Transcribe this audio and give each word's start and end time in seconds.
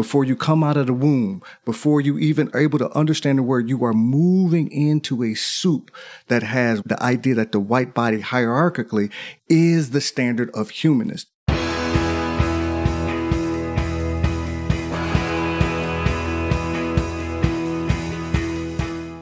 before 0.00 0.24
you 0.24 0.34
come 0.34 0.64
out 0.64 0.78
of 0.78 0.86
the 0.86 0.94
womb, 0.94 1.42
before 1.66 2.00
you 2.00 2.16
even 2.16 2.50
able 2.54 2.78
to 2.78 2.90
understand 2.96 3.38
the 3.38 3.42
word, 3.42 3.68
you 3.68 3.84
are 3.84 3.92
moving 3.92 4.72
into 4.72 5.22
a 5.22 5.34
soup 5.34 5.90
that 6.28 6.42
has 6.42 6.80
the 6.86 6.98
idea 7.02 7.34
that 7.34 7.52
the 7.52 7.60
white 7.60 7.92
body 7.92 8.22
hierarchically 8.22 9.12
is 9.50 9.90
the 9.90 10.00
standard 10.00 10.48
of 10.52 10.70
humanist. 10.70 11.28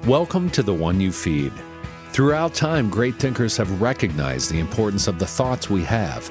Welcome 0.06 0.48
to 0.50 0.62
The 0.62 0.72
One 0.72 1.00
You 1.00 1.10
Feed. 1.10 1.52
Throughout 2.12 2.54
time, 2.54 2.88
great 2.88 3.16
thinkers 3.16 3.56
have 3.56 3.82
recognized 3.82 4.52
the 4.52 4.60
importance 4.60 5.08
of 5.08 5.18
the 5.18 5.26
thoughts 5.26 5.68
we 5.68 5.82
have. 5.82 6.30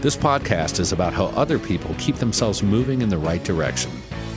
This 0.00 0.16
podcast 0.16 0.78
is 0.78 0.92
about 0.92 1.12
how 1.12 1.24
other 1.34 1.58
people 1.58 1.92
keep 1.98 2.14
themselves 2.14 2.62
moving 2.62 3.02
in 3.02 3.08
the 3.08 3.18
right 3.18 3.42
direction, 3.42 3.90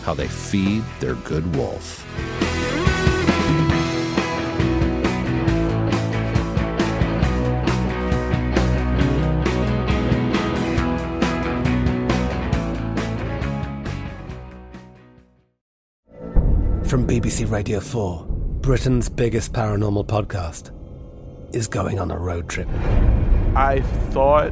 how 0.03 0.15
they 0.15 0.27
feed 0.27 0.83
their 0.99 1.13
good 1.13 1.55
wolf. 1.55 1.99
From 16.87 17.05
BBC 17.05 17.51
Radio 17.51 17.79
4. 17.79 18.25
Britain's 18.61 19.09
biggest 19.09 19.53
paranormal 19.53 20.07
podcast 20.07 20.71
is 21.55 21.67
going 21.67 21.99
on 21.99 22.09
a 22.09 22.17
road 22.17 22.49
trip. 22.49 22.67
I 23.55 23.81
thought 24.09 24.51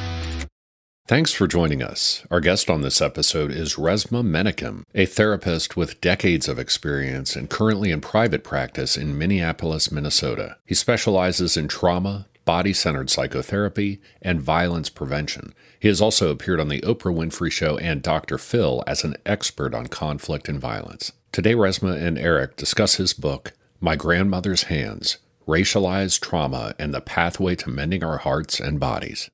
Thanks 1.11 1.33
for 1.33 1.45
joining 1.45 1.83
us. 1.83 2.25
Our 2.31 2.39
guest 2.39 2.69
on 2.69 2.83
this 2.83 3.01
episode 3.01 3.51
is 3.51 3.75
Resmaa 3.75 4.23
Menakem, 4.23 4.85
a 4.95 5.05
therapist 5.05 5.75
with 5.75 5.99
decades 5.99 6.47
of 6.47 6.57
experience 6.57 7.35
and 7.35 7.49
currently 7.49 7.91
in 7.91 7.99
private 7.99 8.45
practice 8.45 8.95
in 8.95 9.17
Minneapolis, 9.17 9.91
Minnesota. 9.91 10.55
He 10.65 10.73
specializes 10.73 11.57
in 11.57 11.67
trauma, 11.67 12.27
body 12.45 12.71
centered 12.71 13.09
psychotherapy, 13.09 13.99
and 14.21 14.41
violence 14.41 14.89
prevention. 14.89 15.53
He 15.81 15.89
has 15.89 15.99
also 15.99 16.31
appeared 16.31 16.61
on 16.61 16.69
The 16.69 16.79
Oprah 16.79 17.13
Winfrey 17.13 17.51
Show 17.51 17.77
and 17.79 18.01
Dr. 18.01 18.37
Phil 18.37 18.81
as 18.87 19.03
an 19.03 19.17
expert 19.25 19.73
on 19.73 19.87
conflict 19.87 20.47
and 20.47 20.61
violence. 20.61 21.11
Today, 21.33 21.55
Resmaa 21.55 22.01
and 22.01 22.17
Eric 22.17 22.55
discuss 22.55 22.95
his 22.95 23.11
book, 23.11 23.51
My 23.81 23.97
Grandmother's 23.97 24.63
Hands 24.63 25.17
Racialized 25.45 26.21
Trauma 26.21 26.73
and 26.79 26.93
the 26.93 27.01
Pathway 27.01 27.55
to 27.57 27.69
Mending 27.69 28.01
Our 28.01 28.19
Hearts 28.19 28.61
and 28.61 28.79
Bodies. 28.79 29.29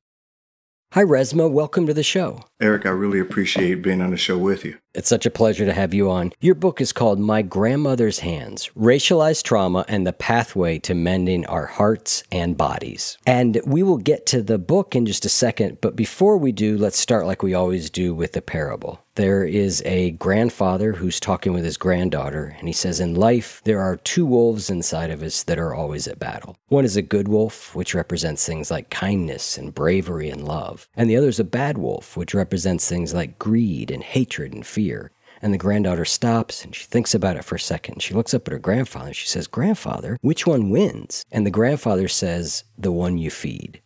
Hi, 0.93 1.03
Resmaa. 1.03 1.51
Welcome 1.51 1.85
to 1.87 1.93
the 1.93 2.01
show. 2.01 2.45
Eric, 2.61 2.85
I 2.85 2.89
really 2.89 3.19
appreciate 3.19 3.81
being 3.81 4.01
on 4.01 4.11
the 4.11 4.17
show 4.17 4.37
with 4.37 4.63
you. 4.63 4.77
It's 4.93 5.09
such 5.09 5.25
a 5.25 5.29
pleasure 5.29 5.65
to 5.65 5.73
have 5.73 5.93
you 5.93 6.09
on. 6.09 6.31
Your 6.39 6.55
book 6.55 6.79
is 6.79 6.93
called 6.93 7.19
My 7.19 7.41
Grandmother's 7.41 8.19
Hands 8.19 8.71
Racialized 8.75 9.43
Trauma 9.43 9.83
and 9.89 10.07
the 10.07 10.13
Pathway 10.13 10.79
to 10.79 10.95
Mending 10.95 11.45
Our 11.47 11.65
Hearts 11.65 12.23
and 12.31 12.57
Bodies. 12.57 13.17
And 13.27 13.59
we 13.65 13.83
will 13.83 13.97
get 13.97 14.25
to 14.27 14.41
the 14.41 14.57
book 14.57 14.95
in 14.95 15.05
just 15.05 15.25
a 15.25 15.29
second, 15.29 15.79
but 15.81 15.97
before 15.97 16.37
we 16.37 16.53
do, 16.53 16.77
let's 16.77 16.97
start 16.97 17.25
like 17.25 17.43
we 17.43 17.53
always 17.53 17.89
do 17.89 18.15
with 18.15 18.31
the 18.31 18.41
parable. 18.41 19.01
There 19.17 19.43
is 19.43 19.81
a 19.83 20.11
grandfather 20.11 20.93
who's 20.93 21.19
talking 21.19 21.51
with 21.51 21.65
his 21.65 21.75
granddaughter, 21.75 22.55
and 22.59 22.67
he 22.67 22.71
says, 22.71 22.99
In 22.99 23.15
life, 23.15 23.63
there 23.63 23.81
are 23.81 23.97
two 23.97 24.27
wolves 24.27 24.69
inside 24.69 25.09
of 25.09 25.23
us 25.23 25.41
that 25.41 25.57
are 25.57 25.73
always 25.73 26.07
at 26.07 26.19
battle. 26.19 26.55
One 26.67 26.85
is 26.85 26.95
a 26.95 27.01
good 27.01 27.27
wolf, 27.27 27.73
which 27.73 27.95
represents 27.95 28.45
things 28.45 28.69
like 28.69 28.91
kindness 28.91 29.57
and 29.57 29.73
bravery 29.73 30.29
and 30.29 30.47
love, 30.47 30.87
and 30.95 31.09
the 31.09 31.17
other 31.17 31.29
is 31.29 31.39
a 31.39 31.43
bad 31.43 31.79
wolf, 31.79 32.15
which 32.15 32.35
represents 32.35 32.87
things 32.87 33.11
like 33.11 33.39
greed 33.39 33.89
and 33.89 34.03
hatred 34.03 34.53
and 34.53 34.63
fear. 34.63 35.09
And 35.41 35.51
the 35.51 35.57
granddaughter 35.57 36.05
stops 36.05 36.63
and 36.63 36.75
she 36.75 36.85
thinks 36.85 37.15
about 37.15 37.37
it 37.37 37.43
for 37.43 37.55
a 37.55 37.59
second. 37.59 38.03
She 38.03 38.13
looks 38.13 38.35
up 38.35 38.47
at 38.47 38.51
her 38.51 38.59
grandfather 38.59 39.07
and 39.07 39.15
she 39.15 39.27
says, 39.27 39.47
Grandfather, 39.47 40.19
which 40.21 40.45
one 40.45 40.69
wins? 40.69 41.25
And 41.31 41.43
the 41.43 41.51
grandfather 41.51 42.07
says, 42.07 42.65
The 42.77 42.91
one 42.91 43.17
you 43.17 43.31
feed. 43.31 43.81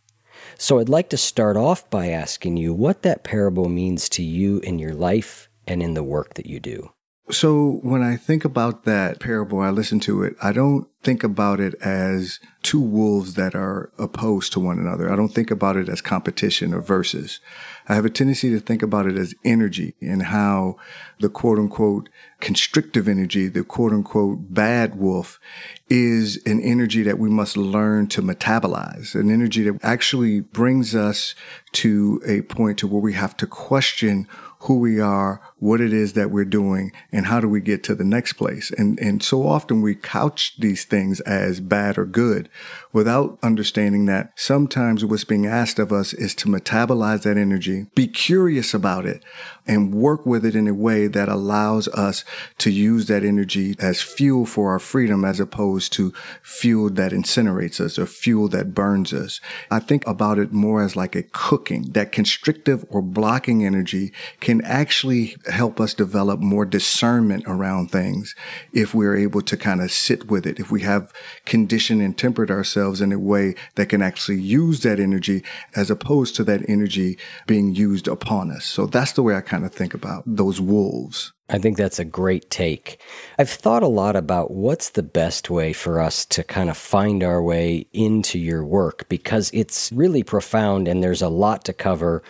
So 0.58 0.78
I'd 0.78 0.88
like 0.88 1.10
to 1.10 1.16
start 1.16 1.56
off 1.56 1.88
by 1.90 2.08
asking 2.08 2.56
you 2.56 2.72
what 2.72 3.02
that 3.02 3.24
parable 3.24 3.68
means 3.68 4.08
to 4.10 4.22
you 4.22 4.58
in 4.60 4.78
your 4.78 4.94
life 4.94 5.48
and 5.66 5.82
in 5.82 5.94
the 5.94 6.02
work 6.02 6.34
that 6.34 6.46
you 6.46 6.60
do. 6.60 6.90
So 7.30 7.80
when 7.82 8.02
I 8.02 8.16
think 8.16 8.44
about 8.44 8.84
that 8.84 9.20
parable, 9.20 9.60
I 9.60 9.70
listen 9.70 10.00
to 10.00 10.22
it. 10.22 10.36
I 10.42 10.52
don't 10.52 10.86
think 11.02 11.22
about 11.24 11.60
it 11.60 11.74
as 11.80 12.40
two 12.62 12.80
wolves 12.80 13.34
that 13.34 13.54
are 13.54 13.92
opposed 13.96 14.52
to 14.52 14.60
one 14.60 14.78
another. 14.78 15.10
I 15.10 15.16
don't 15.16 15.32
think 15.32 15.50
about 15.50 15.76
it 15.76 15.88
as 15.88 16.00
competition 16.00 16.74
or 16.74 16.80
versus. 16.80 17.40
I 17.88 17.94
have 17.94 18.04
a 18.04 18.10
tendency 18.10 18.50
to 18.50 18.60
think 18.60 18.82
about 18.82 19.06
it 19.06 19.16
as 19.16 19.34
energy 19.44 19.94
and 20.00 20.24
how 20.24 20.76
the 21.20 21.28
quote 21.28 21.58
unquote 21.58 22.08
constrictive 22.40 23.08
energy, 23.08 23.48
the 23.48 23.64
quote 23.64 23.92
unquote 23.92 24.54
bad 24.54 24.96
wolf 24.96 25.40
is 25.88 26.40
an 26.46 26.60
energy 26.60 27.02
that 27.02 27.18
we 27.18 27.28
must 27.28 27.56
learn 27.56 28.06
to 28.08 28.22
metabolize, 28.22 29.14
an 29.14 29.30
energy 29.30 29.62
that 29.62 29.78
actually 29.82 30.40
brings 30.40 30.94
us 30.94 31.34
to 31.72 32.20
a 32.26 32.42
point 32.42 32.78
to 32.78 32.86
where 32.86 33.00
we 33.00 33.12
have 33.14 33.36
to 33.38 33.46
question 33.46 34.26
who 34.60 34.78
we 34.78 35.00
are, 35.00 35.40
what 35.62 35.80
it 35.80 35.92
is 35.92 36.14
that 36.14 36.32
we're 36.32 36.44
doing, 36.44 36.90
and 37.12 37.26
how 37.26 37.38
do 37.38 37.48
we 37.48 37.60
get 37.60 37.84
to 37.84 37.94
the 37.94 38.02
next 38.02 38.32
place. 38.32 38.72
And, 38.72 38.98
and 38.98 39.22
so 39.22 39.46
often 39.46 39.80
we 39.80 39.94
couch 39.94 40.56
these 40.58 40.84
things 40.84 41.20
as 41.20 41.60
bad 41.60 41.96
or 41.96 42.04
good 42.04 42.48
without 42.92 43.38
understanding 43.44 44.06
that 44.06 44.32
sometimes 44.34 45.04
what's 45.04 45.22
being 45.22 45.46
asked 45.46 45.78
of 45.78 45.92
us 45.92 46.12
is 46.14 46.34
to 46.34 46.48
metabolize 46.48 47.22
that 47.22 47.36
energy, 47.36 47.86
be 47.94 48.08
curious 48.08 48.74
about 48.74 49.06
it, 49.06 49.22
and 49.64 49.94
work 49.94 50.26
with 50.26 50.44
it 50.44 50.56
in 50.56 50.66
a 50.66 50.74
way 50.74 51.06
that 51.06 51.28
allows 51.28 51.86
us 51.88 52.24
to 52.58 52.68
use 52.68 53.06
that 53.06 53.22
energy 53.22 53.76
as 53.78 54.02
fuel 54.02 54.44
for 54.44 54.72
our 54.72 54.80
freedom 54.80 55.24
as 55.24 55.38
opposed 55.38 55.92
to 55.92 56.12
fuel 56.42 56.90
that 56.90 57.12
incinerates 57.12 57.80
us 57.80 58.00
or 58.00 58.06
fuel 58.06 58.48
that 58.48 58.74
burns 58.74 59.12
us. 59.12 59.40
I 59.70 59.78
think 59.78 60.04
about 60.08 60.40
it 60.40 60.52
more 60.52 60.82
as 60.82 60.96
like 60.96 61.14
a 61.14 61.22
cooking. 61.22 61.92
That 61.92 62.10
constrictive 62.10 62.84
or 62.90 63.00
blocking 63.00 63.64
energy 63.64 64.12
can 64.40 64.60
actually 64.64 65.36
help 65.52 65.80
us 65.80 65.94
develop 65.94 66.40
more 66.40 66.64
discernment 66.64 67.44
around 67.46 67.90
things 67.90 68.34
if 68.72 68.94
we're 68.94 69.16
able 69.16 69.42
to 69.42 69.56
kind 69.56 69.80
of 69.80 69.90
sit 69.90 70.30
with 70.30 70.46
it, 70.46 70.58
if 70.58 70.70
we 70.70 70.80
have 70.82 71.12
conditioned 71.44 72.02
and 72.02 72.18
tempered 72.18 72.50
ourselves 72.50 73.00
in 73.00 73.12
a 73.12 73.18
way 73.18 73.54
that 73.74 73.88
can 73.88 74.02
actually 74.02 74.40
use 74.40 74.80
that 74.80 74.98
energy 74.98 75.44
as 75.76 75.90
opposed 75.90 76.34
to 76.36 76.44
that 76.44 76.68
energy 76.68 77.18
being 77.46 77.74
used 77.74 78.08
upon 78.08 78.50
us. 78.50 78.64
So 78.64 78.86
that's 78.86 79.12
the 79.12 79.22
way 79.22 79.36
I 79.36 79.40
kind 79.40 79.64
of 79.64 79.72
think 79.72 79.94
about 79.94 80.24
those 80.26 80.60
wolves. 80.60 81.32
I 81.52 81.58
think 81.58 81.76
that's 81.76 81.98
a 81.98 82.04
great 82.04 82.48
take. 82.48 82.98
I've 83.38 83.50
thought 83.50 83.82
a 83.82 83.88
lot 83.88 84.16
about 84.16 84.52
what's 84.52 84.90
the 84.90 85.02
best 85.02 85.50
way 85.50 85.74
for 85.74 86.00
us 86.00 86.24
to 86.26 86.42
kind 86.42 86.70
of 86.70 86.78
find 86.78 87.22
our 87.22 87.42
way 87.42 87.86
into 87.92 88.38
your 88.38 88.64
work 88.64 89.06
because 89.10 89.50
it's 89.52 89.92
really 89.92 90.22
profound 90.22 90.88
and 90.88 91.02
there's 91.02 91.20
a 91.20 91.28
lot 91.28 91.66
to 91.66 91.74
cover 91.74 92.22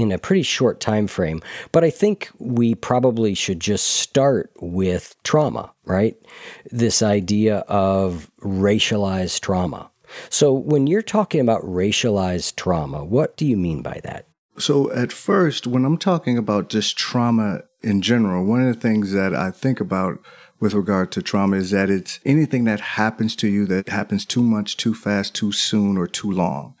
in 0.00 0.12
a 0.12 0.18
pretty 0.18 0.42
short 0.42 0.80
time 0.80 1.06
frame. 1.06 1.42
But 1.72 1.84
I 1.84 1.90
think 1.90 2.30
we 2.38 2.74
probably 2.74 3.34
should 3.34 3.60
just 3.60 3.86
start 3.86 4.50
with 4.60 5.14
trauma, 5.22 5.72
right? 5.84 6.16
This 6.70 7.02
idea 7.02 7.58
of 7.68 8.30
racialized 8.40 9.40
trauma. 9.40 9.90
So 10.28 10.52
when 10.52 10.86
you're 10.86 11.02
talking 11.02 11.40
about 11.40 11.62
racialized 11.62 12.56
trauma, 12.56 13.04
what 13.04 13.36
do 13.36 13.46
you 13.46 13.56
mean 13.56 13.82
by 13.82 14.00
that? 14.04 14.26
So, 14.58 14.92
at 14.92 15.10
first, 15.10 15.66
when 15.66 15.86
I'm 15.86 15.96
talking 15.96 16.36
about 16.36 16.68
just 16.68 16.98
trauma 16.98 17.62
in 17.82 18.02
general, 18.02 18.44
one 18.44 18.60
of 18.60 18.74
the 18.74 18.80
things 18.80 19.12
that 19.12 19.34
I 19.34 19.50
think 19.50 19.80
about 19.80 20.18
with 20.58 20.74
regard 20.74 21.10
to 21.12 21.22
trauma 21.22 21.56
is 21.56 21.70
that 21.70 21.88
it's 21.88 22.20
anything 22.26 22.64
that 22.64 22.80
happens 22.80 23.34
to 23.36 23.48
you 23.48 23.64
that 23.66 23.88
happens 23.88 24.26
too 24.26 24.42
much, 24.42 24.76
too 24.76 24.92
fast, 24.92 25.34
too 25.34 25.52
soon, 25.52 25.96
or 25.96 26.06
too 26.06 26.30
long 26.30 26.74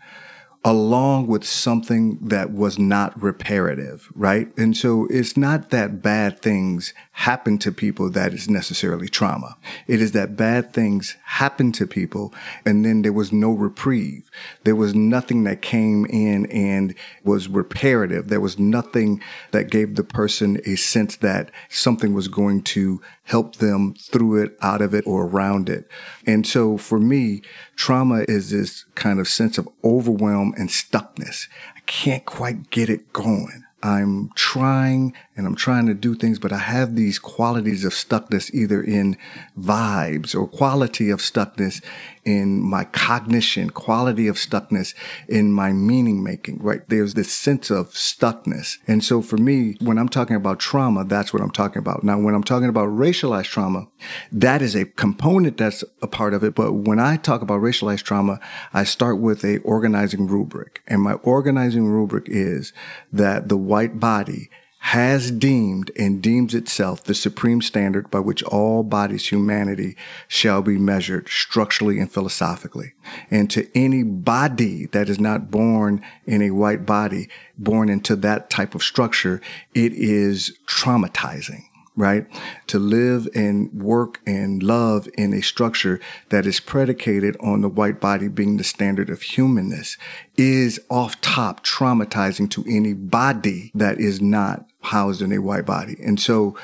along 0.64 1.26
with 1.26 1.44
something 1.44 2.18
that 2.20 2.52
was 2.52 2.78
not 2.78 3.20
reparative, 3.22 4.10
right? 4.14 4.52
And 4.58 4.76
so 4.76 5.06
it's 5.08 5.36
not 5.36 5.70
that 5.70 6.02
bad 6.02 6.40
things 6.42 6.92
happen 7.20 7.58
to 7.58 7.70
people 7.70 8.08
that 8.08 8.32
is 8.32 8.48
necessarily 8.48 9.06
trauma. 9.06 9.54
It 9.86 10.00
is 10.00 10.12
that 10.12 10.38
bad 10.38 10.72
things 10.72 11.18
happen 11.24 11.70
to 11.72 11.86
people 11.86 12.32
and 12.64 12.82
then 12.82 13.02
there 13.02 13.12
was 13.12 13.30
no 13.30 13.52
reprieve. 13.52 14.30
There 14.64 14.74
was 14.74 14.94
nothing 14.94 15.44
that 15.44 15.60
came 15.60 16.06
in 16.06 16.46
and 16.46 16.94
was 17.22 17.46
reparative. 17.46 18.28
There 18.28 18.40
was 18.40 18.58
nothing 18.58 19.22
that 19.50 19.68
gave 19.68 19.96
the 19.96 20.02
person 20.02 20.62
a 20.64 20.76
sense 20.76 21.16
that 21.16 21.50
something 21.68 22.14
was 22.14 22.28
going 22.28 22.62
to 22.62 23.02
help 23.24 23.56
them 23.56 23.92
through 24.00 24.42
it, 24.42 24.56
out 24.62 24.80
of 24.80 24.94
it, 24.94 25.06
or 25.06 25.26
around 25.26 25.68
it. 25.68 25.86
And 26.26 26.46
so 26.46 26.78
for 26.78 26.98
me, 26.98 27.42
trauma 27.76 28.24
is 28.28 28.48
this 28.48 28.86
kind 28.94 29.20
of 29.20 29.28
sense 29.28 29.58
of 29.58 29.68
overwhelm 29.84 30.54
and 30.56 30.70
stuckness. 30.70 31.48
I 31.76 31.80
can't 31.80 32.24
quite 32.24 32.70
get 32.70 32.88
it 32.88 33.12
going. 33.12 33.64
I'm 33.82 34.30
trying 34.34 35.14
and 35.36 35.46
I'm 35.46 35.54
trying 35.54 35.86
to 35.86 35.94
do 35.94 36.14
things, 36.14 36.38
but 36.38 36.52
I 36.52 36.58
have 36.58 36.96
these 36.96 37.18
qualities 37.18 37.84
of 37.84 37.92
stuckness 37.92 38.52
either 38.52 38.82
in 38.82 39.16
vibes 39.58 40.34
or 40.34 40.46
quality 40.46 41.08
of 41.08 41.20
stuckness 41.20 41.82
in 42.24 42.60
my 42.60 42.84
cognition, 42.84 43.70
quality 43.70 44.28
of 44.28 44.36
stuckness 44.36 44.94
in 45.28 45.52
my 45.52 45.72
meaning 45.72 46.22
making, 46.22 46.58
right? 46.62 46.86
There's 46.88 47.14
this 47.14 47.32
sense 47.32 47.70
of 47.70 47.90
stuckness. 47.90 48.78
And 48.86 49.02
so 49.02 49.22
for 49.22 49.36
me, 49.36 49.76
when 49.80 49.98
I'm 49.98 50.08
talking 50.08 50.36
about 50.36 50.60
trauma, 50.60 51.04
that's 51.04 51.32
what 51.32 51.42
I'm 51.42 51.50
talking 51.50 51.78
about. 51.78 52.04
Now, 52.04 52.18
when 52.18 52.34
I'm 52.34 52.44
talking 52.44 52.68
about 52.68 52.88
racialized 52.88 53.46
trauma, 53.46 53.88
that 54.32 54.62
is 54.62 54.74
a 54.74 54.84
component 54.84 55.56
that's 55.56 55.82
a 56.02 56.06
part 56.06 56.34
of 56.34 56.44
it. 56.44 56.54
But 56.54 56.72
when 56.72 56.98
I 56.98 57.16
talk 57.16 57.42
about 57.42 57.62
racialized 57.62 58.02
trauma, 58.02 58.38
I 58.72 58.84
start 58.84 59.18
with 59.18 59.44
a 59.44 59.58
organizing 59.58 60.26
rubric. 60.26 60.82
And 60.86 61.02
my 61.02 61.14
organizing 61.14 61.86
rubric 61.86 62.24
is 62.28 62.72
that 63.12 63.48
the 63.48 63.56
white 63.56 63.98
body 63.98 64.50
has 64.80 65.30
deemed 65.30 65.90
and 65.96 66.22
deems 66.22 66.54
itself 66.54 67.04
the 67.04 67.14
supreme 67.14 67.60
standard 67.60 68.10
by 68.10 68.18
which 68.18 68.42
all 68.44 68.82
bodies 68.82 69.28
humanity 69.28 69.94
shall 70.26 70.62
be 70.62 70.78
measured 70.78 71.28
structurally 71.28 71.98
and 71.98 72.10
philosophically. 72.10 72.94
And 73.30 73.50
to 73.50 73.68
any 73.76 74.02
body 74.02 74.86
that 74.86 75.08
is 75.08 75.20
not 75.20 75.50
born 75.50 76.02
in 76.26 76.42
a 76.42 76.50
white 76.50 76.86
body, 76.86 77.28
born 77.58 77.88
into 77.88 78.16
that 78.16 78.48
type 78.50 78.74
of 78.74 78.82
structure, 78.82 79.40
it 79.74 79.92
is 79.92 80.58
traumatizing 80.66 81.69
right? 81.96 82.26
To 82.68 82.78
live 82.78 83.28
and 83.34 83.72
work 83.72 84.20
and 84.26 84.62
love 84.62 85.08
in 85.18 85.32
a 85.32 85.42
structure 85.42 86.00
that 86.30 86.46
is 86.46 86.60
predicated 86.60 87.36
on 87.40 87.60
the 87.60 87.68
white 87.68 88.00
body 88.00 88.28
being 88.28 88.56
the 88.56 88.64
standard 88.64 89.10
of 89.10 89.22
humanness 89.22 89.96
is 90.36 90.80
off 90.88 91.20
top 91.20 91.64
traumatizing 91.64 92.50
to 92.50 92.64
any 92.68 92.94
body 92.94 93.70
that 93.74 93.98
is 93.98 94.20
not 94.20 94.66
housed 94.82 95.20
in 95.20 95.32
a 95.32 95.38
white 95.38 95.66
body. 95.66 95.96
And 96.02 96.18
so, 96.18 96.56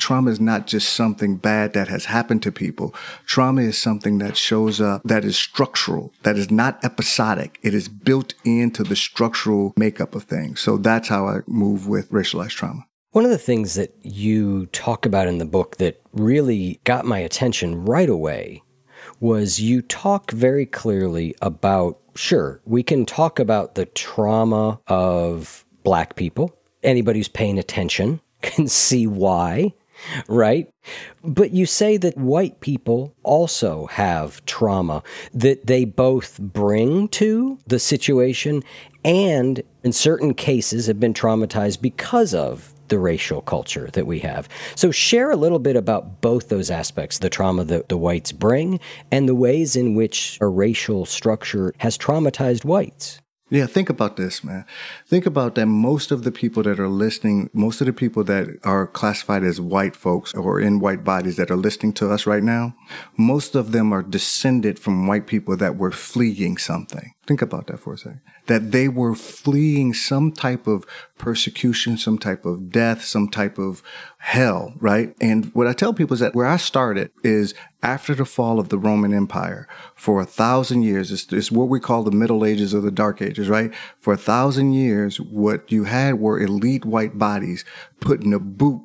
trauma 0.00 0.30
is 0.30 0.40
not 0.40 0.66
just 0.66 0.94
something 0.94 1.36
bad 1.36 1.74
that 1.74 1.88
has 1.88 2.06
happened 2.06 2.42
to 2.42 2.50
people. 2.50 2.94
Trauma 3.26 3.62
is 3.62 3.76
something 3.76 4.18
that 4.18 4.36
shows 4.36 4.80
up 4.80 5.02
that 5.04 5.24
is 5.24 5.36
structural, 5.36 6.12
that 6.22 6.36
is 6.36 6.50
not 6.50 6.82
episodic. 6.82 7.58
It 7.62 7.74
is 7.74 7.88
built 7.88 8.34
into 8.44 8.82
the 8.82 8.96
structural 8.96 9.74
makeup 9.76 10.14
of 10.14 10.24
things. 10.24 10.60
So 10.60 10.78
that's 10.78 11.08
how 11.08 11.28
I 11.28 11.40
move 11.46 11.86
with 11.86 12.10
racialized 12.10 12.50
trauma. 12.52 12.86
One 13.12 13.24
of 13.24 13.32
the 13.32 13.38
things 13.38 13.74
that 13.74 13.92
you 14.02 14.66
talk 14.66 15.04
about 15.04 15.26
in 15.26 15.38
the 15.38 15.44
book 15.44 15.78
that 15.78 16.00
really 16.12 16.78
got 16.84 17.04
my 17.04 17.18
attention 17.18 17.84
right 17.84 18.08
away 18.08 18.62
was 19.18 19.60
you 19.60 19.82
talk 19.82 20.30
very 20.30 20.64
clearly 20.64 21.34
about 21.42 21.98
sure, 22.14 22.60
we 22.64 22.84
can 22.84 23.04
talk 23.04 23.40
about 23.40 23.74
the 23.74 23.86
trauma 23.86 24.78
of 24.86 25.64
black 25.82 26.14
people. 26.14 26.56
Anybody 26.84 27.18
who's 27.18 27.26
paying 27.26 27.58
attention 27.58 28.20
can 28.42 28.68
see 28.68 29.08
why, 29.08 29.74
right? 30.28 30.72
But 31.24 31.50
you 31.50 31.66
say 31.66 31.96
that 31.96 32.16
white 32.16 32.60
people 32.60 33.16
also 33.24 33.86
have 33.86 34.44
trauma 34.46 35.02
that 35.34 35.66
they 35.66 35.84
both 35.84 36.38
bring 36.38 37.08
to 37.08 37.58
the 37.66 37.80
situation 37.80 38.62
and 39.04 39.64
in 39.82 39.92
certain 39.92 40.32
cases 40.32 40.86
have 40.86 41.00
been 41.00 41.14
traumatized 41.14 41.82
because 41.82 42.34
of 42.34 42.72
the 42.90 42.98
racial 42.98 43.40
culture 43.40 43.88
that 43.94 44.06
we 44.06 44.18
have. 44.20 44.48
So, 44.74 44.90
share 44.90 45.30
a 45.30 45.36
little 45.36 45.58
bit 45.58 45.76
about 45.76 46.20
both 46.20 46.48
those 46.48 46.70
aspects 46.70 47.18
the 47.18 47.30
trauma 47.30 47.64
that 47.64 47.88
the 47.88 47.96
whites 47.96 48.32
bring 48.32 48.78
and 49.10 49.28
the 49.28 49.34
ways 49.34 49.76
in 49.76 49.94
which 49.94 50.38
a 50.40 50.46
racial 50.46 51.06
structure 51.06 51.72
has 51.78 51.96
traumatized 51.96 52.64
whites. 52.64 53.20
Yeah, 53.50 53.66
think 53.66 53.90
about 53.90 54.16
this, 54.16 54.44
man. 54.44 54.64
Think 55.08 55.26
about 55.26 55.56
that 55.56 55.66
most 55.66 56.12
of 56.12 56.22
the 56.22 56.30
people 56.30 56.62
that 56.62 56.78
are 56.78 56.88
listening, 56.88 57.50
most 57.52 57.80
of 57.80 57.88
the 57.88 57.92
people 57.92 58.22
that 58.24 58.46
are 58.62 58.86
classified 58.86 59.42
as 59.42 59.60
white 59.60 59.96
folks 59.96 60.32
or 60.34 60.60
in 60.60 60.78
white 60.78 61.02
bodies 61.02 61.34
that 61.36 61.50
are 61.50 61.56
listening 61.56 61.92
to 61.94 62.12
us 62.12 62.26
right 62.26 62.44
now, 62.44 62.76
most 63.16 63.56
of 63.56 63.72
them 63.72 63.92
are 63.92 64.04
descended 64.04 64.78
from 64.78 65.08
white 65.08 65.26
people 65.26 65.56
that 65.56 65.76
were 65.76 65.90
fleeing 65.90 66.58
something. 66.58 67.12
Think 67.30 67.42
about 67.42 67.68
that 67.68 67.78
for 67.78 67.92
a 67.92 67.96
second. 67.96 68.22
That 68.46 68.72
they 68.72 68.88
were 68.88 69.14
fleeing 69.14 69.94
some 69.94 70.32
type 70.32 70.66
of 70.66 70.84
persecution, 71.16 71.96
some 71.96 72.18
type 72.18 72.44
of 72.44 72.72
death, 72.72 73.04
some 73.04 73.28
type 73.28 73.56
of 73.56 73.84
hell, 74.18 74.74
right? 74.80 75.14
And 75.20 75.54
what 75.54 75.68
I 75.68 75.72
tell 75.72 75.94
people 75.94 76.14
is 76.14 76.18
that 76.18 76.34
where 76.34 76.48
I 76.48 76.56
started 76.56 77.12
is 77.22 77.54
after 77.84 78.16
the 78.16 78.24
fall 78.24 78.58
of 78.58 78.68
the 78.68 78.78
Roman 78.78 79.14
Empire 79.14 79.68
for 79.94 80.20
a 80.20 80.26
thousand 80.26 80.82
years. 80.82 81.12
It's, 81.12 81.32
it's 81.32 81.52
what 81.52 81.68
we 81.68 81.78
call 81.78 82.02
the 82.02 82.10
Middle 82.10 82.44
Ages 82.44 82.74
or 82.74 82.80
the 82.80 82.90
Dark 82.90 83.22
Ages, 83.22 83.48
right? 83.48 83.72
For 84.00 84.12
a 84.12 84.16
thousand 84.16 84.72
years, 84.72 85.20
what 85.20 85.70
you 85.70 85.84
had 85.84 86.18
were 86.18 86.40
elite 86.40 86.84
white 86.84 87.16
bodies 87.16 87.64
putting 88.00 88.34
a 88.34 88.40
boot 88.40 88.82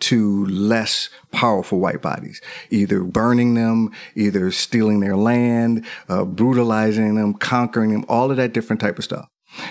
to 0.00 0.46
less 0.46 1.08
powerful 1.32 1.78
white 1.78 2.02
bodies, 2.02 2.40
either 2.70 3.02
burning 3.02 3.54
them, 3.54 3.92
either 4.14 4.50
stealing 4.50 5.00
their 5.00 5.16
land, 5.16 5.84
uh, 6.08 6.24
brutalizing 6.24 7.14
them, 7.14 7.34
conquering 7.34 7.92
them, 7.92 8.04
all 8.08 8.30
of 8.30 8.36
that 8.36 8.52
different 8.52 8.80
type 8.80 8.98
of 8.98 9.04
stuff. 9.04 9.28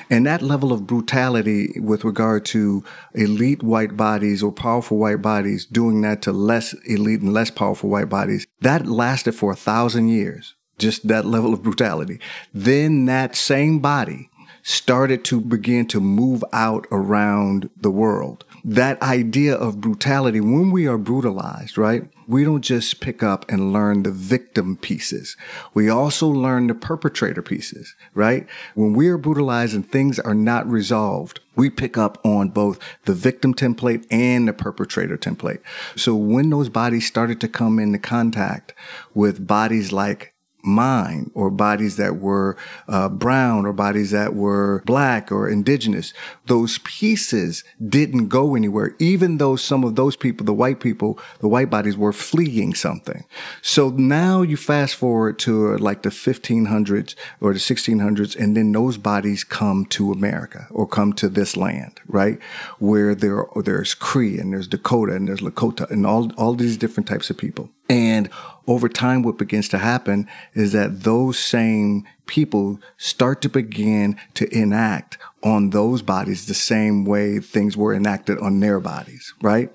And 0.09 0.25
that 0.25 0.41
level 0.41 0.73
of 0.73 0.87
brutality 0.87 1.79
with 1.79 2.03
regard 2.03 2.45
to 2.45 2.83
elite 3.13 3.61
white 3.61 3.95
bodies 3.95 4.41
or 4.41 4.51
powerful 4.51 4.97
white 4.97 5.21
bodies 5.21 5.65
doing 5.65 6.01
that 6.01 6.21
to 6.23 6.31
less 6.31 6.73
elite 6.85 7.21
and 7.21 7.33
less 7.33 7.51
powerful 7.51 7.89
white 7.89 8.09
bodies, 8.09 8.47
that 8.61 8.87
lasted 8.87 9.33
for 9.33 9.51
a 9.51 9.55
thousand 9.55 10.09
years. 10.09 10.55
Just 10.77 11.07
that 11.07 11.25
level 11.25 11.53
of 11.53 11.63
brutality. 11.63 12.19
Then 12.53 13.05
that 13.05 13.35
same 13.35 13.79
body 13.79 14.29
started 14.61 15.23
to 15.25 15.39
begin 15.39 15.87
to 15.87 15.99
move 15.99 16.43
out 16.51 16.85
around 16.91 17.69
the 17.77 17.89
world 17.89 18.45
that 18.67 19.01
idea 19.01 19.55
of 19.55 19.79
brutality, 19.79 20.41
when 20.41 20.71
we 20.71 20.87
are 20.87 20.97
brutalized, 20.97 21.77
right? 21.77 22.03
We 22.27 22.43
don't 22.43 22.61
just 22.61 22.99
pick 22.99 23.23
up 23.23 23.49
and 23.49 23.71
learn 23.71 24.03
the 24.03 24.11
victim 24.11 24.75
pieces. 24.75 25.37
We 25.73 25.87
also 25.87 26.27
learn 26.27 26.67
the 26.67 26.75
perpetrator 26.75 27.41
pieces, 27.41 27.95
right? 28.13 28.45
When 28.75 28.91
we 28.91 29.07
are 29.07 29.17
brutalized 29.17 29.73
and 29.73 29.89
things 29.89 30.19
are 30.19 30.33
not 30.33 30.69
resolved, 30.69 31.39
we 31.55 31.69
pick 31.69 31.97
up 31.97 32.19
on 32.25 32.49
both 32.49 32.77
the 33.05 33.13
victim 33.13 33.53
template 33.53 34.05
and 34.11 34.49
the 34.49 34.53
perpetrator 34.53 35.17
template. 35.17 35.61
So 35.95 36.13
when 36.13 36.49
those 36.49 36.67
bodies 36.67 37.07
started 37.07 37.39
to 37.39 37.47
come 37.47 37.79
into 37.79 37.99
contact 37.99 38.73
with 39.13 39.47
bodies 39.47 39.93
like 39.93 40.33
mine 40.67 41.31
or 41.33 41.49
bodies 41.49 41.95
that 41.97 42.17
were 42.17 42.57
uh, 42.87 43.09
brown 43.09 43.65
or 43.65 43.73
bodies 43.73 44.11
that 44.11 44.35
were 44.35 44.83
black 44.85 45.31
or 45.31 45.49
indigenous. 45.49 46.13
Those 46.45 46.79
pieces 46.79 47.63
didn't 47.87 48.27
go 48.27 48.55
anywhere, 48.55 48.95
even 48.99 49.37
though 49.37 49.55
some 49.55 49.83
of 49.83 49.95
those 49.95 50.15
people, 50.15 50.45
the 50.45 50.53
white 50.53 50.79
people, 50.79 51.19
the 51.39 51.47
white 51.47 51.69
bodies 51.69 51.97
were 51.97 52.13
fleeing 52.13 52.73
something. 52.73 53.25
So 53.61 53.89
now 53.89 54.41
you 54.41 54.57
fast 54.57 54.95
forward 54.95 55.39
to 55.39 55.73
uh, 55.73 55.77
like 55.77 56.03
the 56.03 56.09
1500s 56.09 57.15
or 57.41 57.53
the 57.53 57.59
1600s, 57.59 58.35
and 58.35 58.55
then 58.55 58.71
those 58.71 58.97
bodies 58.97 59.43
come 59.43 59.85
to 59.85 60.11
America 60.11 60.67
or 60.69 60.87
come 60.87 61.13
to 61.13 61.29
this 61.29 61.55
land, 61.55 61.99
right? 62.07 62.39
Where 62.79 63.15
there, 63.15 63.45
there's 63.63 63.93
Cree 63.93 64.37
and 64.37 64.53
there's 64.53 64.67
Dakota 64.67 65.15
and 65.15 65.27
there's 65.27 65.41
Lakota 65.41 65.89
and 65.89 66.05
all, 66.05 66.31
all 66.33 66.53
these 66.53 66.77
different 66.77 67.07
types 67.07 67.29
of 67.29 67.37
people. 67.37 67.69
And 67.89 68.29
over 68.67 68.89
time, 68.89 69.23
what 69.23 69.37
begins 69.37 69.69
to 69.69 69.77
happen 69.77 70.27
is 70.53 70.73
that 70.73 71.03
those 71.03 71.39
same 71.39 72.05
people 72.25 72.79
start 72.97 73.41
to 73.41 73.49
begin 73.49 74.17
to 74.33 74.53
enact 74.55 75.17
on 75.41 75.69
those 75.69 76.01
bodies 76.01 76.45
the 76.45 76.53
same 76.53 77.05
way 77.05 77.39
things 77.39 77.77
were 77.77 77.93
enacted 77.93 78.37
on 78.39 78.59
their 78.59 78.81
bodies, 78.81 79.33
right? 79.41 79.71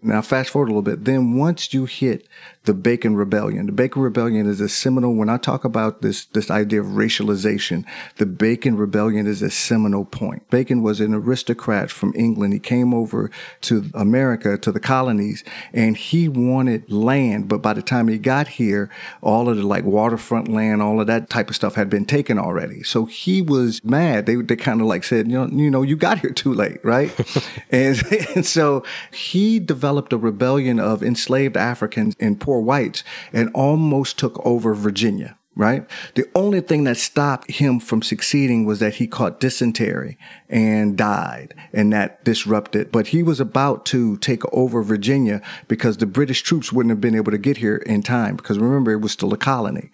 Now, 0.00 0.22
fast 0.22 0.50
forward 0.50 0.66
a 0.66 0.68
little 0.68 0.82
bit. 0.82 1.04
Then 1.04 1.36
once 1.36 1.74
you 1.74 1.86
hit 1.86 2.28
the 2.66 2.74
Bacon 2.74 3.16
Rebellion, 3.16 3.66
the 3.66 3.72
Bacon 3.72 4.02
Rebellion 4.02 4.46
is 4.48 4.60
a 4.60 4.68
seminal, 4.68 5.14
when 5.14 5.28
I 5.28 5.36
talk 5.38 5.64
about 5.64 6.02
this, 6.02 6.26
this 6.26 6.50
idea 6.50 6.80
of 6.80 6.88
racialization, 6.88 7.84
the 8.16 8.26
Bacon 8.26 8.76
Rebellion 8.76 9.26
is 9.26 9.40
a 9.40 9.50
seminal 9.50 10.04
point. 10.04 10.48
Bacon 10.50 10.82
was 10.82 11.00
an 11.00 11.14
aristocrat 11.14 11.90
from 11.90 12.12
England. 12.16 12.52
He 12.52 12.58
came 12.58 12.92
over 12.92 13.30
to 13.62 13.86
America, 13.94 14.58
to 14.58 14.72
the 14.72 14.80
colonies, 14.80 15.44
and 15.72 15.96
he 15.96 16.28
wanted 16.28 16.90
land. 16.90 17.48
But 17.48 17.62
by 17.62 17.72
the 17.72 17.82
time 17.82 18.08
he 18.08 18.18
got 18.18 18.48
here, 18.48 18.90
all 19.22 19.48
of 19.48 19.56
the 19.56 19.66
like 19.66 19.84
waterfront 19.84 20.48
land, 20.48 20.82
all 20.82 21.00
of 21.00 21.06
that 21.06 21.30
type 21.30 21.48
of 21.48 21.56
stuff 21.56 21.76
had 21.76 21.88
been 21.88 22.04
taken 22.04 22.36
already. 22.36 22.82
So 22.82 23.04
he 23.04 23.42
was 23.42 23.82
mad. 23.84 24.26
They, 24.26 24.34
they 24.34 24.56
kind 24.56 24.80
of 24.80 24.88
like 24.88 25.04
said, 25.04 25.30
you 25.30 25.38
know, 25.38 25.46
you 25.46 25.70
know, 25.70 25.82
you 25.82 25.96
got 25.96 26.18
here 26.18 26.32
too 26.32 26.52
late, 26.52 26.84
right? 26.84 27.14
and, 27.70 28.02
and 28.34 28.44
so 28.44 28.82
he 29.12 29.60
developed 29.60 30.12
a 30.12 30.18
rebellion 30.18 30.80
of 30.80 31.04
enslaved 31.04 31.56
Africans 31.56 32.16
in 32.18 32.36
poor 32.36 32.55
whites 32.60 33.04
and 33.32 33.50
almost 33.54 34.18
took 34.18 34.44
over 34.44 34.74
Virginia 34.74 35.36
right? 35.56 35.88
The 36.14 36.28
only 36.34 36.60
thing 36.60 36.84
that 36.84 36.98
stopped 36.98 37.50
him 37.50 37.80
from 37.80 38.02
succeeding 38.02 38.66
was 38.66 38.78
that 38.80 38.96
he 38.96 39.06
caught 39.06 39.40
dysentery 39.40 40.18
and 40.50 40.98
died 40.98 41.54
and 41.72 41.92
that 41.94 42.22
disrupted. 42.24 42.92
But 42.92 43.08
he 43.08 43.22
was 43.22 43.40
about 43.40 43.86
to 43.86 44.18
take 44.18 44.42
over 44.52 44.82
Virginia 44.82 45.40
because 45.66 45.96
the 45.96 46.06
British 46.06 46.42
troops 46.42 46.72
wouldn't 46.72 46.90
have 46.90 47.00
been 47.00 47.14
able 47.14 47.32
to 47.32 47.38
get 47.38 47.56
here 47.56 47.76
in 47.76 48.02
time 48.02 48.36
because 48.36 48.58
remember, 48.58 48.92
it 48.92 49.00
was 49.00 49.12
still 49.12 49.32
a 49.32 49.38
colony. 49.38 49.90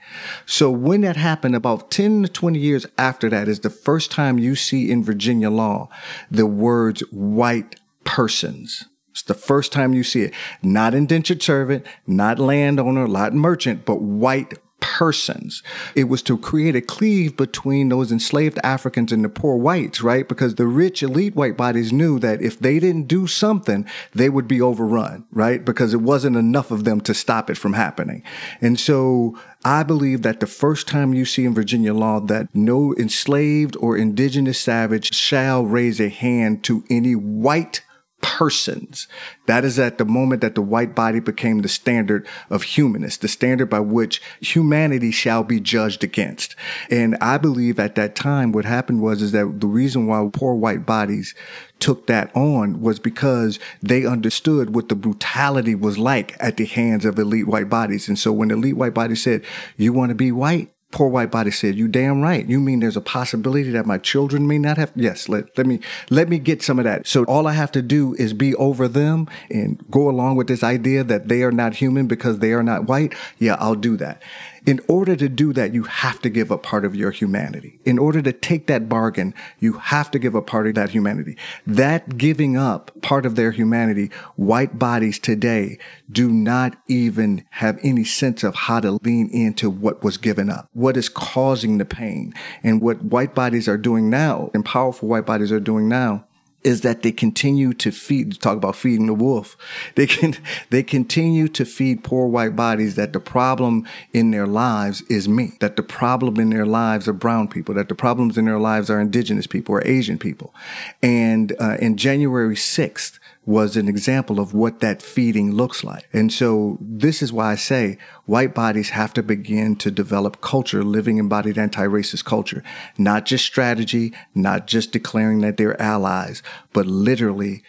So 0.47 0.69
when 0.69 1.03
that 1.03 1.17
happened, 1.17 1.55
about 1.55 1.93
10 1.93 2.25
to 2.25 2.29
20 2.29 2.59
years 2.59 2.85
after 2.99 3.31
that 3.31 3.47
is 3.47 3.61
the 3.61 3.71
first 3.71 4.11
time 4.11 4.39
you 4.39 4.57
see 4.57 4.91
in 4.91 5.05
Virginia 5.05 5.49
law 5.49 5.89
the 6.29 6.47
words 6.47 7.03
white 7.13 7.77
persons. 8.05 8.87
It's 9.13 9.23
the 9.23 9.35
first 9.35 9.73
time 9.73 9.95
you 9.95 10.03
see 10.03 10.23
it. 10.23 10.35
Not 10.63 10.95
indentured 10.95 11.43
servant, 11.43 11.87
not 12.07 12.39
landowner, 12.39 13.07
not 13.07 13.35
merchant, 13.35 13.85
but 13.85 14.01
white 14.01 14.55
persons. 14.83 15.63
It 15.95 16.05
was 16.05 16.23
to 16.25 16.37
create 16.37 16.75
a 16.75 16.81
cleave 16.81 17.37
between 17.37 17.89
those 17.89 18.11
enslaved 18.11 18.59
Africans 18.65 19.13
and 19.13 19.25
the 19.25 19.29
poor 19.29 19.57
whites, 19.57 20.03
right? 20.03 20.29
Because 20.29 20.57
the 20.57 20.67
rich 20.67 21.03
elite 21.03 21.37
white 21.37 21.57
bodies 21.57 21.93
knew 21.93 22.19
that 22.19 22.43
if 22.43 22.59
they 22.59 22.81
didn't 22.81 23.07
do 23.07 23.27
something, 23.27 23.87
they 24.13 24.29
would 24.29 24.49
be 24.49 24.61
overrun, 24.61 25.25
right? 25.31 25.65
Because 25.65 25.95
it 25.95 26.01
wasn't 26.01 26.37
enough 26.37 26.71
of 26.71 26.85
them 26.85 27.01
to 27.03 27.15
stop 27.15 27.49
it 27.49 27.57
from 27.57 27.75
happening. 27.75 28.25
And 28.61 28.79
so 28.79 29.39
I 29.65 29.85
believe 29.85 30.23
that 30.23 30.41
the 30.41 30.47
first 30.47 30.89
time 30.89 31.15
you 31.15 31.25
see 31.25 31.45
in 31.45 31.55
Virginia 31.55 31.95
law 31.95 32.19
that 32.21 32.49
no 32.53 32.95
enslaved 32.97 33.77
or 33.77 33.97
indigenous 33.97 34.59
savage 34.59 35.15
shall 35.15 35.65
raise 35.65 36.01
a 36.01 36.09
hand 36.09 36.65
to 36.65 36.83
any 36.91 37.15
white 37.15 37.83
persons. 38.23 39.09
That 39.47 39.65
is 39.65 39.79
at 39.79 39.99
the 39.99 40.05
moment 40.05 40.41
that 40.41 40.55
the 40.55 40.63
white 40.63 40.95
body 40.95 41.21
became 41.21 41.61
the 41.61 41.69
standard 41.69 42.27
of 42.49 42.63
humanists, 42.63 43.19
the 43.19 43.29
standard 43.29 43.67
by 43.67 43.81
which 43.81 44.23
humanity 44.41 45.11
shall 45.11 45.45
be 45.45 45.61
judged 45.61 46.03
against. 46.03 46.57
And 46.91 47.17
I 47.21 47.37
believe 47.37 47.79
at 47.79 47.97
that 47.97 48.15
time 48.15 48.53
what 48.53 48.65
happened 48.65 49.03
was 49.03 49.21
is 49.21 49.33
that 49.33 49.61
the 49.61 49.67
reason 49.67 50.07
why 50.07 50.27
poor 50.33 50.55
white 50.55 50.87
bodies 50.87 51.35
took 51.79 52.07
that 52.07 52.35
on 52.35 52.81
was 52.81 52.99
because 52.99 53.59
they 53.83 54.07
understood 54.07 54.75
what 54.75 54.89
the 54.89 54.95
brutality 54.95 55.75
was 55.75 55.99
like 55.99 56.37
at 56.41 56.57
the 56.57 56.65
hands 56.65 57.05
of 57.05 57.19
elite 57.19 57.49
white 57.49 57.69
bodies. 57.69 58.09
And 58.09 58.19
so 58.19 58.33
when 58.33 58.51
elite 58.51 58.77
white 58.77 58.95
bodies 58.95 59.23
said, 59.23 59.45
you 59.77 59.93
want 59.93 60.11
to 60.11 60.15
be 60.15 60.33
white? 60.33 60.73
Poor 60.93 61.09
white 61.09 61.31
body 61.31 61.51
said, 61.51 61.75
"You 61.75 61.89
damn 61.89 62.21
right. 62.21 62.47
You 62.47 62.61
mean 62.61 62.81
there's 62.81 62.97
a 62.97 63.01
possibility 63.01 63.71
that 63.71 63.87
my 63.87 63.99
children 63.99 64.47
may 64.47 64.59
not 64.59 64.77
have? 64.77 64.93
Yes. 64.95 65.29
Let 65.29 65.47
let 65.57 65.67
me 65.67 65.81
let 66.11 66.29
me 66.29 66.39
get 66.39 66.63
some 66.63 66.79
of 66.79 66.85
that. 66.85 67.07
So 67.07 67.25
all 67.25 67.47
I 67.47 67.55
have 67.55 67.73
to 67.73 67.83
do 67.83 68.15
is 68.19 68.33
be 68.35 68.55
over 68.57 68.87
them 68.87 69.27
and 69.51 69.83
go 69.91 70.09
along 70.09 70.37
with 70.37 70.47
this 70.47 70.63
idea 70.63 71.03
that 71.03 71.29
they 71.29 71.43
are 71.43 71.51
not 71.51 71.77
human 71.77 72.07
because 72.07 72.39
they 72.39 72.53
are 72.53 72.63
not 72.63 72.87
white. 72.89 73.15
Yeah, 73.39 73.57
I'll 73.59 73.75
do 73.75 73.97
that. 73.97 74.23
In 74.65 74.81
order 74.87 75.17
to 75.17 75.29
do 75.29 75.53
that, 75.55 75.75
you 75.75 75.85
have 75.85 76.21
to 76.23 76.31
give 76.31 76.53
up 76.53 76.63
part 76.63 76.85
of 76.85 76.95
your 76.95 77.11
humanity. 77.11 77.81
In 77.85 77.99
order 77.99 78.23
to 78.23 78.33
take 78.33 78.69
that 78.69 78.89
bargain, 78.89 79.35
you 79.59 79.75
have 79.75 80.11
to 80.13 80.19
give 80.21 80.37
up 80.37 80.47
part 80.47 80.69
of 80.69 80.77
that 80.77 80.91
humanity. 80.91 81.37
That 81.67 82.17
giving 82.17 82.57
up 82.57 82.93
part 83.03 83.27
of 83.27 83.35
their 83.35 83.51
humanity, 83.51 84.11
white 84.37 84.79
bodies 84.79 85.19
today 85.19 85.79
do 86.11 86.31
not 86.31 86.77
even 86.87 87.45
have 87.51 87.81
any 87.83 88.05
sense 88.05 88.45
of 88.45 88.55
how 88.55 88.79
to 88.81 88.99
lean 89.03 89.29
into 89.31 89.69
what 89.69 90.05
was 90.05 90.17
given 90.17 90.49
up, 90.49 90.69
what 90.73 90.97
is 90.97 91.09
causing 91.09 91.79
the 91.79 91.85
pain. 91.85 92.33
And 92.63 92.81
what 92.81 93.03
white 93.03 93.35
bodies 93.35 93.67
are 93.69 93.79
doing 93.79 94.11
now, 94.11 94.51
and 94.55 94.65
powerful 94.65 95.09
white 95.09 95.27
bodies 95.27 95.51
are 95.51 95.61
doing 95.61 95.89
now, 95.89 96.25
is 96.65 96.83
that 96.83 97.03
they 97.03 97.13
continue 97.13 97.73
to 97.75 97.91
feed 97.91 98.41
talk 98.41 98.57
about 98.57 98.77
feeding 98.77 99.07
the 99.07 99.15
wolf. 99.15 99.57
They 99.95 100.07
can 100.07 100.37
they 100.71 100.83
continue 100.83 101.49
to 101.49 101.65
feed 101.65 102.05
poor 102.05 102.27
white 102.27 102.57
bodies 102.57 102.95
that 102.97 103.13
the 103.13 103.21
problem 103.21 103.87
in 104.13 104.31
their 104.31 104.47
lives 104.47 105.03
is 105.03 105.29
me 105.29 105.53
that 105.61 105.77
the 105.77 105.83
problem 105.83 106.39
in 106.39 106.51
their 106.51 106.67
lives 106.67 107.09
are 107.09 107.13
brown 107.13 107.49
people 107.49 107.75
that 107.75 107.89
the 107.89 107.95
problems 107.95 108.39
in 108.39 108.45
their 108.45 108.59
lives 108.59 108.91
are 108.91 109.01
indigenous 109.01 109.47
people 109.47 109.75
or 109.75 109.87
asian 109.87 110.19
people. 110.19 110.55
And 111.03 111.55
uh, 111.61 111.77
in 111.81 111.97
january 111.97 112.57
6th 112.57 113.19
was 113.45 113.77
an 113.77 113.89
example 113.89 114.39
of 114.39 114.55
what 114.55 114.81
that 114.81 115.03
feeding 115.03 115.53
looks 115.53 115.83
like. 115.83 116.09
And 116.13 116.33
so 116.33 116.79
this 116.81 117.23
is 117.23 117.33
why 117.33 117.53
I 117.53 117.55
say 117.57 117.99
white 118.25 118.55
bodies 118.55 118.91
have 118.91 119.13
to 119.15 119.23
begin 119.23 119.75
to 119.77 119.91
develop 119.91 120.41
culture, 120.41 120.85
living 120.85 121.19
embodied 121.19 121.59
anti-racist 121.59 122.25
culture, 122.25 122.63
not 122.97 123.27
just 123.27 123.45
strategy, 123.45 124.13
not 124.35 124.67
just 124.69 124.93
declaring 124.93 125.41
that 125.41 125.57
they're 125.57 125.81
allies, 125.83 126.43
but 126.73 126.87
literally 126.87 127.63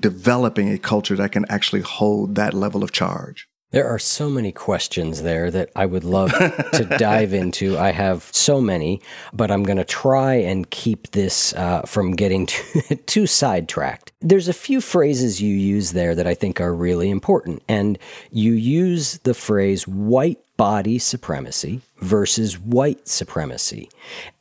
developing 0.00 0.68
a 0.68 0.78
culture 0.78 1.14
that 1.16 1.32
can 1.32 1.44
actually 1.48 1.82
hold 1.82 2.34
that 2.34 2.54
level 2.54 2.82
of 2.82 2.90
charge. 2.90 3.46
There 3.72 3.86
are 3.86 4.00
so 4.00 4.28
many 4.28 4.50
questions 4.50 5.22
there 5.22 5.48
that 5.50 5.70
I 5.76 5.86
would 5.86 6.02
love 6.02 6.32
to 6.32 6.84
dive 6.98 7.32
into. 7.32 7.78
I 7.78 7.92
have 7.92 8.28
so 8.32 8.60
many, 8.60 9.00
but 9.32 9.50
I'm 9.50 9.62
going 9.62 9.76
to 9.76 9.84
try 9.84 10.34
and 10.34 10.68
keep 10.70 11.12
this 11.12 11.54
uh, 11.54 11.82
from 11.82 12.12
getting 12.12 12.46
too, 12.46 12.96
too 13.06 13.26
sidetracked. 13.28 14.12
There's 14.20 14.48
a 14.48 14.52
few 14.52 14.80
phrases 14.80 15.40
you 15.40 15.54
use 15.54 15.92
there 15.92 16.16
that 16.16 16.26
I 16.26 16.34
think 16.34 16.60
are 16.60 16.74
really 16.74 17.10
important. 17.10 17.62
And 17.68 17.96
you 18.32 18.54
use 18.54 19.18
the 19.18 19.34
phrase 19.34 19.86
white 19.86 20.40
body 20.56 20.98
supremacy 20.98 21.80
versus 22.00 22.58
white 22.58 23.06
supremacy. 23.08 23.88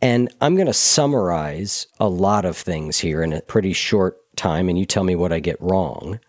And 0.02 0.34
I'm 0.42 0.56
going 0.56 0.68
to 0.68 0.74
summarize 0.74 1.88
a 2.00 2.10
lot 2.10 2.46
of 2.46 2.58
things 2.58 2.98
here 2.98 3.22
in 3.22 3.32
a 3.32 3.42
pretty 3.42 3.74
short 3.74 4.20
time 4.40 4.70
and 4.70 4.80
you 4.80 4.86
tell 4.86 5.04
me 5.04 5.16
what 5.16 5.34
I 5.34 5.40
get 5.40 5.62
wrong. 5.62 6.20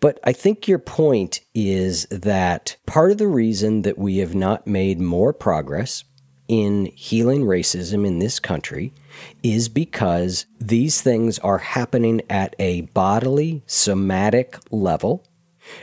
But 0.00 0.18
I 0.24 0.32
think 0.32 0.68
your 0.68 0.78
point 0.78 1.40
is 1.54 2.06
that 2.06 2.76
part 2.86 3.10
of 3.10 3.18
the 3.18 3.28
reason 3.28 3.82
that 3.82 3.98
we 3.98 4.18
have 4.18 4.34
not 4.34 4.66
made 4.66 5.00
more 5.00 5.32
progress 5.32 6.04
in 6.48 6.86
healing 6.94 7.42
racism 7.42 8.06
in 8.06 8.20
this 8.20 8.38
country 8.38 8.92
is 9.42 9.68
because 9.68 10.46
these 10.60 11.02
things 11.02 11.38
are 11.40 11.58
happening 11.58 12.22
at 12.30 12.54
a 12.58 12.82
bodily, 12.82 13.62
somatic 13.66 14.58
level. 14.70 15.26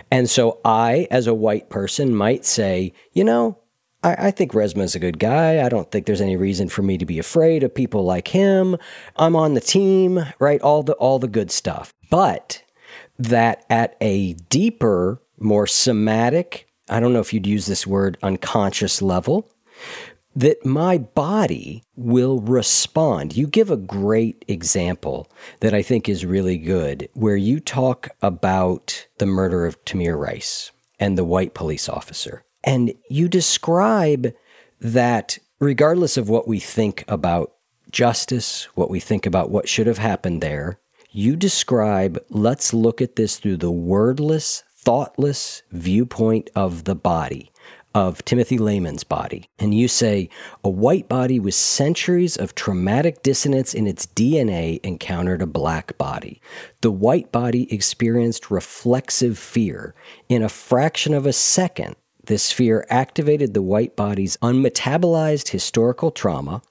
And 0.09 0.29
so 0.29 0.59
I, 0.63 1.07
as 1.11 1.27
a 1.27 1.33
white 1.33 1.69
person, 1.69 2.15
might 2.15 2.45
say, 2.45 2.93
you 3.11 3.23
know, 3.23 3.57
I, 4.03 4.27
I 4.27 4.31
think 4.31 4.51
Resmaa 4.51 4.83
is 4.83 4.95
a 4.95 4.99
good 4.99 5.17
guy. 5.17 5.65
I 5.65 5.69
don't 5.69 5.89
think 5.91 6.05
there's 6.05 6.21
any 6.21 6.35
reason 6.35 6.69
for 6.69 6.81
me 6.81 6.97
to 6.97 7.05
be 7.05 7.19
afraid 7.19 7.63
of 7.63 7.73
people 7.73 8.03
like 8.03 8.27
him. 8.27 8.77
I'm 9.15 9.35
on 9.35 9.53
the 9.53 9.61
team, 9.61 10.25
right? 10.39 10.61
All 10.61 10.83
the 10.83 10.93
all 10.93 11.19
the 11.19 11.27
good 11.27 11.51
stuff. 11.51 11.93
But 12.09 12.63
that 13.17 13.65
at 13.69 13.95
a 14.01 14.33
deeper, 14.33 15.21
more 15.39 15.67
somatic, 15.67 16.67
I 16.89 16.99
don't 16.99 17.13
know 17.13 17.19
if 17.19 17.33
you'd 17.33 17.47
use 17.47 17.65
this 17.65 17.87
word 17.87 18.17
unconscious 18.21 19.01
level, 19.01 19.49
that 20.35 20.65
my 20.65 20.97
body 20.97 21.83
will 21.95 22.39
respond. 22.39 23.37
You 23.37 23.47
give 23.47 23.69
a 23.69 23.77
great 23.77 24.43
example 24.47 25.31
that 25.59 25.73
I 25.73 25.81
think 25.81 26.09
is 26.09 26.25
really 26.25 26.57
good, 26.57 27.07
where 27.13 27.35
you 27.35 27.59
talk 27.59 28.09
about 28.21 29.07
the 29.19 29.27
murder 29.27 29.65
of 29.65 29.83
Tamir 29.85 30.19
Rice 30.19 30.71
and 30.99 31.17
the 31.17 31.23
white 31.23 31.53
police 31.53 31.87
officer. 31.87 32.43
And 32.63 32.93
you 33.09 33.27
describe 33.27 34.33
that 34.79 35.37
regardless 35.59 36.17
of 36.17 36.29
what 36.29 36.47
we 36.47 36.59
think 36.59 37.03
about 37.07 37.53
justice, 37.91 38.65
what 38.75 38.89
we 38.89 38.99
think 38.99 39.25
about 39.25 39.49
what 39.49 39.69
should 39.69 39.87
have 39.87 39.97
happened 39.97 40.41
there, 40.41 40.79
you 41.11 41.35
describe 41.35 42.23
let's 42.29 42.73
look 42.73 43.01
at 43.01 43.15
this 43.15 43.37
through 43.37 43.57
the 43.57 43.71
wordless, 43.71 44.63
thoughtless 44.75 45.61
viewpoint 45.71 46.49
of 46.55 46.85
the 46.85 46.95
body 46.95 47.51
of 47.95 48.25
Timothy 48.25 48.57
Loehmann's 48.57 49.03
body. 49.03 49.47
And 49.59 49.73
you 49.73 49.87
say 49.87 50.29
a 50.63 50.69
white 50.69 51.07
body 51.07 51.39
with 51.39 51.53
centuries 51.53 52.35
of 52.35 52.55
traumatic 52.55 53.21
dissonance 53.21 53.73
in 53.73 53.85
its 53.85 54.07
DNA 54.07 54.79
encountered 54.83 55.41
a 55.41 55.47
black 55.47 55.97
body. 55.97 56.41
The 56.81 56.91
white 56.91 57.31
body 57.31 57.71
experienced 57.71 58.49
reflexive 58.49 59.37
fear. 59.37 59.93
In 60.27 60.41
a 60.41 60.49
fraction 60.49 61.13
of 61.13 61.27
a 61.27 61.33
second, 61.33 61.95
this 62.25 62.51
fear 62.51 62.85
activated 62.89 63.53
the 63.53 63.61
white 63.61 63.95
body's 63.95 64.37
unmetabolized 64.37 65.49
historical 65.49 66.11
trauma, 66.11 66.61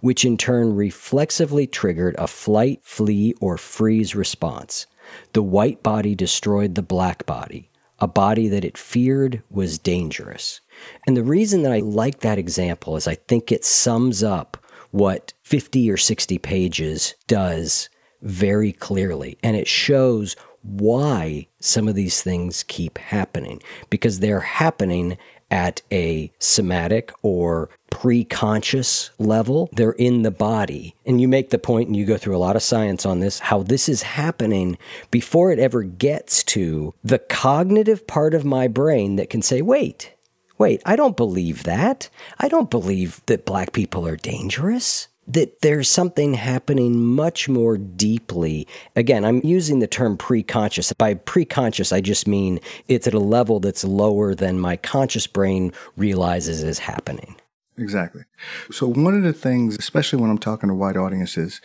which 0.00 0.24
in 0.24 0.36
turn 0.36 0.74
reflexively 0.74 1.66
triggered 1.66 2.16
a 2.18 2.26
flight, 2.26 2.80
flee, 2.82 3.34
or 3.40 3.56
freeze 3.56 4.14
response. 4.14 4.86
The 5.32 5.42
white 5.42 5.82
body 5.82 6.14
destroyed 6.14 6.74
the 6.74 6.82
black 6.82 7.24
body, 7.26 7.70
a 8.00 8.08
body 8.08 8.48
that 8.48 8.64
it 8.64 8.76
feared 8.76 9.42
was 9.48 9.78
dangerous. 9.78 10.60
And 11.06 11.16
the 11.16 11.22
reason 11.22 11.62
that 11.62 11.72
I 11.72 11.78
like 11.78 12.20
that 12.20 12.38
example 12.38 12.96
is 12.96 13.06
I 13.06 13.14
think 13.14 13.52
it 13.52 13.64
sums 13.64 14.24
up 14.24 14.56
what 14.90 15.32
50 15.42 15.90
or 15.90 15.96
60 15.96 16.38
pages 16.38 17.14
does 17.26 17.88
very 18.22 18.72
clearly. 18.72 19.38
And 19.42 19.56
it 19.56 19.68
shows 19.68 20.34
why 20.62 21.46
some 21.66 21.88
of 21.88 21.94
these 21.94 22.22
things 22.22 22.64
keep 22.64 22.98
happening 22.98 23.62
because 23.90 24.20
they're 24.20 24.40
happening 24.40 25.18
at 25.50 25.80
a 25.92 26.32
somatic 26.38 27.12
or 27.22 27.68
pre-conscious 27.90 29.10
level 29.18 29.70
they're 29.72 29.92
in 29.92 30.22
the 30.22 30.30
body 30.30 30.94
and 31.06 31.20
you 31.20 31.28
make 31.28 31.50
the 31.50 31.58
point 31.58 31.86
and 31.86 31.96
you 31.96 32.04
go 32.04 32.16
through 32.16 32.36
a 32.36 32.38
lot 32.38 32.56
of 32.56 32.62
science 32.62 33.06
on 33.06 33.20
this 33.20 33.38
how 33.38 33.62
this 33.62 33.88
is 33.88 34.02
happening 34.02 34.76
before 35.12 35.52
it 35.52 35.60
ever 35.60 35.84
gets 35.84 36.42
to 36.42 36.92
the 37.04 37.20
cognitive 37.20 38.06
part 38.08 38.34
of 38.34 38.44
my 38.44 38.66
brain 38.66 39.14
that 39.16 39.30
can 39.30 39.40
say 39.40 39.62
wait 39.62 40.12
wait, 40.58 40.82
I 40.84 40.96
don't 40.96 41.16
believe 41.16 41.64
that. 41.64 42.08
I 42.38 42.48
don't 42.48 42.70
believe 42.70 43.20
that 43.26 43.44
black 43.44 43.72
people 43.72 44.06
are 44.06 44.16
dangerous. 44.16 45.08
That 45.28 45.60
there's 45.60 45.88
something 45.88 46.34
happening 46.34 47.04
much 47.04 47.48
more 47.48 47.76
deeply. 47.76 48.68
Again, 48.94 49.24
I'm 49.24 49.40
using 49.44 49.80
the 49.80 49.88
term 49.88 50.16
preconscious. 50.16 50.96
By 50.96 51.14
preconscious, 51.14 51.92
I 51.92 52.00
just 52.00 52.28
mean 52.28 52.60
it's 52.86 53.08
at 53.08 53.14
a 53.14 53.18
level 53.18 53.58
that's 53.58 53.84
lower 53.84 54.34
than 54.34 54.60
my 54.60 54.76
conscious 54.76 55.26
brain 55.26 55.72
realizes 55.96 56.62
is 56.62 56.78
happening. 56.78 57.34
Exactly. 57.78 58.22
So, 58.70 58.86
one 58.86 59.14
of 59.14 59.22
the 59.22 59.32
things, 59.32 59.76
especially 59.78 60.20
when 60.20 60.30
I'm 60.30 60.38
talking 60.38 60.68
to 60.68 60.74
white 60.74 60.96
audiences, 60.96 61.60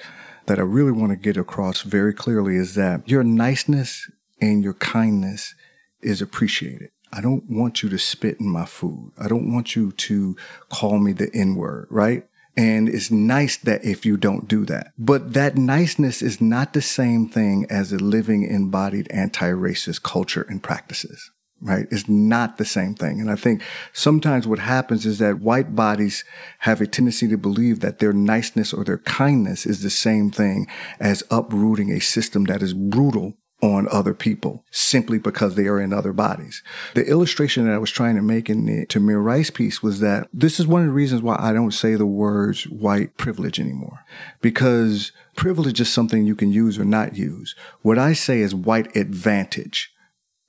that 0.48 0.60
I 0.60 0.64
really 0.64 0.92
want 0.92 1.12
to 1.12 1.16
get 1.16 1.38
across 1.38 1.82
very 1.82 2.14
clearly 2.14 2.56
is 2.56 2.76
that 2.76 3.08
your 3.08 3.24
niceness 3.24 4.10
and 4.42 4.64
your 4.64 4.74
kindness 4.74 5.56
is 6.02 6.22
appreciated. 6.22 6.90
I 7.14 7.22
don't 7.22 7.50
want 7.50 7.84
you 7.84 7.90
to 7.90 8.00
spit 8.00 8.40
in 8.40 8.50
my 8.50 8.66
food. 8.66 9.12
I 9.18 9.28
don't 9.28 9.54
want 9.54 9.76
you 9.76 9.92
to 9.92 10.36
call 10.70 10.98
me 10.98 11.14
the 11.14 11.30
N 11.34 11.56
word, 11.56 11.88
right? 11.90 12.26
And 12.58 12.90
it's 12.90 13.12
nice 13.12 13.58
that 13.58 13.84
if 13.86 14.06
you 14.06 14.18
don't 14.18 14.48
do 14.48 14.66
that. 14.66 14.92
But 14.98 15.34
that 15.34 15.58
niceness 15.58 16.22
is 16.22 16.42
not 16.42 16.74
the 16.74 16.82
same 16.82 17.30
thing 17.30 17.66
as 17.70 17.94
a 17.94 17.98
living 17.98 18.44
embodied 18.44 19.10
anti-racist 19.12 20.04
culture 20.04 20.46
and 20.50 20.62
practices. 20.62 21.32
Right? 21.64 21.86
It's 21.92 22.10
not 22.10 22.58
the 22.58 22.66
same 22.66 22.96
thing. 22.96 23.22
And 23.22 23.30
I 23.30 23.36
think 23.36 23.62
sometimes 23.94 24.48
what 24.48 24.58
happens 24.58 25.06
is 25.06 25.20
that 25.20 25.42
white 25.42 25.76
bodies 25.76 26.26
have 26.60 26.82
a 26.82 26.88
tendency 26.88 27.28
to 27.28 27.38
believe 27.38 27.82
that 27.82 28.00
their 28.00 28.14
niceness 28.14 28.74
or 28.74 28.84
their 28.84 28.98
kindness 28.98 29.68
is 29.68 29.84
the 29.84 29.92
same 29.92 30.32
thing 30.32 30.66
as 31.00 31.24
uprooting 31.30 31.92
a 31.92 32.02
system 32.02 32.46
that 32.46 32.64
is 32.64 32.74
brutal 32.74 33.38
on 33.62 33.88
other 33.92 34.14
people 34.14 34.64
simply 34.72 35.20
because 35.20 35.56
they 35.56 35.68
are 35.68 35.80
in 35.80 35.94
other 35.94 36.14
bodies. 36.14 36.64
The 36.96 37.06
illustration 37.06 37.66
that 37.66 37.74
I 37.74 37.78
was 37.78 37.92
trying 37.92 38.16
to 38.16 38.22
make 38.22 38.50
in 38.50 38.66
the 38.66 38.86
Tamir 38.88 39.24
Rice 39.24 39.52
piece 39.52 39.84
was 39.84 40.00
that 40.00 40.28
this 40.34 40.60
is 40.60 40.66
one 40.66 40.82
of 40.82 40.88
the 40.88 40.94
reasons 40.94 41.22
why 41.22 41.38
I 41.40 41.54
don't 41.54 41.72
say 41.72 41.96
the 41.96 42.06
words 42.06 42.64
white 42.68 43.18
privilege 43.18 43.60
anymore 43.60 44.04
because 44.42 45.12
privilege 45.36 45.80
is 45.80 45.92
something 45.92 46.26
you 46.26 46.36
can 46.36 46.52
use 46.52 46.80
or 46.80 46.86
not 46.86 47.16
use. 47.16 47.56
What 47.84 48.00
I 48.00 48.14
say 48.14 48.40
is 48.40 48.56
white 48.56 48.96
advantage 48.96 49.91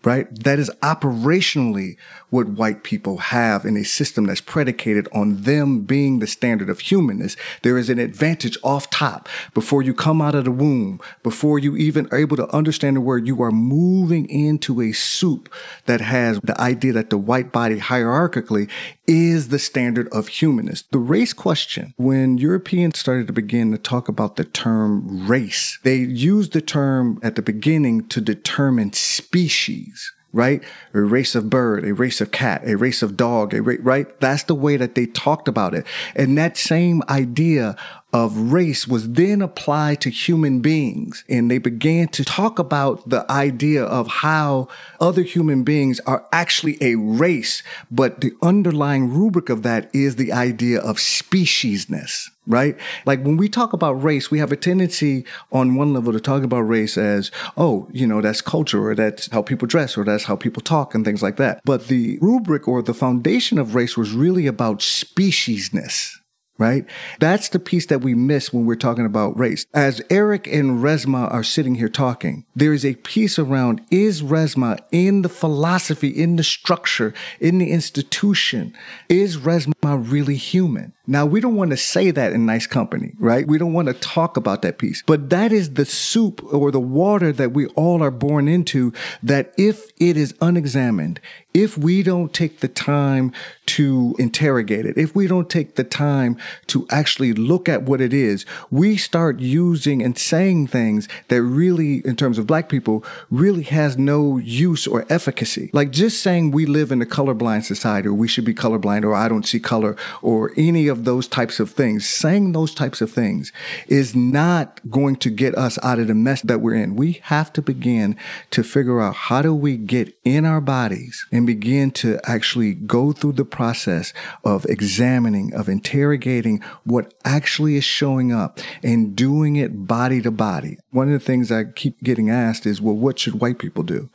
right? 0.04 0.26
That 0.44 0.58
is 0.58 0.70
operationally 0.82 1.96
what 2.30 2.48
white 2.48 2.82
people 2.82 3.18
have 3.18 3.64
in 3.64 3.76
a 3.76 3.84
system 3.84 4.26
that's 4.26 4.40
predicated 4.40 5.08
on 5.12 5.42
them 5.42 5.82
being 5.82 6.18
the 6.18 6.26
standard 6.26 6.68
of 6.68 6.80
humanness. 6.80 7.36
There 7.62 7.78
is 7.78 7.90
an 7.90 7.98
advantage 7.98 8.56
off 8.62 8.90
top 8.90 9.28
before 9.54 9.82
you 9.82 9.94
come 9.94 10.20
out 10.20 10.34
of 10.34 10.44
the 10.44 10.50
womb, 10.50 11.00
before 11.22 11.58
you 11.58 11.76
even 11.76 12.08
are 12.10 12.18
able 12.18 12.36
to 12.36 12.54
understand 12.54 12.96
the 12.96 13.00
word, 13.00 13.26
you 13.26 13.42
are 13.42 13.52
moving 13.52 14.28
into 14.28 14.80
a 14.80 14.92
soup 14.92 15.52
that 15.86 16.00
has 16.00 16.40
the 16.40 16.58
idea 16.60 16.92
that 16.92 17.10
the 17.10 17.18
white 17.18 17.52
body 17.52 17.78
hierarchically 17.78 18.68
is 19.06 19.48
the 19.48 19.58
standard 19.58 20.08
of 20.08 20.28
humanness. 20.28 20.82
The 20.90 20.98
race 20.98 21.32
question, 21.32 21.94
when 21.96 22.38
Europeans 22.38 22.98
started 22.98 23.26
to 23.26 23.32
begin 23.32 23.72
to 23.72 23.78
talk 23.78 24.08
about 24.08 24.36
the 24.36 24.44
term 24.44 25.26
race, 25.26 25.78
they 25.82 25.96
used 25.96 26.52
the 26.52 26.60
term 26.60 27.18
at 27.22 27.34
the 27.34 27.42
beginning 27.42 28.08
to 28.08 28.20
determine 28.20 28.92
species 28.92 29.91
right? 30.32 30.62
A 30.94 31.00
race 31.00 31.34
of 31.34 31.50
bird, 31.50 31.84
a 31.84 31.92
race 31.92 32.20
of 32.20 32.30
cat, 32.30 32.62
a 32.66 32.76
race 32.76 33.02
of 33.02 33.16
dog, 33.16 33.52
a 33.54 33.62
ra- 33.62 33.76
right? 33.80 34.20
That's 34.20 34.44
the 34.44 34.54
way 34.54 34.76
that 34.76 34.94
they 34.94 35.06
talked 35.06 35.48
about 35.48 35.74
it. 35.74 35.86
And 36.16 36.38
that 36.38 36.56
same 36.56 37.02
idea 37.08 37.76
of 38.12 38.52
race 38.52 38.86
was 38.86 39.10
then 39.10 39.40
applied 39.40 40.00
to 40.02 40.10
human 40.10 40.60
beings. 40.60 41.24
And 41.28 41.50
they 41.50 41.58
began 41.58 42.08
to 42.08 42.24
talk 42.24 42.58
about 42.58 43.08
the 43.08 43.30
idea 43.30 43.84
of 43.84 44.08
how 44.08 44.68
other 45.00 45.22
human 45.22 45.64
beings 45.64 46.00
are 46.00 46.26
actually 46.32 46.76
a 46.82 46.96
race. 46.96 47.62
But 47.90 48.20
the 48.20 48.32
underlying 48.42 49.12
rubric 49.12 49.48
of 49.48 49.62
that 49.62 49.90
is 49.94 50.16
the 50.16 50.32
idea 50.32 50.80
of 50.80 50.96
speciesness, 50.96 52.28
right? 52.46 52.76
Like 53.06 53.22
when 53.22 53.38
we 53.38 53.48
talk 53.48 53.72
about 53.72 54.02
race, 54.02 54.30
we 54.30 54.38
have 54.40 54.52
a 54.52 54.56
tendency 54.56 55.24
on 55.50 55.74
one 55.74 55.94
level 55.94 56.12
to 56.12 56.20
talk 56.20 56.42
about 56.42 56.60
race 56.60 56.98
as, 56.98 57.30
oh, 57.56 57.88
you 57.92 58.06
know, 58.06 58.20
that's 58.20 58.42
culture 58.42 58.86
or 58.86 58.94
that's 58.94 59.30
how 59.32 59.40
people 59.40 59.66
dress 59.66 59.96
or 59.96 60.04
that's 60.04 60.24
how 60.24 60.36
people 60.36 60.62
talk 60.62 60.94
and 60.94 61.04
things 61.04 61.22
like 61.22 61.36
that. 61.38 61.62
But 61.64 61.88
the 61.88 62.18
rubric 62.20 62.68
or 62.68 62.82
the 62.82 62.94
foundation 62.94 63.58
of 63.58 63.74
race 63.74 63.96
was 63.96 64.12
really 64.12 64.46
about 64.46 64.80
speciesness 64.80 66.18
right? 66.62 66.86
That's 67.18 67.48
the 67.48 67.58
piece 67.58 67.86
that 67.86 68.02
we 68.02 68.14
miss 68.14 68.52
when 68.52 68.66
we're 68.66 68.76
talking 68.76 69.04
about 69.04 69.36
race. 69.36 69.66
As 69.74 70.00
Eric 70.10 70.46
and 70.46 70.78
Resmaa 70.78 71.32
are 71.32 71.42
sitting 71.42 71.74
here 71.74 71.88
talking, 71.88 72.44
there 72.54 72.72
is 72.72 72.84
a 72.84 72.94
piece 72.94 73.36
around 73.36 73.80
is 73.90 74.22
Resmaa 74.22 74.78
in 74.92 75.22
the 75.22 75.28
philosophy, 75.28 76.08
in 76.08 76.36
the 76.36 76.44
structure, 76.44 77.12
in 77.40 77.58
the 77.58 77.70
institution? 77.70 78.72
Is 79.08 79.38
Resmaa 79.38 80.10
really 80.10 80.36
human? 80.36 80.92
Now, 81.06 81.26
we 81.26 81.40
don't 81.40 81.56
want 81.56 81.72
to 81.72 81.76
say 81.76 82.12
that 82.12 82.32
in 82.32 82.46
nice 82.46 82.68
company, 82.68 83.14
right? 83.18 83.44
We 83.46 83.58
don't 83.58 83.72
want 83.72 83.88
to 83.88 83.94
talk 83.94 84.36
about 84.36 84.62
that 84.62 84.78
piece, 84.78 85.02
but 85.04 85.30
that 85.30 85.50
is 85.50 85.74
the 85.74 85.84
soup 85.84 86.40
or 86.52 86.70
the 86.70 86.78
water 86.78 87.32
that 87.32 87.52
we 87.52 87.66
all 87.68 88.02
are 88.04 88.12
born 88.12 88.46
into 88.46 88.92
that 89.20 89.52
if 89.58 89.90
it 89.98 90.16
is 90.16 90.32
unexamined, 90.40 91.18
if 91.54 91.76
we 91.76 92.02
don't 92.02 92.32
take 92.32 92.60
the 92.60 92.68
time 92.68 93.32
to 93.66 94.14
interrogate 94.18 94.86
it, 94.86 94.96
if 94.96 95.14
we 95.14 95.26
don't 95.26 95.50
take 95.50 95.74
the 95.74 95.84
time 95.84 96.36
to 96.66 96.86
actually 96.90 97.32
look 97.32 97.68
at 97.68 97.82
what 97.82 98.00
it 98.00 98.12
is, 98.12 98.46
we 98.70 98.96
start 98.96 99.40
using 99.40 100.02
and 100.02 100.16
saying 100.16 100.66
things 100.66 101.08
that 101.28 101.42
really, 101.42 101.96
in 102.06 102.16
terms 102.16 102.38
of 102.38 102.46
black 102.46 102.68
people, 102.68 103.04
really 103.30 103.62
has 103.62 103.98
no 103.98 104.38
use 104.38 104.86
or 104.86 105.04
efficacy. 105.08 105.70
Like 105.72 105.90
just 105.90 106.22
saying 106.22 106.50
we 106.50 106.64
live 106.64 106.90
in 106.90 107.02
a 107.02 107.06
colorblind 107.06 107.64
society 107.64 108.08
or 108.08 108.14
we 108.14 108.28
should 108.28 108.44
be 108.44 108.54
colorblind 108.54 109.04
or 109.04 109.14
I 109.14 109.28
don't 109.28 109.46
see 109.46 109.60
color 109.60 109.96
or 110.22 110.52
any 110.56 110.88
of 110.92 111.04
those 111.04 111.26
types 111.26 111.58
of 111.58 111.70
things, 111.70 112.08
saying 112.08 112.52
those 112.52 112.72
types 112.72 113.00
of 113.00 113.10
things 113.10 113.52
is 113.88 114.14
not 114.14 114.80
going 114.88 115.16
to 115.16 115.30
get 115.30 115.56
us 115.56 115.76
out 115.82 115.98
of 115.98 116.06
the 116.06 116.14
mess 116.14 116.42
that 116.42 116.60
we're 116.60 116.74
in. 116.74 116.94
We 116.94 117.20
have 117.24 117.52
to 117.54 117.62
begin 117.62 118.16
to 118.52 118.62
figure 118.62 119.00
out 119.00 119.16
how 119.16 119.42
do 119.42 119.52
we 119.52 119.76
get 119.76 120.16
in 120.22 120.44
our 120.44 120.60
bodies 120.60 121.26
and 121.32 121.46
begin 121.46 121.90
to 121.92 122.20
actually 122.22 122.74
go 122.74 123.10
through 123.10 123.32
the 123.32 123.44
process 123.44 124.12
of 124.44 124.64
examining, 124.66 125.52
of 125.52 125.68
interrogating 125.68 126.62
what 126.84 127.14
actually 127.24 127.76
is 127.76 127.84
showing 127.84 128.32
up 128.32 128.60
and 128.84 129.16
doing 129.16 129.56
it 129.56 129.86
body 129.88 130.22
to 130.22 130.30
body. 130.30 130.78
One 130.90 131.08
of 131.08 131.18
the 131.18 131.26
things 131.26 131.50
I 131.50 131.64
keep 131.64 132.00
getting 132.02 132.30
asked 132.30 132.66
is, 132.66 132.80
well, 132.80 132.94
what 132.94 133.18
should 133.18 133.40
white 133.40 133.58
people 133.58 133.82
do? 133.82 134.10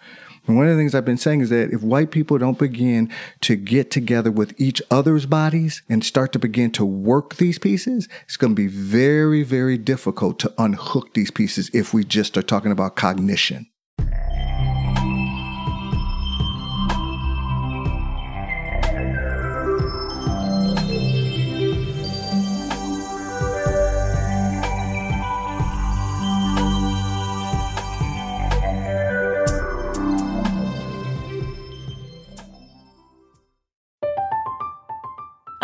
And 0.47 0.55
one 0.55 0.65
of 0.67 0.75
the 0.75 0.79
things 0.81 0.95
I've 0.95 1.05
been 1.05 1.17
saying 1.17 1.41
is 1.41 1.49
that 1.49 1.73
if 1.73 1.83
white 1.83 2.09
people 2.09 2.37
don't 2.37 2.57
begin 2.57 3.11
to 3.41 3.55
get 3.55 3.91
together 3.91 4.31
with 4.31 4.59
each 4.59 4.81
other's 4.89 5.25
bodies 5.25 5.81
and 5.89 6.03
start 6.03 6.31
to 6.33 6.39
begin 6.39 6.71
to 6.71 6.85
work 6.85 7.35
these 7.35 7.59
pieces, 7.59 8.07
it's 8.23 8.37
going 8.37 8.55
to 8.55 8.55
be 8.55 8.67
very, 8.67 9.43
very 9.43 9.77
difficult 9.77 10.39
to 10.39 10.53
unhook 10.57 11.13
these 11.13 11.31
pieces 11.31 11.69
if 11.73 11.93
we 11.93 12.05
just 12.05 12.37
are 12.37 12.41
talking 12.43 12.71
about 12.71 12.95
cognition. 12.95 13.67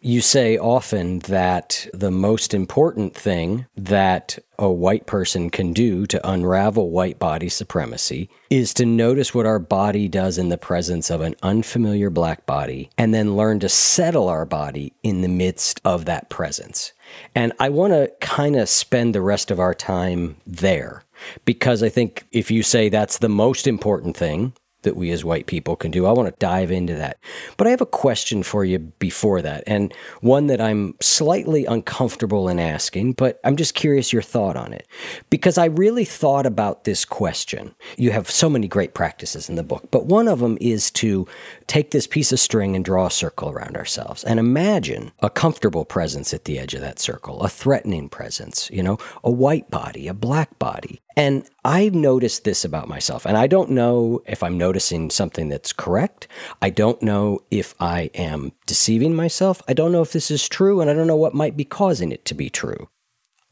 You 0.00 0.20
say 0.20 0.58
often 0.58 1.20
that 1.20 1.88
the 1.94 2.10
most 2.10 2.52
important 2.52 3.14
thing 3.14 3.66
that 3.76 4.38
a 4.58 4.70
white 4.70 5.06
person 5.06 5.48
can 5.48 5.72
do 5.72 6.06
to 6.06 6.30
unravel 6.30 6.90
white 6.90 7.18
body 7.18 7.48
supremacy 7.48 8.28
is 8.50 8.74
to 8.74 8.84
notice 8.84 9.34
what 9.34 9.46
our 9.46 9.58
body 9.58 10.06
does 10.06 10.36
in 10.38 10.50
the 10.50 10.58
presence 10.58 11.10
of 11.10 11.22
an 11.22 11.34
unfamiliar 11.42 12.10
black 12.10 12.44
body 12.46 12.90
and 12.98 13.14
then 13.14 13.36
learn 13.36 13.58
to 13.60 13.68
settle 13.68 14.28
our 14.28 14.44
body 14.44 14.92
in 15.02 15.22
the 15.22 15.28
midst 15.28 15.80
of 15.84 16.04
that 16.04 16.28
presence. 16.28 16.92
And 17.34 17.52
I 17.58 17.70
want 17.70 17.92
to 17.94 18.12
kind 18.20 18.56
of 18.56 18.68
spend 18.68 19.14
the 19.14 19.22
rest 19.22 19.50
of 19.50 19.58
our 19.58 19.74
time 19.74 20.36
there 20.46 21.04
because 21.46 21.82
I 21.82 21.88
think 21.88 22.26
if 22.32 22.50
you 22.50 22.62
say 22.62 22.88
that's 22.90 23.18
the 23.18 23.28
most 23.30 23.66
important 23.66 24.16
thing, 24.16 24.52
that 24.86 24.96
we 24.96 25.10
as 25.10 25.24
white 25.24 25.46
people 25.46 25.76
can 25.76 25.90
do. 25.90 26.06
I 26.06 26.12
want 26.12 26.28
to 26.28 26.38
dive 26.38 26.70
into 26.70 26.94
that. 26.94 27.18
But 27.56 27.66
I 27.66 27.70
have 27.70 27.80
a 27.80 27.86
question 27.86 28.42
for 28.42 28.64
you 28.64 28.78
before 28.78 29.42
that, 29.42 29.64
and 29.66 29.92
one 30.20 30.46
that 30.46 30.60
I'm 30.60 30.94
slightly 31.00 31.66
uncomfortable 31.66 32.48
in 32.48 32.58
asking, 32.58 33.12
but 33.12 33.40
I'm 33.44 33.56
just 33.56 33.74
curious 33.74 34.12
your 34.12 34.22
thought 34.22 34.56
on 34.56 34.72
it. 34.72 34.86
Because 35.28 35.58
I 35.58 35.66
really 35.66 36.04
thought 36.04 36.46
about 36.46 36.84
this 36.84 37.04
question. 37.04 37.74
You 37.98 38.12
have 38.12 38.30
so 38.30 38.48
many 38.48 38.68
great 38.68 38.94
practices 38.94 39.48
in 39.48 39.56
the 39.56 39.62
book, 39.62 39.88
but 39.90 40.06
one 40.06 40.28
of 40.28 40.38
them 40.38 40.56
is 40.60 40.90
to 40.92 41.26
take 41.66 41.90
this 41.90 42.06
piece 42.06 42.32
of 42.32 42.40
string 42.40 42.76
and 42.76 42.84
draw 42.84 43.06
a 43.06 43.10
circle 43.10 43.50
around 43.50 43.76
ourselves 43.76 44.22
and 44.24 44.38
imagine 44.38 45.12
a 45.20 45.30
comfortable 45.30 45.84
presence 45.84 46.32
at 46.32 46.44
the 46.44 46.58
edge 46.58 46.74
of 46.74 46.80
that 46.80 46.98
circle, 46.98 47.40
a 47.40 47.48
threatening 47.48 48.08
presence, 48.08 48.70
you 48.72 48.82
know, 48.82 48.98
a 49.24 49.30
white 49.30 49.70
body, 49.70 50.06
a 50.08 50.14
black 50.14 50.58
body. 50.58 51.00
And 51.16 51.48
I've 51.64 51.94
noticed 51.94 52.44
this 52.44 52.64
about 52.64 52.88
myself, 52.88 53.24
and 53.24 53.36
I 53.36 53.46
don't 53.46 53.70
know 53.70 54.22
if 54.26 54.42
I'm 54.42 54.58
noticing 54.58 55.10
something 55.10 55.48
that's 55.48 55.72
correct. 55.72 56.28
I 56.60 56.70
don't 56.70 57.02
know 57.02 57.40
if 57.50 57.74
I 57.80 58.10
am 58.14 58.52
deceiving 58.66 59.14
myself. 59.14 59.62
I 59.66 59.72
don't 59.72 59.92
know 59.92 60.02
if 60.02 60.12
this 60.12 60.30
is 60.30 60.48
true, 60.48 60.80
and 60.80 60.90
I 60.90 60.92
don't 60.92 61.06
know 61.06 61.16
what 61.16 61.34
might 61.34 61.56
be 61.56 61.64
causing 61.64 62.12
it 62.12 62.24
to 62.26 62.34
be 62.34 62.50
true. 62.50 62.88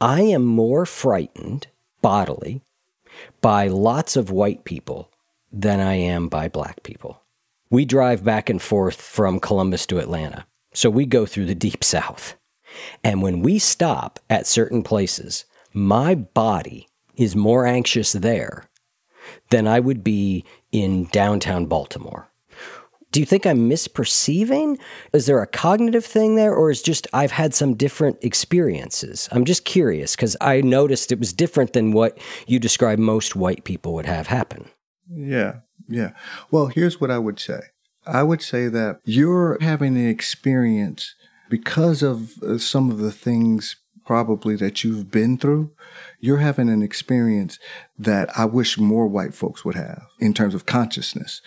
I 0.01 0.21
am 0.23 0.45
more 0.45 0.85
frightened 0.85 1.69
bodily 2.03 2.61
by 3.41 3.69
lots 3.69 4.17
of 4.17 4.31
white 4.31 4.65
people 4.65 5.11
than 5.51 5.81
I 5.81 5.95
am 5.95 6.29
by 6.29 6.49
black 6.49 6.83
people. 6.83 7.24
We 7.75 7.85
drive 7.85 8.23
back 8.23 8.49
and 8.49 8.63
forth 8.63 9.03
from 9.03 9.41
Columbus 9.41 9.85
to 9.87 9.99
Atlanta, 9.99 10.47
so 10.75 10.89
we 10.89 11.07
go 11.07 11.27
through 11.27 11.47
the 11.47 11.57
deep 11.57 11.83
south. 11.83 12.37
And 13.03 13.21
when 13.21 13.43
we 13.43 13.59
stop 13.59 14.21
at 14.31 14.47
certain 14.47 14.85
places, 14.85 15.45
my 15.73 16.15
body 16.15 16.87
is 17.17 17.35
more 17.35 17.67
anxious 17.67 18.13
there 18.13 18.67
than 19.51 19.67
I 19.67 19.81
would 19.81 20.05
be 20.05 20.45
in 20.71 21.07
downtown 21.07 21.67
Baltimore. 21.67 22.29
Do 23.11 23.19
you 23.19 23.27
think 23.27 23.45
I'm 23.45 23.69
misperceiving? 23.69 24.79
Is 25.13 25.27
there 25.27 25.43
a 25.43 25.47
cognitive 25.49 26.05
thing 26.05 26.37
there, 26.37 26.55
or 26.55 26.71
is 26.71 26.81
just 26.81 27.09
I've 27.13 27.33
had 27.33 27.55
some 27.55 27.75
different 27.75 28.23
experiences? 28.23 29.29
I'm 29.33 29.45
just 29.45 29.65
curious 29.65 30.15
because 30.15 30.37
I 30.41 30.61
noticed 30.61 31.11
it 31.11 31.19
was 31.19 31.33
different 31.33 31.73
than 31.73 31.91
what 31.91 32.19
you 32.47 32.61
describe 32.61 33.01
most 33.01 33.35
white 33.35 33.65
people 33.65 33.95
would 33.95 34.07
have 34.07 34.29
happen. 34.29 34.71
Yeah, 35.13 35.57
yeah. 35.89 36.11
Well, 36.51 36.67
here's 36.67 37.01
what 37.01 37.11
I 37.11 37.19
would 37.19 37.39
say 37.39 37.61
I 38.07 38.23
would 38.23 38.43
say 38.43 38.69
that 38.69 39.01
you're 39.05 39.59
having 39.61 39.97
an 39.97 40.09
experience 40.09 41.15
because 41.49 42.03
of 42.03 42.43
uh, 42.43 42.59
some 42.59 42.91
of 42.91 42.99
the 42.99 43.13
things 43.13 43.77
probably 44.05 44.55
that 44.57 44.85
you've 44.85 45.11
been 45.11 45.39
through, 45.39 45.71
you're 46.21 46.39
having 46.39 46.69
an 46.69 46.83
experience 46.83 47.59
that 47.99 48.29
I 48.39 48.45
wish 48.45 48.79
more 48.79 49.07
white 49.07 49.35
folks 49.35 49.65
would 49.65 49.77
have 49.77 50.03
in 50.21 50.35
terms 50.35 50.55
of 50.55 50.67
consciousness. 50.67 51.41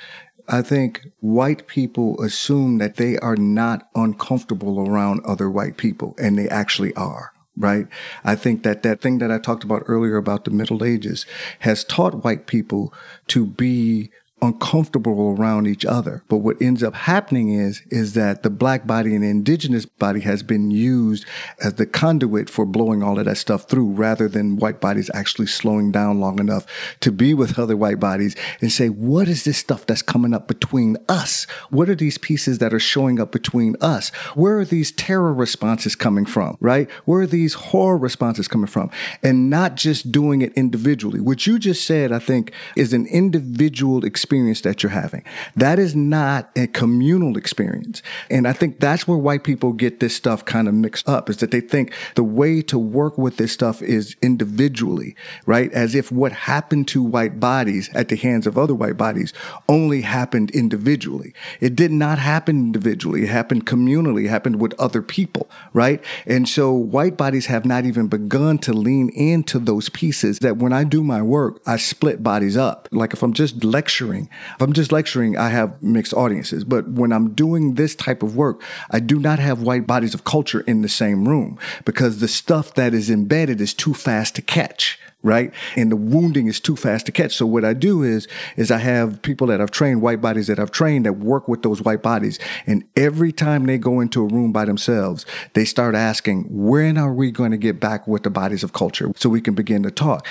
I 0.47 0.61
think 0.61 1.07
white 1.19 1.67
people 1.67 2.21
assume 2.21 2.77
that 2.77 2.95
they 2.95 3.17
are 3.17 3.35
not 3.35 3.89
uncomfortable 3.95 4.87
around 4.87 5.21
other 5.25 5.49
white 5.49 5.77
people, 5.77 6.15
and 6.17 6.37
they 6.37 6.47
actually 6.47 6.93
are. 6.95 7.31
Right. 7.59 7.87
I 8.23 8.35
think 8.35 8.61
that 8.63 8.83
that 8.83 9.01
thing 9.01 9.17
that 9.17 9.31
I 9.31 9.39
talked 9.39 9.63
about 9.63 9.83
earlier 9.87 10.17
about 10.17 10.45
the 10.45 10.51
Middle 10.51 10.83
Ages 10.83 11.25
has 11.59 11.83
taught 11.83 12.23
white 12.23 12.45
people 12.45 12.93
to 13.29 13.47
be 13.47 14.11
uncomfortable 14.41 15.35
around 15.37 15.65
each 15.65 15.83
other. 15.83 16.23
But 16.27 16.37
what 16.37 16.61
ends 16.61 16.83
up 16.83 16.93
happening 16.93 17.49
is, 17.49 17.81
is 17.89 18.13
that 18.13 18.43
the 18.43 18.49
black 18.51 18.85
body 18.85 19.15
and 19.15 19.23
the 19.23 19.29
indigenous 19.29 19.85
body 19.85 20.19
has 20.21 20.43
been 20.43 20.69
used 20.69 21.25
as 21.63 21.75
the 21.75 21.87
conduit 21.87 22.49
for 22.49 22.65
blowing 22.65 23.01
all 23.01 23.17
of 23.17 23.25
that 23.25 23.37
stuff 23.37 23.67
through 23.67 23.87
rather 23.91 24.27
than 24.27 24.57
white 24.57 24.79
bodies 24.79 25.09
actually 25.13 25.47
slowing 25.47 25.91
down 25.91 26.19
long 26.19 26.39
enough 26.39 26.65
to 26.99 27.11
be 27.11 27.33
with 27.33 27.57
other 27.57 27.75
white 27.75 27.99
bodies 27.99 28.35
and 28.61 28.71
say, 28.71 28.89
what 28.89 29.27
is 29.27 29.43
this 29.43 29.57
stuff 29.57 29.87
that's 29.87 30.03
coming 30.03 30.33
up 30.35 30.47
between 30.47 30.97
us? 31.09 31.45
What 31.71 31.89
are 31.89 31.95
these 31.95 32.19
pieces 32.19 32.59
that 32.59 32.73
are 32.73 32.79
showing 32.79 33.19
up 33.19 33.31
between 33.31 33.75
us? 33.81 34.09
Where 34.35 34.59
are 34.59 34.65
these 34.65 34.91
terror 34.91 35.33
responses 35.33 35.95
coming 35.95 36.25
from? 36.25 36.57
Right? 36.59 36.89
Where 37.05 37.21
are 37.21 37.27
these 37.27 37.55
horror 37.55 37.97
responses 37.97 38.47
coming 38.47 38.67
from? 38.67 38.91
And 39.23 39.49
not 39.49 39.75
just 39.75 40.11
doing 40.11 40.43
it 40.43 40.53
individually. 40.53 41.19
What 41.19 41.47
you 41.47 41.57
just 41.57 41.85
said, 41.85 42.11
I 42.11 42.19
think, 42.19 42.51
is 42.75 42.93
an 42.93 43.07
individual 43.07 44.05
experience 44.05 44.26
experience 44.27 44.59
that 44.59 44.83
you're 44.83 44.89
having. 44.89 45.23
That 45.55 45.79
is 45.79 45.95
not 45.95 46.49
a 46.57 46.67
communal 46.67 47.37
experience. 47.37 48.01
And 48.29 48.45
I 48.45 48.51
think 48.51 48.81
that's 48.81 49.07
where 49.07 49.17
white 49.17 49.45
people 49.45 49.71
get 49.71 50.01
this 50.01 50.13
stuff 50.13 50.43
kind 50.43 50.67
of 50.67 50.73
mixed 50.73 51.07
up 51.07 51.29
is 51.29 51.37
that 51.37 51.51
they 51.51 51.61
think 51.61 51.93
the 52.15 52.25
way 52.25 52.61
to 52.63 52.77
work 52.77 53.17
with 53.17 53.37
this 53.37 53.53
stuff 53.53 53.81
is 53.81 54.17
individually, 54.21 55.15
right? 55.45 55.71
As 55.71 55.95
if 55.95 56.11
what 56.11 56.33
happened 56.33 56.89
to 56.89 57.01
white 57.01 57.39
bodies 57.39 57.89
at 57.93 58.09
the 58.09 58.17
hands 58.17 58.45
of 58.45 58.57
other 58.57 58.75
white 58.75 58.97
bodies 58.97 59.31
only 59.69 60.01
happened 60.01 60.51
individually. 60.51 61.33
It 61.61 61.77
did 61.77 61.91
not 61.91 62.19
happen 62.19 62.57
individually. 62.57 63.23
It 63.23 63.29
happened 63.29 63.65
communally. 63.65 64.25
It 64.25 64.29
happened 64.29 64.59
with 64.59 64.77
other 64.77 65.01
people, 65.01 65.49
right? 65.71 66.03
And 66.25 66.49
so 66.49 66.73
white 66.73 67.15
bodies 67.15 67.45
have 67.45 67.63
not 67.63 67.85
even 67.85 68.09
begun 68.09 68.57
to 68.59 68.73
lean 68.73 69.07
into 69.09 69.57
those 69.57 69.87
pieces 69.87 70.39
that 70.39 70.57
when 70.57 70.73
I 70.73 70.83
do 70.83 71.01
my 71.01 71.21
work, 71.21 71.61
I 71.65 71.77
split 71.77 72.21
bodies 72.21 72.57
up. 72.57 72.89
Like 72.91 73.13
if 73.13 73.23
I'm 73.23 73.31
just 73.33 73.63
lecturing 73.63 74.16
lecturing. 74.17 74.29
If 74.55 74.61
I'm 74.61 74.73
just 74.73 74.91
lecturing, 74.91 75.37
I 75.37 75.49
have 75.49 75.81
mixed 75.81 76.13
audiences. 76.13 76.63
But 76.63 76.89
when 76.89 77.11
I'm 77.11 77.33
doing 77.33 77.75
this 77.75 77.95
type 77.95 78.23
of 78.23 78.35
work, 78.35 78.61
I 78.91 78.99
do 78.99 79.19
not 79.19 79.39
have 79.39 79.61
white 79.61 79.87
bodies 79.87 80.13
of 80.13 80.23
culture 80.23 80.61
in 80.61 80.81
the 80.81 80.89
same 80.89 81.27
room 81.27 81.57
because 81.85 82.19
the 82.19 82.27
stuff 82.27 82.73
that 82.75 82.93
is 82.93 83.09
embedded 83.09 83.61
is 83.61 83.73
too 83.73 83.93
fast 83.93 84.35
to 84.35 84.41
catch 84.41 84.99
right? 85.27 85.53
And 85.75 85.91
the 85.91 85.95
wounding 85.95 86.47
is 86.47 86.59
too 86.59 86.75
fast 86.75 87.05
to 87.07 87.11
catch. 87.11 87.35
So 87.35 87.45
what 87.45 87.65
I 87.65 87.73
do 87.73 88.01
is, 88.01 88.27
is 88.55 88.71
I 88.71 88.77
have 88.77 89.21
people 89.21 89.47
that 89.47 89.61
I've 89.61 89.71
trained, 89.71 90.01
white 90.01 90.21
bodies 90.21 90.47
that 90.47 90.57
I've 90.57 90.71
trained 90.71 91.05
that 91.05 91.13
work 91.13 91.47
with 91.47 91.61
those 91.61 91.81
white 91.81 92.01
bodies. 92.01 92.39
And 92.65 92.83
every 92.95 93.31
time 93.31 93.65
they 93.65 93.77
go 93.77 93.99
into 93.99 94.23
a 94.23 94.27
room 94.27 94.51
by 94.51 94.65
themselves, 94.65 95.25
they 95.53 95.65
start 95.65 95.93
asking, 95.93 96.45
when 96.49 96.97
are 96.97 97.13
we 97.13 97.29
going 97.31 97.51
to 97.51 97.57
get 97.57 97.79
back 97.79 98.07
with 98.07 98.23
the 98.23 98.29
bodies 98.29 98.63
of 98.63 98.73
culture 98.73 99.11
so 99.15 99.29
we 99.29 99.41
can 99.41 99.53
begin 99.53 99.83
to 99.83 99.91
talk? 99.91 100.25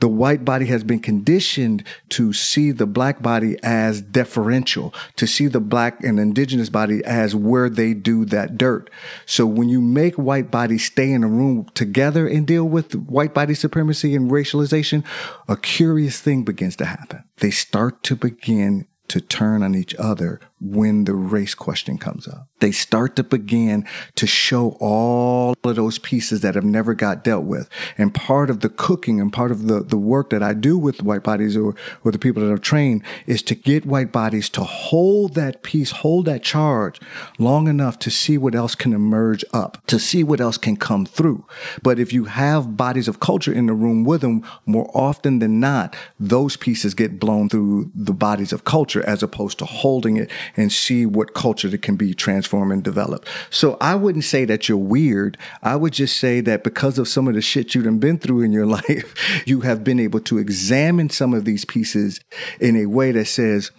The 0.00 0.08
white 0.08 0.44
body 0.44 0.66
has 0.66 0.84
been 0.84 1.00
conditioned 1.00 1.84
to 2.10 2.32
see 2.32 2.70
the 2.70 2.86
black 2.86 3.22
body 3.22 3.56
as 3.62 4.02
deferential, 4.02 4.92
to 5.16 5.26
see 5.26 5.46
the 5.46 5.60
black 5.60 6.02
and 6.04 6.20
indigenous 6.20 6.68
body 6.68 7.02
as 7.04 7.34
where 7.34 7.70
they 7.70 7.94
do 7.94 8.24
that 8.26 8.58
dirt. 8.58 8.90
So 9.24 9.46
when 9.46 9.68
you 9.68 9.80
make 9.80 10.16
white 10.16 10.50
bodies 10.50 10.84
stay 10.84 11.10
in 11.10 11.24
a 11.24 11.28
room 11.28 11.66
together 11.74 12.26
and 12.26 12.46
deal 12.46 12.64
with 12.64 12.94
white 12.94 13.32
body 13.32 13.54
supremacy 13.54 14.14
and 14.14 14.30
racialization, 14.42 15.04
a 15.48 15.56
curious 15.56 16.20
thing 16.20 16.44
begins 16.44 16.76
to 16.76 16.84
happen. 16.84 17.24
They 17.38 17.50
start 17.50 18.02
to 18.04 18.16
begin 18.16 18.86
to 19.08 19.20
turn 19.20 19.62
on 19.62 19.74
each 19.74 19.94
other 19.96 20.40
when 20.60 21.04
the 21.04 21.14
race 21.14 21.54
question 21.54 21.98
comes 21.98 22.26
up. 22.26 22.48
They 22.62 22.70
start 22.70 23.16
to 23.16 23.24
begin 23.24 23.88
to 24.14 24.24
show 24.24 24.76
all 24.78 25.56
of 25.64 25.74
those 25.74 25.98
pieces 25.98 26.42
that 26.42 26.54
have 26.54 26.64
never 26.64 26.94
got 26.94 27.24
dealt 27.24 27.42
with. 27.44 27.68
And 27.98 28.14
part 28.14 28.50
of 28.50 28.60
the 28.60 28.68
cooking 28.68 29.20
and 29.20 29.32
part 29.32 29.50
of 29.50 29.66
the, 29.66 29.82
the 29.82 29.96
work 29.96 30.30
that 30.30 30.44
I 30.44 30.54
do 30.54 30.78
with 30.78 31.02
white 31.02 31.24
bodies 31.24 31.56
or, 31.56 31.74
or 32.04 32.12
the 32.12 32.20
people 32.20 32.40
that 32.40 32.52
are 32.52 32.58
trained 32.58 33.02
is 33.26 33.42
to 33.42 33.56
get 33.56 33.84
white 33.84 34.12
bodies 34.12 34.48
to 34.50 34.62
hold 34.62 35.34
that 35.34 35.64
piece, 35.64 35.90
hold 35.90 36.26
that 36.26 36.44
charge 36.44 37.00
long 37.36 37.66
enough 37.66 37.98
to 37.98 38.12
see 38.12 38.38
what 38.38 38.54
else 38.54 38.76
can 38.76 38.92
emerge 38.92 39.44
up, 39.52 39.84
to 39.88 39.98
see 39.98 40.22
what 40.22 40.40
else 40.40 40.56
can 40.56 40.76
come 40.76 41.04
through. 41.04 41.44
But 41.82 41.98
if 41.98 42.12
you 42.12 42.26
have 42.26 42.76
bodies 42.76 43.08
of 43.08 43.18
culture 43.18 43.52
in 43.52 43.66
the 43.66 43.74
room 43.74 44.04
with 44.04 44.20
them, 44.20 44.44
more 44.66 44.88
often 44.94 45.40
than 45.40 45.58
not, 45.58 45.96
those 46.20 46.56
pieces 46.56 46.94
get 46.94 47.18
blown 47.18 47.48
through 47.48 47.90
the 47.92 48.12
bodies 48.12 48.52
of 48.52 48.62
culture 48.62 49.04
as 49.04 49.20
opposed 49.20 49.58
to 49.58 49.64
holding 49.64 50.16
it 50.16 50.30
and 50.56 50.70
see 50.70 51.04
what 51.06 51.34
culture 51.34 51.68
that 51.68 51.82
can 51.82 51.96
be 51.96 52.14
transformed 52.14 52.51
and 52.60 52.82
developed. 52.82 53.28
So 53.50 53.76
I 53.80 53.94
wouldn't 53.94 54.24
say 54.24 54.44
that 54.44 54.68
you're 54.68 54.76
weird. 54.76 55.38
I 55.62 55.76
would 55.76 55.92
just 55.92 56.18
say 56.18 56.40
that 56.42 56.64
because 56.64 56.98
of 56.98 57.08
some 57.08 57.28
of 57.28 57.34
the 57.34 57.40
shit 57.40 57.74
you've 57.74 58.00
been 58.00 58.18
through 58.18 58.42
in 58.42 58.52
your 58.52 58.66
life, 58.78 59.42
you 59.46 59.60
have 59.60 59.82
been 59.82 60.00
able 60.00 60.20
to 60.20 60.38
examine 60.38 61.08
some 61.08 61.32
of 61.32 61.44
these 61.44 61.64
pieces 61.64 62.20
in 62.60 62.76
a 62.76 62.86
way 62.86 63.12
that 63.12 63.26
says, 63.26 63.70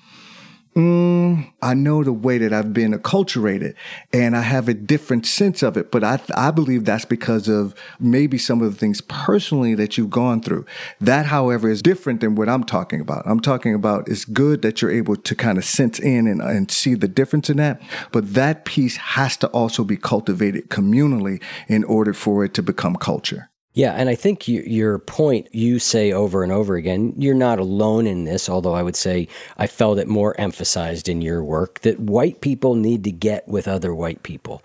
Mm, 0.75 1.51
I 1.61 1.75
know 1.75 2.03
the 2.03 2.11
way 2.11 2.39
that 2.39 2.51
I've 2.51 2.73
been 2.73 2.93
acculturated 2.93 3.75
and 4.11 4.35
I 4.35 4.41
have 4.41 4.67
a 4.67 4.73
different 4.73 5.27
sense 5.27 5.61
of 5.61 5.77
it, 5.77 5.91
but 5.91 6.03
I, 6.03 6.19
I 6.35 6.49
believe 6.49 6.83
that's 6.83 7.05
because 7.05 7.47
of 7.47 7.75
maybe 7.99 8.39
some 8.39 8.59
of 8.59 8.73
the 8.73 8.79
things 8.79 8.99
personally 9.01 9.75
that 9.75 9.97
you've 9.97 10.09
gone 10.09 10.41
through. 10.41 10.65
That, 10.99 11.27
however, 11.27 11.69
is 11.69 11.83
different 11.83 12.21
than 12.21 12.33
what 12.33 12.49
I'm 12.49 12.63
talking 12.63 13.01
about. 13.01 13.21
I'm 13.27 13.39
talking 13.39 13.75
about 13.75 14.07
it's 14.07 14.25
good 14.25 14.63
that 14.63 14.81
you're 14.81 14.89
able 14.89 15.15
to 15.15 15.35
kind 15.35 15.59
of 15.59 15.65
sense 15.65 15.99
in 15.99 16.25
and, 16.25 16.41
and 16.41 16.71
see 16.71 16.95
the 16.95 17.07
difference 17.07 17.51
in 17.51 17.57
that, 17.57 17.79
but 18.11 18.33
that 18.33 18.65
piece 18.65 18.95
has 18.95 19.37
to 19.37 19.47
also 19.49 19.83
be 19.83 19.97
cultivated 19.97 20.69
communally 20.69 21.39
in 21.67 21.83
order 21.83 22.13
for 22.13 22.43
it 22.43 22.55
to 22.55 22.63
become 22.63 22.95
culture. 22.95 23.51
Yeah, 23.75 23.93
and 23.93 24.07
I 24.07 24.13
think 24.13 24.47
you, 24.47 24.61
your 24.61 24.99
point 24.99 25.47
you 25.51 25.79
say 25.79 26.11
over 26.11 26.43
and 26.43 26.51
over 26.51 26.75
again, 26.75 27.13
you're 27.17 27.33
not 27.33 27.57
alone 27.57 28.05
in 28.05 28.23
this, 28.23 28.47
although 28.47 28.75
I 28.75 28.83
would 28.83 28.95
say 28.95 29.27
I 29.57 29.65
felt 29.65 29.97
it 29.97 30.07
more 30.07 30.39
emphasized 30.39 31.09
in 31.09 31.23
your 31.23 31.43
work 31.43 31.79
that 31.81 31.99
white 31.99 32.41
people 32.41 32.75
need 32.75 33.03
to 33.05 33.11
get 33.11 33.47
with 33.47 33.67
other 33.67 33.95
white 33.95 34.21
people. 34.21 34.61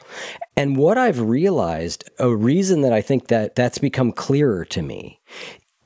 And 0.56 0.76
what 0.76 0.98
I've 0.98 1.20
realized, 1.20 2.10
a 2.18 2.34
reason 2.34 2.82
that 2.82 2.92
I 2.92 3.00
think 3.00 3.28
that 3.28 3.54
that's 3.54 3.78
become 3.78 4.12
clearer 4.12 4.66
to 4.66 4.82
me 4.82 5.20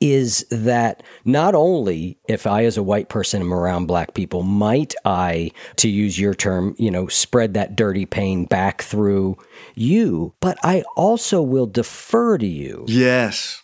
is 0.02 0.44
that 0.50 1.04
not 1.24 1.54
only 1.54 2.18
if 2.26 2.44
I, 2.44 2.64
as 2.64 2.76
a 2.76 2.82
white 2.82 3.08
person, 3.08 3.40
am 3.40 3.54
around 3.54 3.86
black 3.86 4.14
people, 4.14 4.42
might 4.42 4.96
I, 5.04 5.52
to 5.76 5.88
use 5.88 6.18
your 6.18 6.34
term, 6.34 6.74
you 6.76 6.90
know, 6.90 7.06
spread 7.06 7.54
that 7.54 7.76
dirty 7.76 8.04
pain 8.04 8.44
back 8.46 8.82
through 8.82 9.38
you, 9.76 10.34
but 10.40 10.58
I 10.64 10.82
also 10.96 11.40
will 11.40 11.66
defer 11.66 12.36
to 12.36 12.46
you. 12.46 12.84
Yes 12.88 13.61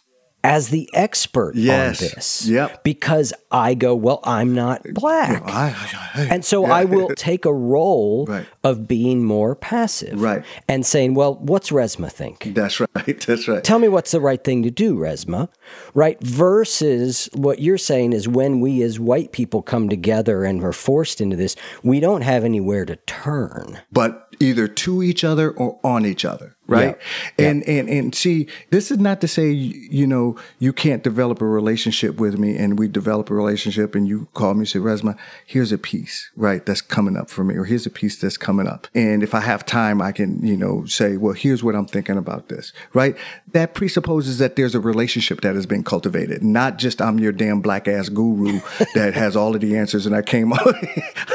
as 0.49 0.71
the 0.71 0.89
expert 0.95 1.55
yes. 1.55 2.01
on 2.01 2.09
this. 2.09 2.47
Yep. 2.47 2.83
Because 2.83 3.35
I 3.51 3.75
go, 3.75 3.95
well, 3.95 4.21
I'm 4.25 4.55
not 4.55 4.83
black. 4.95 5.43
I, 5.45 5.77
I, 6.15 6.23
and 6.31 6.43
so 6.43 6.67
yeah. 6.67 6.73
I 6.73 6.85
will 6.87 7.09
take 7.17 7.45
a 7.45 7.53
role 7.53 8.25
right. 8.27 8.47
of 8.65 8.89
being 8.89 9.23
more 9.23 9.55
passive. 9.55 10.21
Right. 10.21 10.43
And 10.67 10.87
saying, 10.87 11.13
well, 11.13 11.35
what's 11.35 11.69
Resmaa 11.71 12.11
think? 12.11 12.55
That's 12.55 12.81
right. 12.97 13.21
That's 13.27 13.47
right. 13.47 13.63
Tell 13.63 13.79
me 13.79 13.89
what's 13.89 14.11
the 14.11 14.23
right 14.23 14.43
thing 14.43 14.63
to 14.63 14.71
do, 14.71 14.97
Resmaa. 14.97 15.51
Right. 15.93 16.19
Versus 16.23 17.29
what 17.35 17.61
you're 17.61 17.77
saying 17.77 18.15
is 18.15 18.27
when 18.27 18.61
we 18.61 18.83
as 18.83 18.99
white 18.99 19.33
people 19.33 19.61
come 19.61 19.91
together 19.91 20.45
and 20.45 20.65
are 20.65 20.73
forced 20.73 21.21
into 21.21 21.37
this, 21.37 21.57
we 21.83 22.01
don't 22.01 22.23
have 22.23 22.43
anywhere 22.43 22.87
to 22.87 22.97
turn. 22.97 23.81
But 23.93 24.35
either 24.41 24.67
to 24.67 25.03
each 25.03 25.25
other 25.25 25.51
or 25.51 25.79
on 25.85 26.07
each 26.07 26.25
other 26.25 26.57
right 26.69 26.99
yeah. 27.39 27.49
and 27.49 27.65
yeah. 27.67 27.75
and 27.75 27.89
and 27.89 28.15
see 28.15 28.47
this 28.71 28.91
is 28.91 28.99
not 28.99 29.21
to 29.23 29.27
say 29.27 29.51
you 29.51 30.07
know 30.07 30.37
you 30.59 30.73
can't 30.73 31.03
develop 31.03 31.41
a 31.41 31.47
relationship 31.47 32.21
with 32.21 32.39
me 32.39 32.57
and 32.57 32.79
we 32.79 32.87
develop 32.87 33.31
a 33.31 33.35
relationship 33.35 33.95
and 33.95 34.07
you 34.07 34.29
call 34.35 34.53
me 34.53 34.61
and 34.61 34.69
say 34.69 34.79
resmaa 34.79 35.17
here's 35.47 35.73
a 35.73 35.79
piece 35.79 36.31
right 36.37 36.67
that's 36.67 36.83
coming 36.83 37.17
up 37.17 37.31
for 37.31 37.43
me 37.43 37.55
or 37.55 37.65
here's 37.65 37.87
a 37.87 37.91
piece 37.91 38.21
that's 38.21 38.37
coming 38.37 38.67
up 38.67 38.87
and 38.95 39.23
if 39.23 39.35
i 39.35 39.41
have 39.41 39.65
time 39.65 40.03
i 40.03 40.13
can 40.13 40.45
you 40.47 40.57
know 40.57 40.85
say 40.85 41.17
well 41.17 41.33
here's 41.33 41.65
what 41.65 41.75
i'm 41.75 41.87
thinking 41.87 42.19
about 42.19 42.49
this 42.49 42.73
right 42.93 43.17
that 43.53 43.73
presupposes 43.73 44.39
that 44.39 44.57
there's 44.57 44.75
a 44.75 44.81
relationship 44.81 45.41
that 45.41 45.55
has 45.55 45.65
been 45.65 45.83
cultivated 45.83 46.43
not 46.43 46.77
just 46.77 47.01
i'm 47.01 47.19
your 47.19 47.33
damn 47.33 47.63
black 47.63 47.89
ass 47.89 48.11
guru 48.11 48.61
that 48.95 49.15
has 49.15 49.35
all 49.35 49.55
of 49.55 49.63
the 49.63 49.75
answers 49.75 50.05
and 50.05 50.15
i 50.15 50.21
came 50.21 50.53
off 50.53 50.75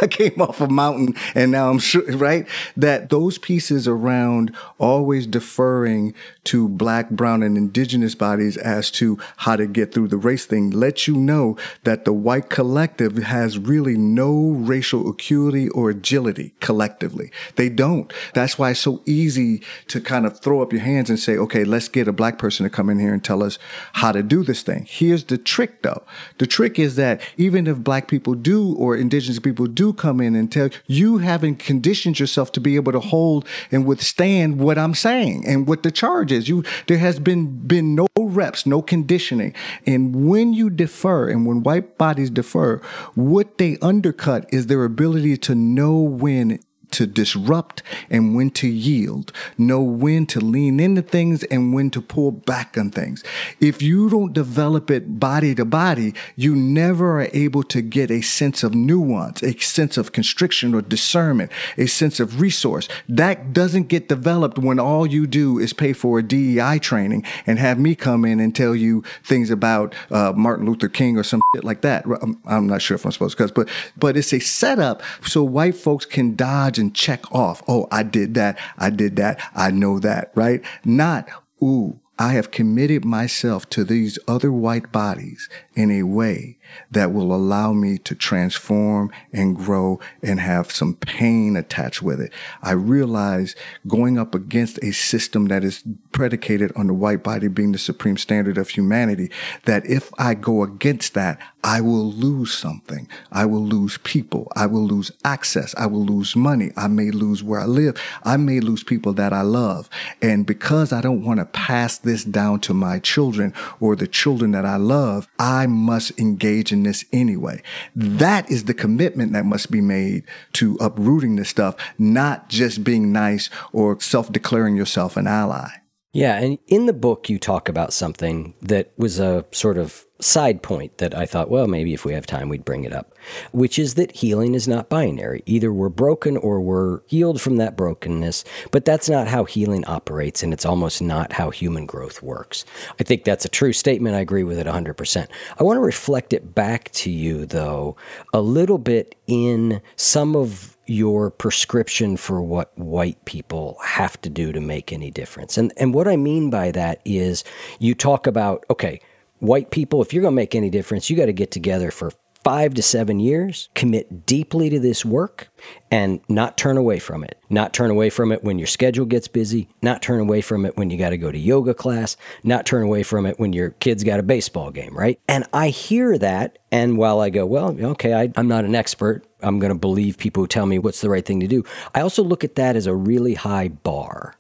i 0.02 0.06
came 0.06 0.40
off 0.40 0.62
a 0.62 0.68
mountain 0.68 1.16
and 1.34 1.52
now 1.52 1.72
i'm 1.72 1.80
sure 1.80 2.04
right 2.18 2.48
that 2.78 3.10
those 3.10 3.40
pieces 3.40 3.88
around 3.88 4.56
always 4.78 5.23
deferring 5.28 6.14
to 6.46 6.68
black, 6.68 7.10
brown, 7.10 7.44
and 7.44 7.58
indigenous 7.58 8.16
bodies 8.16 8.58
as 8.58 8.92
to 8.92 9.18
how 9.38 9.56
to 9.56 9.68
get 9.68 9.94
through 9.94 10.08
the 10.08 10.18
race 10.18 10.46
thing 10.46 10.70
let 10.70 11.08
you 11.08 11.16
know 11.16 11.58
that 11.84 12.06
the 12.06 12.14
white 12.14 12.50
collective 12.50 13.18
has 13.18 13.58
really 13.58 13.98
no 13.98 14.52
racial 14.52 15.10
acuity 15.10 15.70
or 15.70 15.90
agility 15.90 16.54
collectively. 16.60 17.32
They 17.56 17.70
don't. 17.70 18.12
That's 18.34 18.58
why 18.58 18.72
it's 18.72 18.80
so 18.80 19.02
easy 19.06 19.62
to 19.88 20.02
kind 20.02 20.26
of 20.26 20.40
throw 20.40 20.62
up 20.62 20.74
your 20.74 20.82
hands 20.82 21.10
and 21.10 21.20
say, 21.20 21.38
okay, 21.38 21.64
let's 21.64 21.88
get 21.88 22.08
a 22.08 22.14
black 22.14 22.38
person 22.38 22.64
to 22.64 22.70
come 22.70 22.90
in 22.90 23.00
here 23.00 23.14
and 23.14 23.24
tell 23.24 23.44
us 23.44 23.58
how 23.94 24.12
to 24.12 24.24
do 24.24 24.44
this 24.44 24.62
thing. 24.62 24.86
Here's 24.90 25.26
the 25.26 25.38
trick 25.38 25.82
though. 25.84 26.04
The 26.38 26.48
trick 26.48 26.80
is 26.80 26.96
that 26.96 27.22
even 27.38 27.68
if 27.68 27.78
black 27.80 28.08
people 28.08 28.34
do 28.34 28.76
or 28.76 28.96
indigenous 28.96 29.40
people 29.40 29.68
do 29.68 29.94
come 29.94 30.20
in 30.20 30.36
and 30.36 30.52
tell 30.52 30.70
you 30.88 31.20
haven't 31.20 31.60
conditioned 31.60 32.20
yourself 32.20 32.52
to 32.54 32.60
be 32.60 32.76
able 32.76 32.92
to 32.92 33.00
hold 33.00 33.48
and 33.72 33.86
withstand 33.86 34.60
what 34.60 34.78
I'm 34.78 34.96
saying 34.96 35.13
and 35.22 35.68
what 35.68 35.84
the 35.84 35.92
charge 35.92 36.32
is. 36.32 36.50
You 36.50 36.64
there 36.88 36.98
has 36.98 37.20
been 37.20 37.68
been 37.68 37.96
no 37.96 38.08
reps, 38.20 38.66
no 38.66 38.82
conditioning. 38.82 39.54
And 39.86 40.28
when 40.28 40.54
you 40.54 40.70
defer 40.70 41.30
and 41.30 41.46
when 41.46 41.64
white 41.64 41.98
bodies 41.98 42.30
defer, 42.30 42.78
what 43.16 43.58
they 43.58 43.78
undercut 43.82 44.46
is 44.52 44.68
their 44.68 44.84
ability 44.84 45.38
to 45.38 45.56
know 45.56 45.98
when 45.98 46.60
to 46.94 47.06
disrupt 47.06 47.84
and 48.10 48.36
when 48.36 48.50
to 48.52 48.68
yield, 48.68 49.32
know 49.58 49.82
when 49.82 50.26
to 50.28 50.40
lean 50.40 50.80
into 50.80 51.02
things 51.02 51.44
and 51.46 51.74
when 51.74 51.90
to 51.92 52.02
pull 52.02 52.32
back 52.32 52.78
on 52.78 52.90
things. 52.90 53.24
If 53.60 53.82
you 53.82 54.10
don't 54.10 54.34
develop 54.34 54.90
it 54.90 55.20
body 55.20 55.56
to 55.56 55.66
body, 55.66 56.14
you 56.36 56.56
never 56.56 57.22
are 57.22 57.30
able 57.34 57.64
to 57.64 57.82
get 57.82 58.10
a 58.12 58.22
sense 58.22 58.64
of 58.64 58.74
nuance, 58.74 59.44
a 59.44 59.58
sense 59.60 59.98
of 59.98 60.12
constriction 60.12 60.74
or 60.74 60.82
discernment, 60.82 61.52
a 61.78 61.88
sense 61.88 62.20
of 62.20 62.40
resource. 62.40 62.88
That 63.10 63.54
doesn't 63.54 63.88
get 63.88 64.08
developed 64.08 64.58
when 64.58 64.80
all 64.80 65.06
you 65.06 65.28
do 65.28 65.60
is 65.60 65.74
pay 65.74 65.94
for 65.94 66.20
a 66.20 66.24
DEI 66.24 66.80
training 66.80 67.24
and 67.46 67.60
have 67.60 67.80
me 67.80 67.96
come 67.96 68.26
in 68.26 68.40
and 68.40 68.56
tell 68.56 68.76
you 68.76 69.04
things 69.24 69.50
about 69.50 69.96
uh, 70.12 70.34
Martin 70.36 70.66
Luther 70.66 70.90
King 70.90 71.18
or 71.18 71.24
some 71.24 71.42
shit 71.56 71.64
like 71.64 71.82
that. 71.82 72.06
I'm 72.46 72.68
not 72.68 72.82
sure 72.82 72.96
if 72.96 73.06
I'm 73.06 73.12
supposed 73.12 73.38
to 73.38 73.44
cuss, 73.44 73.52
but 73.52 73.70
but 73.98 74.18
it's 74.18 74.34
a 74.34 74.40
setup 74.40 75.02
so 75.26 75.44
white 75.44 75.76
folks 75.76 76.06
can 76.06 76.36
dodge 76.36 76.78
and 76.84 76.94
check 76.94 77.34
off. 77.34 77.64
Oh, 77.68 77.88
I 77.92 78.04
did 78.04 78.34
that. 78.36 78.60
I 78.78 78.90
did 78.90 79.16
that. 79.16 79.42
I 79.56 79.72
know 79.72 80.00
that, 80.00 80.32
right? 80.36 80.62
Not, 80.84 81.30
ooh, 81.62 82.00
I 82.20 82.34
have 82.34 82.52
committed 82.52 83.06
myself 83.06 83.70
to 83.72 83.84
these 83.84 84.20
other 84.28 84.52
white 84.52 84.92
bodies 84.92 85.50
in 85.76 85.92
a 85.92 86.04
way 86.04 86.58
that 86.92 87.12
will 87.12 87.34
allow 87.34 87.74
me 87.74 87.98
to 88.00 88.16
transform 88.16 89.12
and 89.32 89.56
grow 89.56 90.00
and 90.22 90.40
have 90.40 90.72
some 90.72 90.96
pain 90.96 91.56
attached 91.56 92.02
with 92.02 92.20
it. 92.20 92.32
I 92.62 92.72
realize 92.72 93.56
going 93.88 94.18
up 94.18 94.36
against 94.36 94.84
a 94.84 94.92
system 94.92 95.48
that 95.48 95.64
is 95.64 95.84
predicated 96.12 96.72
on 96.76 96.88
the 96.88 96.94
white 96.94 97.24
body 97.24 97.48
being 97.48 97.72
the 97.72 97.78
supreme 97.78 98.18
standard 98.18 98.58
of 98.58 98.70
humanity, 98.70 99.30
that 99.66 99.86
if 99.86 100.12
I 100.18 100.34
go 100.34 100.64
against 100.64 101.14
that, 101.14 101.40
I 101.64 101.80
will 101.80 102.12
lose 102.12 102.54
something. 102.54 103.08
I 103.32 103.46
will 103.46 103.64
lose 103.64 103.98
people. 104.00 104.52
I 104.56 104.66
will 104.66 104.86
lose 104.86 105.12
access. 105.24 105.74
I 105.76 105.86
will 105.86 106.04
lose 106.04 106.36
money. 106.36 106.72
I 106.76 106.88
may 106.88 107.10
lose 107.10 107.42
where 107.42 107.62
I 107.62 107.66
live. 107.66 108.00
I 108.24 108.36
may 108.36 108.60
lose 108.60 108.84
people 108.84 109.14
that 109.14 109.32
I 109.32 109.42
love. 109.42 109.90
And 110.22 110.46
because 110.46 110.92
I 110.92 111.00
don't 111.00 111.24
want 111.24 111.40
to 111.40 111.46
pass 111.46 111.98
this 111.98 112.26
down 112.26 112.60
to 112.62 112.74
my 112.74 113.00
children 113.00 113.54
or 113.80 113.96
the 113.96 114.08
children 114.08 114.52
that 114.52 114.66
I 114.66 114.76
love, 114.76 115.28
I 115.40 115.63
must 115.68 116.18
engage 116.20 116.72
in 116.72 116.84
this 116.84 117.06
anyway. 117.12 117.62
That 117.96 118.50
is 118.50 118.66
the 118.66 118.74
commitment 118.74 119.34
that 119.34 119.46
must 119.46 119.72
be 119.72 119.82
made 119.82 120.24
to 120.54 120.78
uprooting 120.80 121.36
this 121.36 121.50
stuff, 121.50 121.76
not 121.98 122.50
just 122.50 122.84
being 122.84 123.12
nice 123.12 123.50
or 123.72 124.00
self 124.00 124.32
declaring 124.32 124.76
yourself 124.76 125.18
an 125.18 125.28
ally. 125.28 125.70
Yeah, 126.14 126.38
and 126.38 126.60
in 126.68 126.86
the 126.86 126.94
book, 126.94 127.28
you 127.28 127.40
talk 127.40 127.68
about 127.68 127.92
something 127.92 128.54
that 128.62 128.92
was 128.98 129.20
a 129.20 129.46
sort 129.52 129.80
of 129.80 130.06
side 130.20 130.62
point 130.62 131.00
that 131.00 131.18
I 131.18 131.26
thought, 131.26 131.50
well, 131.50 131.66
maybe 131.68 131.92
if 131.92 132.06
we 132.06 132.14
have 132.14 132.28
time, 132.28 132.50
we'd 132.50 132.64
bring 132.64 132.84
it 132.84 132.94
up, 132.94 133.16
which 133.52 133.80
is 133.80 133.96
that 133.96 134.16
healing 134.16 134.54
is 134.54 134.68
not 134.68 134.90
binary. 134.90 135.42
Either 135.48 135.74
we're 135.74 135.90
broken 135.90 136.38
or 136.38 136.62
we're 136.62 137.02
healed 137.08 137.42
from 137.42 137.58
that 137.58 137.76
brokenness, 137.76 138.46
but 138.70 138.86
that's 138.86 139.10
not 139.10 139.28
how 139.28 139.44
healing 139.44 139.84
operates, 139.86 140.44
and 140.44 140.54
it's 140.54 140.66
almost 140.66 141.02
not 141.02 141.34
how 141.34 141.50
human 141.50 141.88
growth 141.88 142.22
works. 142.22 142.64
I 143.00 143.04
think 143.04 143.24
that's 143.24 143.46
a 143.46 143.50
true 143.50 143.74
statement. 143.74 144.16
I 144.16 144.20
agree 144.20 144.44
with 144.44 144.60
it 144.60 144.68
100%. 144.68 145.28
I 145.60 145.64
want 145.64 145.78
to 145.78 145.82
reflect 145.82 146.32
it 146.32 146.54
back 146.54 146.92
to 146.92 147.10
you, 147.10 147.48
though, 147.48 147.98
a 148.34 148.42
little 148.42 148.78
bit 148.78 149.16
in 149.26 149.82
some 149.96 150.36
of 150.36 150.73
your 150.86 151.30
prescription 151.30 152.18
for 152.18 152.42
what 152.42 152.78
white 152.78 153.24
people 153.26 153.78
have 153.84 154.20
to 154.22 154.30
do 154.30 154.52
to 154.52 154.60
make 154.60 154.92
any 154.92 155.12
difference. 155.12 155.58
And 155.58 155.74
and 155.78 155.94
what 155.94 156.08
I 156.08 156.18
mean 156.18 156.50
by 156.50 156.72
that 156.72 157.02
is 157.06 157.44
you 157.80 157.96
talk 157.96 158.28
about 158.28 158.66
okay, 158.70 159.00
white 159.40 159.72
people 159.72 160.02
if 160.02 160.14
you're 160.14 160.22
going 160.22 160.34
to 160.34 160.36
make 160.36 160.56
any 160.56 160.70
difference, 160.70 161.10
you 161.10 161.18
got 161.18 161.28
to 161.28 161.34
get 161.34 161.52
together 161.52 161.92
for 161.92 162.12
5 162.44 162.74
to 162.74 162.82
7 162.82 163.20
years, 163.20 163.70
commit 163.74 164.26
deeply 164.26 164.70
to 164.70 164.80
this 164.80 165.06
work 165.06 165.50
and 165.90 166.20
not 166.28 166.58
turn 166.58 166.78
away 166.78 167.00
from 167.00 167.24
it. 167.24 167.40
Not 167.50 167.74
turn 167.74 167.90
away 167.90 168.10
from 168.10 168.32
it 168.32 168.44
when 168.44 168.58
your 168.58 168.68
schedule 168.68 169.06
gets 169.06 169.28
busy, 169.28 169.70
not 169.82 170.02
turn 170.02 170.20
away 170.20 170.42
from 170.42 170.66
it 170.66 170.76
when 170.76 170.90
you 170.90 170.98
got 170.98 171.12
to 171.12 171.18
go 171.18 171.32
to 171.32 171.38
yoga 171.38 171.74
class, 171.74 172.18
not 172.44 172.66
turn 172.66 172.84
away 172.84 173.04
from 173.04 173.26
it 173.26 173.40
when 173.40 173.54
your 173.54 173.70
kids 173.72 174.04
got 174.04 174.20
a 174.20 174.24
baseball 174.24 174.72
game, 174.72 174.94
right? 174.98 175.20
And 175.28 175.46
I 175.54 175.70
hear 175.70 176.18
that 176.18 176.58
and 176.72 176.98
while 176.98 177.22
I 177.22 177.30
go, 177.30 177.46
well, 177.46 177.78
okay, 177.92 178.14
I, 178.14 178.32
I'm 178.36 178.48
not 178.48 178.66
an 178.66 178.76
expert, 178.76 179.26
I'm 179.44 179.60
going 179.60 179.74
to 179.74 179.80
believe 179.80 180.18
people 180.18 180.44
who 180.44 180.48
tell 180.48 180.66
me 180.66 180.80
what's 180.80 181.02
the 181.02 181.10
right 181.10 181.26
thing 181.26 181.40
to 181.42 181.48
do. 181.48 181.64
I 181.94 182.02
also 182.02 182.24
look 182.24 182.44
at 182.44 182.56
that 182.56 182.76
as 182.76 182.88
a 182.88 182.96
really 182.96 183.34
high 183.34 183.68
bar. 183.68 184.36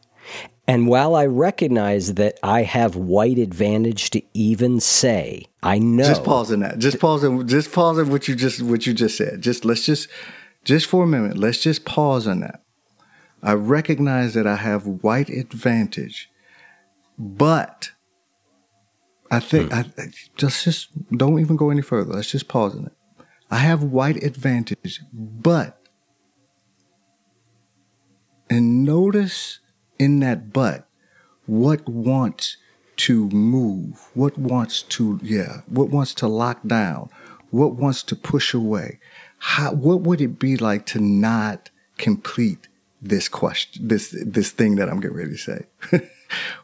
And 0.65 0.87
while 0.87 1.15
I 1.15 1.25
recognize 1.25 2.13
that 2.13 2.39
I 2.41 2.61
have 2.63 2.95
white 2.95 3.37
advantage 3.37 4.11
to 4.11 4.21
even 4.33 4.79
say, 4.79 5.47
I 5.61 5.77
know. 5.79 6.05
Just 6.05 6.23
pause 6.23 6.51
on 6.53 6.61
that. 6.61 6.79
Just 6.79 6.99
pause 6.99 7.23
on 7.23 7.47
just 7.47 7.73
pause 7.73 7.99
on 7.99 8.09
what 8.09 8.27
you 8.27 8.35
just 8.35 8.61
what 8.61 8.87
you 8.87 8.93
just 8.93 9.17
said. 9.17 9.41
Just 9.41 9.65
let's 9.65 9.85
just 9.85 10.07
just 10.63 10.85
for 10.85 11.03
a 11.03 11.07
minute, 11.07 11.37
let's 11.37 11.59
just 11.59 11.83
pause 11.83 12.27
on 12.27 12.39
that. 12.39 12.63
I 13.41 13.53
recognize 13.53 14.33
that 14.35 14.47
I 14.47 14.55
have 14.55 14.87
white 14.87 15.29
advantage, 15.29 16.29
but 17.17 17.91
I 19.29 19.41
think 19.41 19.73
hmm. 19.73 19.79
I 19.79 19.85
just 20.37 20.63
just 20.63 20.89
don't 21.11 21.39
even 21.39 21.57
go 21.57 21.71
any 21.71 21.81
further. 21.81 22.13
Let's 22.13 22.31
just 22.31 22.47
pause 22.47 22.73
on 22.73 22.85
it. 22.85 22.93
I 23.53 23.57
have 23.57 23.83
white 23.83 24.23
advantage, 24.23 25.01
but 25.13 25.79
and 28.49 28.83
notice 28.83 29.59
in 29.99 30.21
that 30.21 30.51
but 30.51 30.87
what 31.45 31.87
wants 31.87 32.57
to 32.95 33.29
move, 33.29 34.09
what 34.15 34.39
wants 34.39 34.81
to 34.81 35.19
yeah, 35.21 35.61
what 35.67 35.89
wants 35.89 36.15
to 36.15 36.27
lock 36.27 36.65
down, 36.65 37.11
what 37.51 37.75
wants 37.75 38.01
to 38.03 38.15
push 38.15 38.55
away. 38.55 38.99
How 39.37 39.71
what 39.73 40.01
would 40.01 40.19
it 40.19 40.39
be 40.39 40.57
like 40.57 40.87
to 40.87 40.99
not 40.99 41.69
complete 41.99 42.67
this 43.03 43.29
question, 43.29 43.87
this 43.87 44.15
this 44.25 44.49
thing 44.49 44.77
that 44.77 44.89
I'm 44.89 44.99
getting 44.99 45.17
ready 45.17 45.33
to 45.33 45.37
say? 45.37 45.67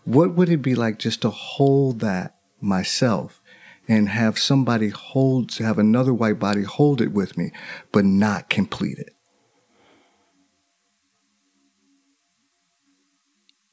what 0.05 0.33
would 0.33 0.49
it 0.49 0.63
be 0.63 0.73
like 0.73 0.97
just 0.97 1.21
to 1.21 1.29
hold 1.29 1.99
that 1.99 2.37
myself 2.59 3.43
and 3.89 4.07
have 4.07 4.37
somebody 4.37 4.89
hold, 4.89 5.53
have 5.55 5.79
another 5.79 6.13
white 6.13 6.37
body 6.37 6.61
hold 6.61 7.01
it 7.01 7.11
with 7.11 7.35
me, 7.35 7.51
but 7.91 8.05
not 8.05 8.47
complete 8.47 8.99
it. 8.99 9.09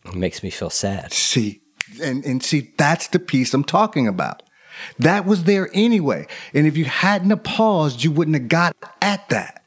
It 0.07 0.15
makes 0.15 0.43
me 0.43 0.49
feel 0.49 0.71
sad. 0.71 1.13
See, 1.13 1.61
and, 2.03 2.25
and 2.25 2.43
see, 2.43 2.73
that's 2.79 3.09
the 3.09 3.19
piece 3.19 3.53
I'm 3.53 3.65
talking 3.65 4.09
about. 4.09 4.43
That 4.99 5.27
was 5.27 5.45
there 5.45 5.69
anyway. 5.75 6.27
And 6.55 6.67
if 6.67 6.77
you 6.77 6.87
hadn't 6.87 7.31
have 7.31 7.45
paused, 7.45 8.03
you 8.03 8.11
wouldn't 8.11 8.37
have 8.37 8.49
got 8.49 8.75
at 9.03 9.29
that. 9.29 9.65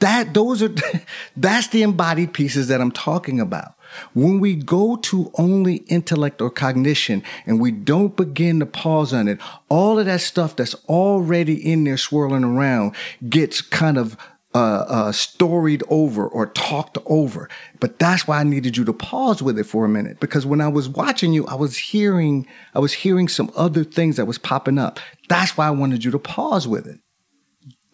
That 0.00 0.34
those 0.34 0.62
are 0.62 0.74
that's 1.36 1.68
the 1.68 1.82
embodied 1.82 2.32
pieces 2.32 2.68
that 2.68 2.80
I'm 2.80 2.92
talking 2.92 3.40
about. 3.40 3.74
When 4.14 4.40
we 4.40 4.54
go 4.54 4.96
to 4.96 5.30
only 5.38 5.76
intellect 5.88 6.40
or 6.40 6.50
cognition 6.50 7.22
and 7.46 7.60
we 7.60 7.70
don't 7.70 8.16
begin 8.16 8.60
to 8.60 8.66
pause 8.66 9.12
on 9.12 9.28
it, 9.28 9.38
all 9.68 9.98
of 9.98 10.06
that 10.06 10.20
stuff 10.20 10.56
that's 10.56 10.74
already 10.88 11.54
in 11.54 11.84
there 11.84 11.96
swirling 11.96 12.44
around 12.44 12.94
gets 13.28 13.60
kind 13.60 13.98
of 13.98 14.16
uh, 14.54 14.84
uh, 14.88 15.12
storied 15.12 15.82
over 15.88 16.26
or 16.26 16.46
talked 16.46 16.98
over. 17.06 17.48
But 17.80 17.98
that's 17.98 18.26
why 18.28 18.40
I 18.40 18.44
needed 18.44 18.76
you 18.76 18.84
to 18.84 18.92
pause 18.92 19.42
with 19.42 19.58
it 19.58 19.64
for 19.64 19.84
a 19.84 19.88
minute 19.88 20.20
because 20.20 20.44
when 20.44 20.60
I 20.60 20.68
was 20.68 20.88
watching 20.88 21.32
you, 21.32 21.46
I 21.46 21.54
was 21.54 21.78
hearing, 21.78 22.46
I 22.74 22.78
was 22.78 22.92
hearing 22.92 23.28
some 23.28 23.50
other 23.56 23.84
things 23.84 24.16
that 24.16 24.26
was 24.26 24.38
popping 24.38 24.78
up. 24.78 25.00
That's 25.28 25.56
why 25.56 25.66
I 25.68 25.70
wanted 25.70 26.04
you 26.04 26.10
to 26.10 26.18
pause 26.18 26.68
with 26.68 26.86
it 26.86 27.00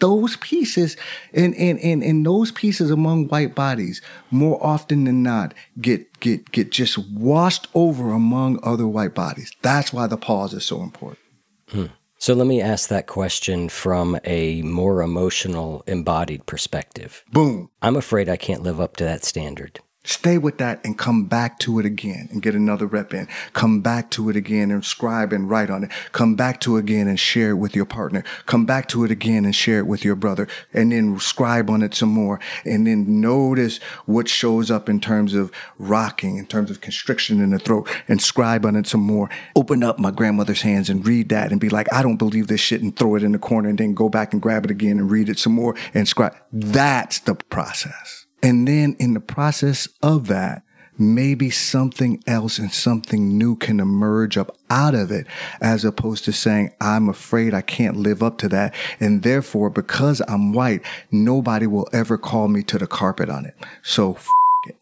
those 0.01 0.37
pieces 0.37 0.97
and, 1.33 1.55
and, 1.57 1.79
and, 1.81 2.03
and 2.03 2.25
those 2.25 2.53
pieces 2.53 2.91
among 2.91 3.29
white 3.29 3.55
bodies 3.55 4.01
more 4.31 4.65
often 4.65 5.05
than 5.05 5.23
not 5.23 5.55
get 5.81 6.21
get 6.21 6.51
get 6.53 6.71
just 6.71 6.99
washed 7.11 7.69
over 7.75 8.13
among 8.13 8.61
other 8.63 8.87
white 8.87 9.15
bodies. 9.15 9.53
That's 9.63 9.93
why 9.93 10.07
the 10.07 10.17
pause 10.17 10.55
is 10.55 10.65
so 10.65 10.83
important. 10.83 11.19
Hmm. 11.69 11.87
So 12.21 12.35
let 12.35 12.49
me 12.49 12.61
ask 12.61 12.89
that 12.89 13.07
question 13.07 13.69
from 13.69 14.19
a 14.25 14.63
more 14.63 15.03
emotional 15.03 15.85
embodied 15.87 16.47
perspective. 16.47 17.25
Boom. 17.31 17.71
I'm 17.81 17.95
afraid 17.95 18.29
I 18.29 18.37
can't 18.37 18.65
live 18.65 18.81
up 18.81 18.97
to 18.97 19.05
that 19.05 19.25
standard. 19.25 19.79
Stay 20.09 20.39
with 20.39 20.57
that 20.57 20.81
and 20.87 20.97
come 20.97 21.25
back 21.25 21.59
to 21.59 21.79
it 21.79 21.85
again 21.85 22.31
and 22.33 22.41
get 22.41 22.55
another 22.55 22.87
rep 22.87 23.13
in. 23.13 23.29
Come 23.53 23.83
back 23.83 24.11
to 24.13 24.31
it 24.31 24.37
again 24.37 24.71
and 24.71 24.83
scribe 24.83 25.35
and 25.35 25.51
write 25.51 25.69
on 25.69 25.85
it. 25.85 25.91
Come 26.13 26.35
back 26.35 26.63
to 26.63 26.79
it 26.79 26.81
again 26.81 27.09
and 27.09 27.21
share 27.21 27.51
it 27.51 27.57
with 27.57 27.77
your 27.77 27.85
partner. 27.85 28.25
Come 28.47 28.65
back 28.65 28.89
to 28.89 29.05
it 29.05 29.11
again 29.11 29.45
and 29.45 29.55
share 29.55 29.81
it 29.81 29.87
with 29.87 30.07
your 30.07 30.17
brother 30.17 30.49
and 30.73 30.93
then 30.93 31.21
scribe 31.21 31.69
on 31.69 31.83
it 31.83 31.95
some 31.95 32.09
more. 32.09 32.41
And 32.65 32.87
then 32.87 33.21
notice 33.21 33.81
what 34.07 34.31
shows 34.31 34.71
up 34.71 34.89
in 34.89 34.99
terms 34.99 35.35
of 35.35 35.53
rocking, 35.77 36.39
in 36.39 36.47
terms 36.47 36.71
of 36.71 36.81
constriction 36.81 37.43
in 37.43 37.51
the 37.51 37.59
throat 37.59 37.87
and 38.09 38.23
scribe 38.23 38.65
on 38.65 38.77
it 38.77 38.87
some 38.87 39.03
more. 39.03 39.29
Open 39.57 39.85
up 39.85 39.99
my 39.99 40.11
grandmother's 40.11 40.63
hands 40.63 40.89
and 40.89 41.07
read 41.07 41.29
that 41.29 41.53
and 41.53 41.61
be 41.61 41.69
like, 41.69 41.93
I 41.93 42.01
don't 42.01 42.17
believe 42.17 42.47
this 42.47 42.63
shit 42.63 42.81
and 42.81 42.97
throw 42.97 43.17
it 43.17 43.23
in 43.23 43.33
the 43.33 43.39
corner 43.39 43.69
and 43.69 43.77
then 43.77 43.93
go 43.93 44.09
back 44.09 44.33
and 44.33 44.41
grab 44.41 44.65
it 44.65 44.71
again 44.71 44.99
and 44.99 45.11
read 45.11 45.29
it 45.29 45.39
some 45.39 45.53
more 45.53 45.77
and 45.93 46.09
scribe. 46.09 46.35
That's 46.51 47.19
the 47.21 47.35
process. 47.35 48.25
And 48.43 48.69
then 48.69 48.97
in 48.99 49.15
the 49.15 49.21
process 49.21 49.89
of 50.03 50.29
that, 50.29 50.63
maybe 50.99 51.49
something 51.49 52.23
else 52.27 52.59
and 52.59 52.73
something 52.73 53.39
new 53.39 53.55
can 53.57 53.79
emerge 53.81 54.37
up 54.37 54.57
out 54.69 54.95
of 54.95 55.11
it 55.11 55.27
as 55.61 55.85
opposed 55.85 56.25
to 56.25 56.33
saying, 56.33 56.73
I'm 56.81 57.09
afraid 57.09 57.55
I 57.55 57.61
can't 57.61 57.97
live 57.97 58.23
up 58.23 58.39
to 58.39 58.49
that. 58.49 58.75
And 58.99 59.23
therefore, 59.23 59.71
because 59.71 60.21
I'm 60.27 60.53
white, 60.53 60.83
nobody 61.11 61.67
will 61.67 61.89
ever 61.93 62.19
call 62.19 62.49
me 62.49 62.63
to 62.65 62.79
the 62.79 62.87
carpet 62.87 63.31
on 63.31 63.47
it. 63.47 63.55
So 63.83 64.15
f- 64.15 64.29
it. 64.67 64.77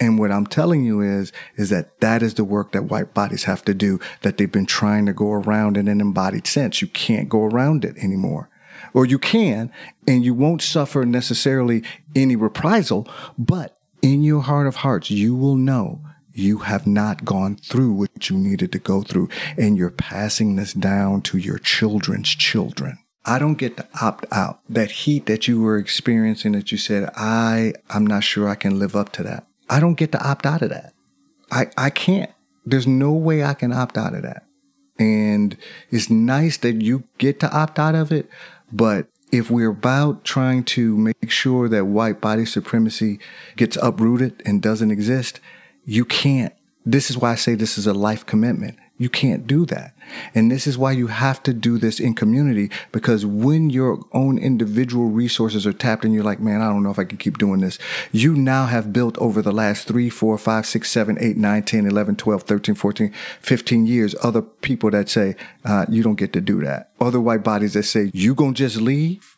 And 0.00 0.18
what 0.18 0.30
I'm 0.30 0.46
telling 0.46 0.84
you 0.84 1.00
is, 1.00 1.32
is 1.56 1.70
that 1.70 2.00
that 2.00 2.22
is 2.22 2.34
the 2.34 2.44
work 2.44 2.72
that 2.72 2.84
white 2.84 3.14
bodies 3.14 3.44
have 3.44 3.64
to 3.64 3.74
do 3.74 3.98
that 4.22 4.36
they've 4.36 4.50
been 4.50 4.66
trying 4.66 5.06
to 5.06 5.12
go 5.14 5.32
around 5.32 5.76
in 5.76 5.88
an 5.88 6.00
embodied 6.00 6.46
sense. 6.46 6.82
You 6.82 6.88
can't 6.88 7.28
go 7.28 7.44
around 7.44 7.84
it 7.84 7.96
anymore 7.96 8.50
or 8.94 9.04
you 9.04 9.18
can, 9.18 9.70
and 10.06 10.24
you 10.24 10.32
won't 10.32 10.62
suffer 10.62 11.04
necessarily 11.04 11.82
any 12.16 12.36
reprisal, 12.36 13.06
but 13.36 13.76
in 14.00 14.22
your 14.22 14.42
heart 14.42 14.66
of 14.66 14.76
hearts, 14.76 15.10
you 15.10 15.34
will 15.34 15.56
know 15.56 16.00
you 16.32 16.58
have 16.58 16.86
not 16.86 17.24
gone 17.24 17.56
through 17.56 17.92
what 17.92 18.30
you 18.30 18.36
needed 18.36 18.72
to 18.72 18.78
go 18.78 19.02
through, 19.02 19.28
and 19.56 19.76
you're 19.76 19.90
passing 19.90 20.56
this 20.56 20.72
down 20.72 21.22
to 21.22 21.38
your 21.38 21.58
children's 21.58 22.28
children. 22.28 22.98
I 23.24 23.38
don't 23.38 23.54
get 23.54 23.76
to 23.78 23.88
opt 24.02 24.26
out. 24.30 24.60
That 24.68 24.90
heat 24.90 25.26
that 25.26 25.48
you 25.48 25.62
were 25.62 25.78
experiencing 25.78 26.52
that 26.52 26.70
you 26.70 26.78
said, 26.78 27.10
I, 27.16 27.72
I'm 27.88 28.06
not 28.06 28.24
sure 28.24 28.48
I 28.48 28.54
can 28.54 28.78
live 28.78 28.94
up 28.94 29.12
to 29.12 29.22
that. 29.22 29.46
I 29.70 29.80
don't 29.80 29.94
get 29.94 30.12
to 30.12 30.22
opt 30.22 30.44
out 30.44 30.62
of 30.62 30.70
that. 30.70 30.92
I, 31.50 31.68
I 31.76 31.90
can't. 31.90 32.30
There's 32.66 32.86
no 32.86 33.12
way 33.12 33.42
I 33.42 33.54
can 33.54 33.72
opt 33.72 33.96
out 33.96 34.14
of 34.14 34.22
that. 34.22 34.44
And 34.98 35.56
it's 35.90 36.10
nice 36.10 36.58
that 36.58 36.82
you 36.82 37.04
get 37.18 37.40
to 37.40 37.50
opt 37.50 37.78
out 37.78 37.94
of 37.94 38.12
it, 38.12 38.28
but 38.74 39.06
if 39.30 39.50
we're 39.50 39.70
about 39.70 40.24
trying 40.24 40.64
to 40.64 40.96
make 40.96 41.30
sure 41.30 41.68
that 41.68 41.86
white 41.86 42.20
body 42.20 42.44
supremacy 42.44 43.20
gets 43.56 43.76
uprooted 43.76 44.42
and 44.44 44.60
doesn't 44.60 44.90
exist, 44.90 45.40
you 45.84 46.04
can't. 46.04 46.52
This 46.84 47.08
is 47.08 47.16
why 47.16 47.32
I 47.32 47.34
say 47.36 47.54
this 47.54 47.78
is 47.78 47.86
a 47.86 47.94
life 47.94 48.26
commitment. 48.26 48.78
You 48.96 49.08
can't 49.08 49.46
do 49.46 49.66
that. 49.66 49.96
And 50.36 50.52
this 50.52 50.68
is 50.68 50.78
why 50.78 50.92
you 50.92 51.08
have 51.08 51.42
to 51.44 51.52
do 51.52 51.78
this 51.78 51.98
in 51.98 52.14
community 52.14 52.70
because 52.92 53.26
when 53.26 53.68
your 53.70 54.00
own 54.12 54.38
individual 54.38 55.06
resources 55.06 55.66
are 55.66 55.72
tapped 55.72 56.04
and 56.04 56.14
you're 56.14 56.22
like, 56.22 56.38
man, 56.38 56.60
I 56.60 56.68
don't 56.68 56.84
know 56.84 56.92
if 56.92 56.98
I 56.98 57.04
can 57.04 57.18
keep 57.18 57.38
doing 57.38 57.60
this. 57.60 57.78
You 58.12 58.34
now 58.36 58.66
have 58.66 58.92
built 58.92 59.18
over 59.18 59.42
the 59.42 59.50
last 59.50 59.88
three, 59.88 60.10
four, 60.10 60.38
five, 60.38 60.64
six, 60.64 60.92
seven, 60.92 61.16
eight, 61.20 61.36
nine, 61.36 61.64
10, 61.64 61.86
11, 61.86 62.16
12, 62.16 62.42
13, 62.44 62.74
14, 62.76 63.12
15 63.40 63.86
years, 63.86 64.14
other 64.22 64.42
people 64.42 64.90
that 64.92 65.08
say, 65.08 65.34
uh, 65.64 65.86
you 65.88 66.04
don't 66.04 66.14
get 66.14 66.32
to 66.32 66.40
do 66.40 66.62
that. 66.62 66.90
Other 67.00 67.20
white 67.20 67.42
bodies 67.42 67.74
that 67.74 67.82
say, 67.84 68.12
you 68.14 68.34
gonna 68.34 68.52
just 68.52 68.76
leave? 68.76 69.33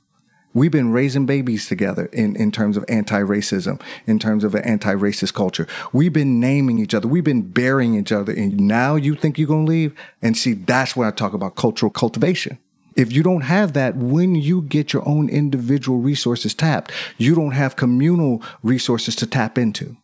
We've 0.57 0.71
been 0.71 0.91
raising 0.91 1.27
babies 1.27 1.69
together 1.69 2.07
in, 2.15 2.35
in 2.35 2.51
terms 2.51 2.79
of 2.79 2.85
anti-racism, 2.89 3.79
in 4.07 4.19
terms 4.19 4.43
of 4.43 4.55
an 4.55 4.65
anti-racist 4.65 5.35
culture. 5.35 5.67
We've 5.93 6.15
been 6.15 6.41
naming 6.41 6.79
each 6.79 6.95
other. 6.95 7.07
We've 7.07 7.23
been 7.23 7.43
burying 7.43 7.95
each 7.95 8.11
other. 8.11 8.33
And 8.33 8.59
now 8.59 8.97
you 8.97 9.15
think 9.15 9.39
you're 9.39 9.49
going 9.49 9.67
to 9.67 9.71
leave? 9.71 9.95
And 10.23 10.35
see, 10.35 10.55
that's 10.55 10.97
where 10.97 11.09
I 11.09 11.11
talk 11.11 11.35
about 11.35 11.57
cultural 11.57 11.91
cultivation. 11.91 12.59
If 12.97 13.13
you 13.13 13.23
don't 13.23 13.43
have 13.43 13.75
that, 13.75 13.97
when 13.97 14.35
you 14.35 14.63
get 14.63 14.95
your 14.95 15.07
own 15.07 15.29
individual 15.29 15.99
resources 15.99 16.55
tapped, 16.55 16.91
you 17.19 17.35
don't 17.35 17.51
have 17.51 17.77
communal 17.77 18.43
resources 18.63 19.15
to 19.17 19.27
tap 19.27 19.59
into. 19.59 19.99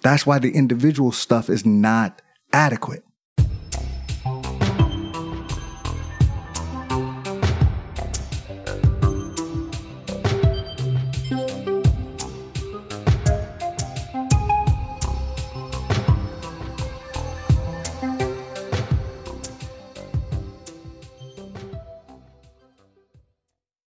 That's 0.00 0.24
why 0.24 0.38
the 0.38 0.52
individual 0.52 1.12
stuff 1.12 1.50
is 1.50 1.66
not 1.66 2.22
adequate. 2.50 3.04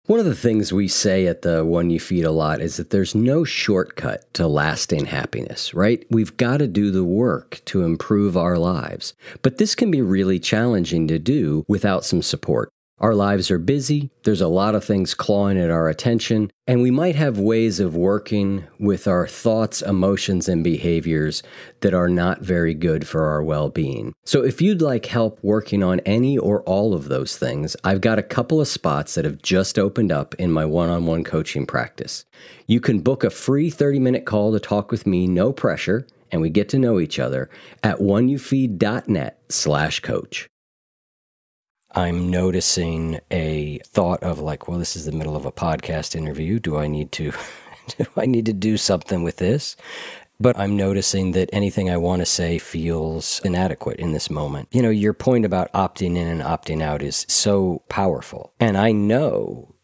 One 0.06 0.20
of 0.20 0.26
the 0.26 0.36
things 0.36 0.72
we 0.72 0.86
say 0.86 1.26
at 1.26 1.42
the 1.42 1.64
One 1.64 1.90
You 1.90 1.98
Feed 1.98 2.22
a 2.22 2.30
lot 2.30 2.60
is 2.60 2.76
that 2.76 2.90
there's 2.90 3.16
no 3.16 3.42
shortcut 3.42 4.32
to 4.34 4.46
lasting 4.46 5.06
happiness, 5.06 5.74
right? 5.74 6.06
We've 6.08 6.36
got 6.36 6.58
to 6.58 6.68
do 6.68 6.92
the 6.92 7.02
work 7.02 7.60
to 7.64 7.82
improve 7.82 8.36
our 8.36 8.56
lives. 8.56 9.14
But 9.42 9.58
this 9.58 9.74
can 9.74 9.90
be 9.90 10.00
really 10.00 10.38
challenging 10.38 11.08
to 11.08 11.18
do 11.18 11.64
without 11.66 12.04
some 12.04 12.22
support. 12.22 12.70
Our 12.98 13.14
lives 13.14 13.50
are 13.50 13.58
busy, 13.58 14.08
there's 14.22 14.40
a 14.40 14.48
lot 14.48 14.74
of 14.74 14.82
things 14.82 15.12
clawing 15.12 15.58
at 15.58 15.68
our 15.68 15.86
attention, 15.86 16.50
and 16.66 16.80
we 16.80 16.90
might 16.90 17.14
have 17.14 17.38
ways 17.38 17.78
of 17.78 17.94
working 17.94 18.64
with 18.78 19.06
our 19.06 19.26
thoughts, 19.26 19.82
emotions, 19.82 20.48
and 20.48 20.64
behaviors 20.64 21.42
that 21.80 21.92
are 21.92 22.08
not 22.08 22.40
very 22.40 22.72
good 22.72 23.06
for 23.06 23.26
our 23.26 23.42
well 23.42 23.68
being. 23.68 24.14
So, 24.24 24.42
if 24.42 24.62
you'd 24.62 24.80
like 24.80 25.04
help 25.04 25.38
working 25.42 25.82
on 25.82 26.00
any 26.00 26.38
or 26.38 26.62
all 26.62 26.94
of 26.94 27.10
those 27.10 27.36
things, 27.36 27.76
I've 27.84 28.00
got 28.00 28.18
a 28.18 28.22
couple 28.22 28.62
of 28.62 28.68
spots 28.68 29.14
that 29.14 29.26
have 29.26 29.42
just 29.42 29.78
opened 29.78 30.10
up 30.10 30.34
in 30.36 30.50
my 30.50 30.64
one 30.64 30.88
on 30.88 31.04
one 31.04 31.22
coaching 31.22 31.66
practice. 31.66 32.24
You 32.66 32.80
can 32.80 33.00
book 33.00 33.24
a 33.24 33.30
free 33.30 33.68
30 33.68 33.98
minute 33.98 34.24
call 34.24 34.52
to 34.52 34.58
talk 34.58 34.90
with 34.90 35.06
me, 35.06 35.26
no 35.26 35.52
pressure, 35.52 36.06
and 36.32 36.40
we 36.40 36.48
get 36.48 36.70
to 36.70 36.78
know 36.78 36.98
each 36.98 37.18
other 37.18 37.50
at 37.82 37.98
oneyoufeed.net 37.98 39.38
slash 39.50 40.00
coach. 40.00 40.48
I'm 41.96 42.30
noticing 42.30 43.20
a 43.30 43.78
thought 43.86 44.22
of 44.22 44.38
like, 44.38 44.68
well, 44.68 44.78
this 44.78 44.96
is 44.96 45.06
the 45.06 45.12
middle 45.12 45.34
of 45.34 45.46
a 45.46 45.50
podcast 45.50 46.14
interview. 46.14 46.58
Do 46.58 46.76
I 46.76 46.88
need 46.88 47.10
to 47.12 47.32
do 47.96 48.04
I 48.18 48.26
need 48.26 48.44
to 48.46 48.52
do 48.52 48.76
something 48.76 49.22
with 49.22 49.38
this? 49.38 49.76
But 50.38 50.58
I'm 50.58 50.76
noticing 50.76 51.32
that 51.32 51.48
anything 51.54 51.88
I 51.88 51.96
want 51.96 52.20
to 52.20 52.26
say 52.26 52.58
feels 52.58 53.40
inadequate 53.42 53.98
in 53.98 54.12
this 54.12 54.28
moment. 54.28 54.68
You 54.70 54.82
know, 54.82 54.90
your 54.90 55.14
point 55.14 55.46
about 55.46 55.72
opting 55.72 56.18
in 56.18 56.28
and 56.28 56.42
opting 56.42 56.82
out 56.82 57.02
is 57.02 57.24
so 57.30 57.82
powerful. 57.88 58.52
And 58.60 58.76
I 58.76 58.92
know 58.92 59.74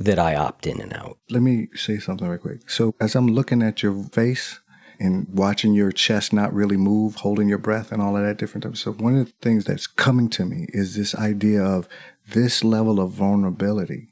that 0.00 0.18
I 0.18 0.34
opt 0.34 0.66
in 0.66 0.80
and 0.80 0.92
out. 0.92 1.18
Let 1.30 1.42
me 1.42 1.68
say 1.76 2.00
something 2.00 2.26
real 2.26 2.38
quick. 2.38 2.68
So, 2.68 2.96
as 3.00 3.14
I'm 3.14 3.28
looking 3.28 3.62
at 3.62 3.84
your 3.84 4.02
face, 4.06 4.58
and 5.02 5.26
watching 5.28 5.74
your 5.74 5.90
chest 5.90 6.32
not 6.32 6.54
really 6.54 6.76
move, 6.76 7.16
holding 7.16 7.48
your 7.48 7.58
breath, 7.58 7.90
and 7.90 8.00
all 8.00 8.16
of 8.16 8.22
that 8.22 8.38
different 8.38 8.62
stuff. 8.62 8.76
So, 8.76 8.92
one 8.92 9.18
of 9.18 9.26
the 9.26 9.32
things 9.42 9.64
that's 9.64 9.88
coming 9.88 10.30
to 10.30 10.44
me 10.44 10.66
is 10.68 10.94
this 10.94 11.12
idea 11.16 11.60
of 11.60 11.88
this 12.28 12.62
level 12.62 13.00
of 13.00 13.10
vulnerability 13.10 14.10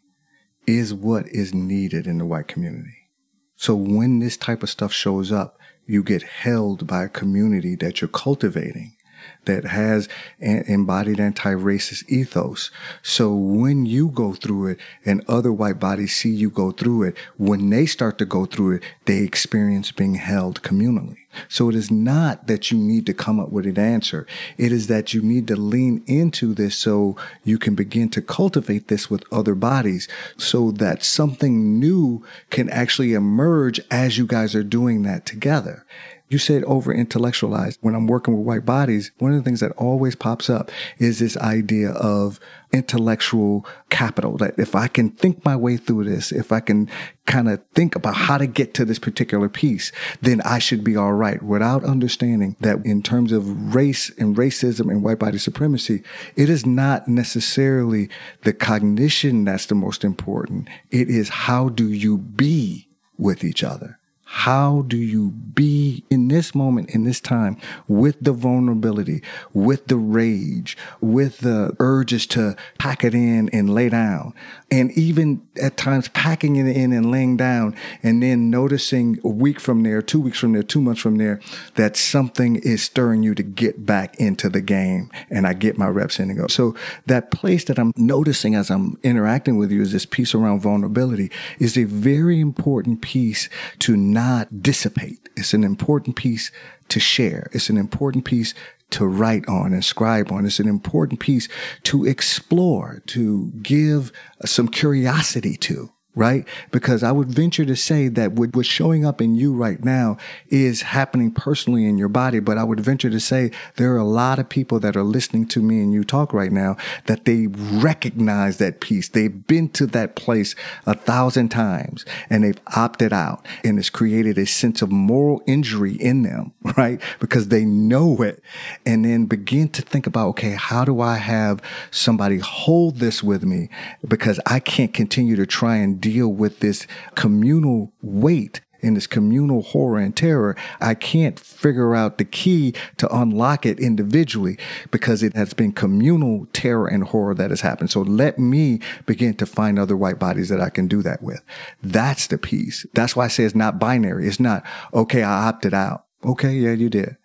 is 0.66 0.93
what 0.93 1.28
is 1.28 1.55
needed 1.55 2.09
in 2.09 2.18
the 2.18 2.26
white 2.26 2.49
community. 2.49 3.09
So, 3.55 3.76
when 3.76 4.18
this 4.18 4.36
type 4.36 4.64
of 4.64 4.70
stuff 4.70 4.93
shows 4.93 5.30
up, 5.30 5.61
you 5.86 6.03
get 6.03 6.22
held 6.22 6.88
by 6.88 7.05
a 7.05 7.09
community 7.09 7.76
that 7.76 8.01
you're 8.01 8.09
cultivating 8.09 8.97
that 9.45 9.64
has 9.64 10.09
an 10.41 10.64
embodied 10.66 11.20
anti-racist 11.20 12.09
ethos. 12.09 12.70
So 13.03 13.34
when 13.34 13.86
you 13.86 14.09
go 14.09 14.34
through 14.34 14.68
it 14.68 14.78
and 15.05 15.24
other 15.28 15.53
white 15.53 15.78
bodies 15.78 16.16
see 16.16 16.30
you 16.30 16.51
go 16.51 16.70
through 16.70 17.05
it, 17.05 17.16
when 17.36 17.70
they 17.70 17.86
start 17.86 18.18
to 18.18 18.24
go 18.24 18.47
through 18.47 18.76
it, 18.76 18.82
they 19.07 19.18
experience 19.18 19.93
being 19.93 20.14
held 20.14 20.62
communally. 20.62 21.16
So 21.49 21.68
it 21.68 21.76
is 21.76 21.91
not 21.91 22.49
that 22.49 22.70
you 22.70 22.78
need 22.78 23.07
to 23.07 23.14
come 23.14 23.38
up 23.38 23.51
with 23.51 23.66
an 23.66 23.78
answer. 23.78 24.26
It 24.59 24.72
is 24.72 24.88
that 24.88 25.14
you 25.14 25.22
need 25.22 25.47
to 25.49 25.57
lean 25.57 26.03
into 26.07 26.55
this 26.55 26.76
so 26.76 27.16
you 27.45 27.57
can 27.59 27.74
begin 27.74 28.09
to 28.11 28.22
cultivate 28.22 28.88
this 28.88 29.09
with 29.09 29.24
other 29.32 29.55
bodies 29.55 30.09
so 30.36 30.72
that 30.72 31.05
something 31.05 31.78
new 31.78 32.24
can 32.51 32.68
actually 32.68 33.14
emerge 33.14 33.80
as 33.91 34.18
you 34.18 34.26
guys 34.26 34.55
are 34.55 34.64
doing 34.64 35.03
that 35.03 35.24
together. 35.24 35.86
You 36.31 36.39
said 36.39 36.62
over 36.62 36.95
intellectualized. 36.95 37.78
When 37.83 37.97
I'm 37.97 38.07
working 38.07 38.37
with 38.37 38.47
white 38.47 38.64
bodies, 38.64 39.11
one 39.18 39.33
of 39.33 39.39
the 39.39 39.43
things 39.43 39.59
that 39.59 39.72
always 39.72 40.14
pops 40.14 40.49
up 40.49 40.70
is 40.97 41.18
this 41.18 41.37
idea 41.39 41.91
of 41.91 42.39
intellectual 42.72 43.66
capital. 43.89 44.37
That 44.37 44.57
if 44.57 44.76
I 44.76 44.87
can 44.87 45.11
think 45.11 45.45
my 45.45 45.57
way 45.57 45.76
through 45.76 46.05
this, 46.05 46.31
if 46.31 46.53
I 46.53 46.61
can 46.61 46.89
kind 47.26 47.49
of 47.49 47.61
think 47.74 47.97
about 47.97 48.14
how 48.14 48.39
to 48.39 48.47
get 48.47 48.74
to 48.74 48.85
this 48.85 49.01
particular 49.01 49.49
piece, 49.49 49.91
then 50.22 50.41
I 50.43 50.61
should 50.61 50.85
be 50.85 50.95
all 50.95 51.14
right 51.14 51.43
without 51.43 51.83
understanding 51.83 52.55
that 52.61 52.78
in 52.87 53.03
terms 53.03 53.33
of 53.33 53.74
race 53.74 54.11
and 54.16 54.37
racism 54.37 54.89
and 54.89 55.03
white 55.03 55.18
body 55.18 55.39
supremacy, 55.39 56.05
it 56.37 56.49
is 56.49 56.64
not 56.64 57.09
necessarily 57.09 58.09
the 58.45 58.53
cognition 58.53 59.45
that's 59.45 59.66
the 59.66 59.74
most 59.74 60.05
important. 60.05 60.68
It 60.93 61.11
is 61.11 61.28
how 61.28 61.70
do 61.70 61.93
you 61.93 62.18
be 62.18 62.89
with 63.18 63.43
each 63.43 63.64
other? 63.64 63.99
How 64.33 64.85
do 64.87 64.97
you 64.97 65.31
be 65.31 66.05
in 66.09 66.28
this 66.28 66.55
moment, 66.55 66.91
in 66.91 67.03
this 67.03 67.20
time, 67.20 67.57
with 67.89 68.16
the 68.20 68.33
vulnerability, 68.33 69.22
with 69.53 69.89
the 69.89 69.97
rage, 69.97 70.78
with 71.01 71.39
the 71.39 71.74
urges 71.81 72.28
to 72.28 72.55
pack 72.78 73.03
it 73.03 73.12
in 73.12 73.49
and 73.49 73.74
lay 73.74 73.89
down? 73.89 74.33
And 74.71 74.93
even 74.93 75.43
at 75.61 75.77
times 75.77 76.09
packing 76.09 76.55
it 76.57 76.77
in 76.77 76.93
and 76.93 77.11
laying 77.11 77.37
down 77.37 77.75
and 78.03 78.23
then 78.23 78.51
noticing 78.51 79.18
a 79.25 79.29
week 79.29 79.59
from 79.59 79.83
there, 79.83 80.01
two 80.01 80.21
weeks 80.21 80.39
from 80.39 80.53
there, 80.53 80.62
two 80.62 80.81
months 80.81 81.01
from 81.01 81.16
there, 81.16 81.41
that 81.75 81.97
something 81.97 82.57
is 82.57 82.83
stirring 82.83 83.25
you 83.25 83.35
to 83.35 83.43
get 83.43 83.85
back 83.85 84.16
into 84.21 84.49
the 84.49 84.61
game. 84.61 85.11
And 85.29 85.47
I 85.47 85.55
get 85.55 85.77
my 85.77 85.89
reps 85.89 86.21
in 86.21 86.31
and 86.31 86.39
go. 86.39 86.47
So 86.47 86.77
that 87.07 87.33
place 87.33 87.64
that 87.64 87.79
I'm 87.79 87.93
noticing 87.97 88.55
as 88.55 88.71
I'm 88.71 88.99
interacting 89.03 89.57
with 89.57 89.73
you 89.73 89.83
is 89.83 89.93
this 89.93 90.07
piece 90.07 90.35
around 90.35 90.61
vulnerability 90.61 91.33
is 91.59 91.77
a 91.77 91.85
very 91.85 92.39
important 92.39 93.03
piece 93.03 93.49
to 93.81 93.97
not 93.97 94.62
dissipate. 94.62 95.29
It's 95.37 95.53
an 95.53 95.64
important 95.64 96.14
piece 96.14 96.53
to 96.91 97.01
share. 97.01 97.49
It's 97.53 97.71
an 97.71 97.77
important 97.77 98.25
piece 98.25 98.55
to 98.91 99.07
write 99.07 99.49
on 99.49 99.72
and 99.72 99.84
scribe 99.84 100.30
on. 100.32 100.47
It's 100.47 100.61
an 100.61 100.68
important 100.68 101.20
piece 101.20 101.49
to 101.84 102.05
explore, 102.05 103.03
to 103.09 103.53
give 103.62 104.12
some 104.45 104.68
curiosity 104.68 105.57
to 105.59 105.91
right? 106.14 106.44
Because 106.70 107.02
I 107.02 107.12
would 107.12 107.28
venture 107.28 107.64
to 107.64 107.76
say 107.76 108.08
that 108.08 108.32
what's 108.32 108.66
showing 108.66 109.06
up 109.06 109.20
in 109.20 109.36
you 109.36 109.54
right 109.54 109.82
now 109.84 110.16
is 110.48 110.82
happening 110.82 111.30
personally 111.30 111.86
in 111.86 111.98
your 111.98 112.08
body. 112.08 112.40
But 112.40 112.58
I 112.58 112.64
would 112.64 112.80
venture 112.80 113.11
to 113.11 113.20
say 113.20 113.52
there 113.76 113.92
are 113.94 113.98
a 113.98 114.04
lot 114.04 114.38
of 114.38 114.48
people 114.48 114.80
that 114.80 114.96
are 114.96 115.04
listening 115.04 115.46
to 115.48 115.62
me 115.62 115.80
and 115.80 115.92
you 115.92 116.02
talk 116.02 116.32
right 116.32 116.50
now 116.50 116.76
that 117.06 117.24
they 117.24 117.46
recognize 117.46 118.58
that 118.58 118.80
piece. 118.80 119.08
They've 119.08 119.46
been 119.46 119.68
to 119.70 119.86
that 119.86 120.16
place 120.16 120.54
a 120.84 120.94
thousand 120.94 121.50
times 121.50 122.04
and 122.28 122.42
they've 122.42 122.61
opted 122.76 123.12
out 123.12 123.46
and 123.62 123.78
it's 123.78 123.90
created 123.90 124.36
a 124.36 124.46
sense 124.46 124.82
of 124.82 124.90
moral 124.90 125.42
injury 125.46 125.94
in 125.94 126.22
them, 126.22 126.52
right? 126.76 127.00
Because 127.20 127.48
they 127.48 127.64
know 127.64 128.20
it 128.22 128.42
and 128.84 129.04
then 129.04 129.26
begin 129.26 129.68
to 129.70 129.82
think 129.82 130.06
about, 130.06 130.28
okay, 130.30 130.52
how 130.52 130.84
do 130.84 131.00
I 131.00 131.16
have 131.16 131.62
somebody 131.92 132.38
hold 132.38 132.96
this 132.96 133.22
with 133.22 133.44
me? 133.44 133.68
Because 134.06 134.40
I 134.44 134.58
can't 134.58 134.92
continue 134.92 135.36
to 135.36 135.46
try 135.46 135.76
and 135.76 136.00
deal 136.00 136.09
with 136.18 136.61
this 136.61 136.86
communal 137.14 137.92
weight 138.02 138.61
and 138.82 138.96
this 138.96 139.06
communal 139.06 139.62
horror 139.62 139.98
and 139.98 140.16
terror, 140.16 140.56
I 140.80 140.94
can't 140.94 141.38
figure 141.38 141.94
out 141.94 142.18
the 142.18 142.24
key 142.24 142.74
to 142.96 143.14
unlock 143.14 143.66
it 143.66 143.78
individually 143.78 144.58
because 144.90 145.22
it 145.22 145.34
has 145.34 145.52
been 145.52 145.72
communal 145.72 146.46
terror 146.52 146.86
and 146.86 147.04
horror 147.04 147.34
that 147.34 147.50
has 147.50 147.61
happened. 147.61 147.90
So 147.90 148.00
let 148.00 148.38
me 148.38 148.80
begin 149.06 149.34
to 149.34 149.46
find 149.46 149.78
other 149.78 149.96
white 149.96 150.18
bodies 150.18 150.48
that 150.48 150.61
I 150.61 150.70
can 150.70 150.88
do 150.88 151.02
that 151.02 151.22
with. 151.22 151.42
That's 151.82 152.26
the 152.26 152.38
piece. 152.38 152.86
That's 152.94 153.14
why 153.14 153.26
I 153.26 153.28
say 153.28 153.44
it's 153.44 153.54
not 153.54 153.78
binary. 153.78 154.26
It's 154.26 154.40
not, 154.40 154.64
okay, 154.94 155.22
I 155.22 155.48
opted 155.48 155.74
out. 155.74 156.06
Okay, 156.24 156.52
yeah, 156.52 156.72
you 156.72 156.88
did. 156.88 157.16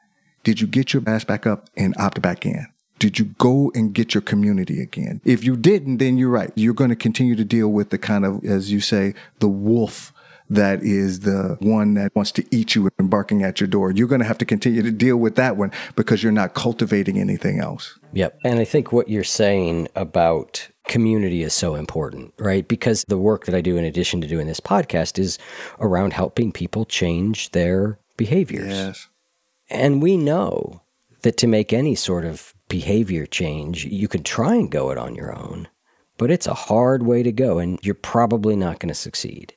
Did 0.44 0.62
you 0.62 0.68
get 0.68 0.94
your 0.94 1.04
ass 1.08 1.24
back 1.24 1.48
up 1.48 1.70
and 1.76 1.96
opt 1.98 2.22
back 2.22 2.46
in? 2.46 2.68
Did 3.06 3.20
you 3.20 3.26
go 3.38 3.72
and 3.76 3.94
get 3.94 4.16
your 4.16 4.22
community 4.24 4.82
again? 4.82 5.22
If 5.24 5.44
you 5.44 5.56
didn't, 5.56 5.98
then 5.98 6.18
you're 6.18 6.32
right. 6.32 6.52
You're 6.56 6.74
going 6.74 6.90
to 6.90 6.96
continue 6.96 7.36
to 7.36 7.46
deal 7.46 7.68
with 7.68 7.92
the 7.92 8.00
kind 8.00 8.26
of, 8.26 8.44
as 8.44 8.72
you 8.72 8.80
say, 8.80 9.14
the 9.38 9.48
wolf 9.48 10.12
that 10.50 10.82
is 10.82 11.20
the 11.20 11.56
one 11.60 11.94
that 11.94 12.16
wants 12.16 12.32
to 12.32 12.46
eat 12.50 12.74
you 12.74 12.90
and 12.98 13.08
barking 13.08 13.44
at 13.44 13.62
your 13.62 13.68
door. 13.68 13.92
You're 13.92 14.08
going 14.08 14.22
to 14.22 14.26
have 14.26 14.40
to 14.40 14.46
continue 14.46 14.82
to 14.82 14.90
deal 14.90 15.18
with 15.18 15.36
that 15.36 15.56
one 15.56 15.72
because 15.96 16.24
you're 16.24 16.32
not 16.32 16.56
cultivating 16.56 17.20
anything 17.20 17.60
else. 17.60 18.00
Yep. 18.14 18.40
And 18.44 18.58
I 18.58 18.66
think 18.66 18.92
what 18.92 19.08
you're 19.08 19.24
saying 19.24 19.88
about 19.96 20.68
community 20.88 21.44
is 21.44 21.54
so 21.54 21.76
important, 21.76 22.34
right? 22.40 22.68
Because 22.68 23.06
the 23.08 23.20
work 23.20 23.46
that 23.46 23.54
I 23.54 23.62
do 23.62 23.78
in 23.78 23.86
addition 23.86 24.20
to 24.22 24.28
doing 24.28 24.48
this 24.48 24.60
podcast 24.60 25.20
is 25.20 25.38
around 25.80 26.14
helping 26.14 26.52
people 26.52 26.86
change 26.86 27.52
their 27.52 28.00
behaviors. 28.18 28.74
Yes. 28.74 29.10
And 29.70 30.02
we 30.02 30.18
know 30.18 30.82
that 31.22 31.38
to 31.38 31.46
make 31.46 31.72
any 31.72 31.94
sort 31.94 32.26
of 32.26 32.55
behavior 32.68 33.26
change, 33.26 33.86
you 33.86 34.08
can 34.08 34.24
try 34.24 34.56
and 34.56 34.72
go 34.72 34.92
it 34.92 34.98
on 34.98 35.16
your 35.16 35.38
own, 35.38 35.68
but 36.18 36.32
it's 36.32 36.48
a 36.48 36.54
hard 36.54 37.04
way 37.04 37.24
to 37.24 37.32
go 37.32 37.60
and 37.60 37.80
you're 37.84 37.96
probably 37.96 38.56
not 38.56 38.80
going 38.80 38.90
to 38.90 38.96
succeed. 38.96 39.56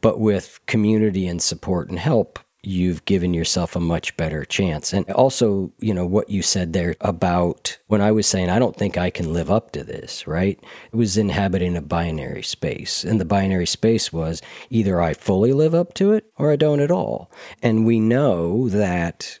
But 0.00 0.18
with 0.18 0.60
community 0.66 1.26
and 1.26 1.40
support 1.40 1.88
and 1.88 1.98
help, 1.98 2.38
you've 2.62 3.04
given 3.04 3.32
yourself 3.32 3.76
a 3.76 3.80
much 3.80 4.16
better 4.16 4.44
chance. 4.44 4.92
And 4.92 5.08
also, 5.12 5.72
you 5.78 5.94
know, 5.94 6.06
what 6.06 6.28
you 6.28 6.42
said 6.42 6.72
there 6.72 6.96
about 7.00 7.78
when 7.86 8.00
I 8.00 8.10
was 8.10 8.26
saying, 8.26 8.50
I 8.50 8.58
don't 8.58 8.76
think 8.76 8.98
I 8.98 9.10
can 9.10 9.32
live 9.32 9.50
up 9.50 9.70
to 9.72 9.84
this, 9.84 10.26
right? 10.26 10.58
It 10.92 10.96
was 10.96 11.16
inhabiting 11.16 11.76
a 11.76 11.82
binary 11.82 12.42
space. 12.42 13.04
And 13.04 13.20
the 13.20 13.24
binary 13.24 13.66
space 13.66 14.12
was 14.12 14.42
either 14.70 15.00
I 15.00 15.14
fully 15.14 15.52
live 15.52 15.74
up 15.74 15.94
to 15.94 16.12
it 16.12 16.26
or 16.36 16.50
I 16.50 16.56
don't 16.56 16.80
at 16.80 16.90
all. 16.90 17.30
And 17.62 17.86
we 17.86 18.00
know 18.00 18.68
that 18.68 19.38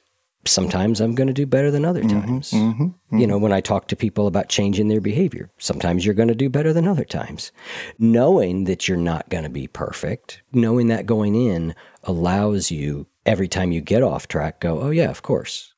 sometimes 0.48 1.00
I'm 1.00 1.14
going 1.14 1.26
to 1.28 1.32
do 1.32 1.46
better 1.46 1.70
than 1.70 1.84
other 1.84 2.02
times. 2.02 2.50
Mm-hmm, 2.50 2.82
mm-hmm. 2.82 3.18
You 3.18 3.26
know, 3.26 3.38
when 3.38 3.52
I 3.52 3.60
talk 3.60 3.88
to 3.88 3.96
people 3.96 4.26
about 4.26 4.48
changing 4.48 4.88
their 4.88 5.00
behavior, 5.00 5.50
sometimes 5.58 6.04
you're 6.04 6.14
going 6.14 6.28
to 6.28 6.34
do 6.34 6.48
better 6.48 6.72
than 6.72 6.88
other 6.88 7.04
times. 7.04 7.52
Knowing 7.98 8.64
that 8.64 8.88
you're 8.88 8.96
not 8.96 9.28
going 9.28 9.44
to 9.44 9.50
be 9.50 9.66
perfect, 9.66 10.42
knowing 10.52 10.88
that 10.88 11.06
going 11.06 11.34
in 11.34 11.74
allows 12.04 12.70
you 12.70 13.06
every 13.26 13.48
time 13.48 13.72
you 13.72 13.80
get 13.80 14.02
off 14.02 14.28
track, 14.28 14.60
go, 14.60 14.80
oh, 14.80 14.90
yeah, 14.90 15.10
of 15.10 15.22
course. 15.22 15.74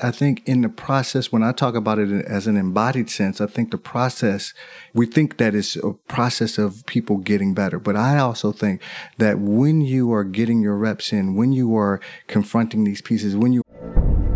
I 0.00 0.10
think 0.10 0.42
in 0.46 0.62
the 0.62 0.70
process, 0.70 1.30
when 1.30 1.42
I 1.42 1.52
talk 1.52 1.74
about 1.74 1.98
it 1.98 2.24
as 2.24 2.46
an 2.46 2.56
embodied 2.56 3.10
sense, 3.10 3.42
I 3.42 3.46
think 3.46 3.70
the 3.70 3.78
process, 3.78 4.54
we 4.94 5.04
think 5.04 5.36
that 5.36 5.54
it's 5.54 5.76
a 5.76 5.92
process 6.08 6.56
of 6.56 6.86
people 6.86 7.18
getting 7.18 7.52
better. 7.52 7.78
But 7.78 7.96
I 7.96 8.18
also 8.18 8.52
think 8.52 8.80
that 9.18 9.38
when 9.38 9.82
you 9.82 10.10
are 10.12 10.24
getting 10.24 10.62
your 10.62 10.76
reps 10.76 11.12
in, 11.12 11.34
when 11.34 11.52
you 11.52 11.76
are 11.76 12.00
confronting 12.26 12.84
these 12.84 13.02
pieces, 13.02 13.36
when 13.36 13.52
you. 13.52 13.62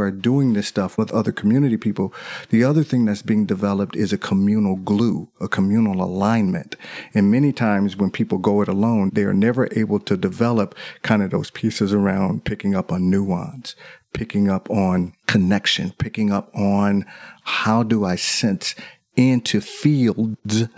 Are 0.00 0.10
doing 0.10 0.52
this 0.52 0.68
stuff 0.68 0.98
with 0.98 1.12
other 1.12 1.32
community 1.32 1.76
people, 1.76 2.12
the 2.50 2.64
other 2.64 2.82
thing 2.82 3.04
that's 3.04 3.22
being 3.22 3.46
developed 3.46 3.96
is 3.96 4.12
a 4.12 4.18
communal 4.18 4.76
glue, 4.76 5.28
a 5.40 5.48
communal 5.48 6.02
alignment. 6.02 6.76
And 7.14 7.30
many 7.30 7.52
times 7.52 7.96
when 7.96 8.10
people 8.10 8.38
go 8.38 8.62
it 8.62 8.68
alone, 8.68 9.10
they 9.12 9.24
are 9.24 9.34
never 9.34 9.68
able 9.72 10.00
to 10.00 10.16
develop 10.16 10.74
kind 11.02 11.22
of 11.22 11.30
those 11.30 11.50
pieces 11.50 11.92
around 11.92 12.44
picking 12.44 12.74
up 12.74 12.92
on 12.92 13.10
nuance, 13.10 13.76
picking 14.12 14.50
up 14.50 14.68
on 14.70 15.12
connection, 15.26 15.92
picking 15.98 16.32
up 16.32 16.50
on 16.54 17.04
how 17.42 17.82
do 17.82 18.04
I 18.04 18.16
sense 18.16 18.74
into 19.16 19.60
fields 19.60 20.68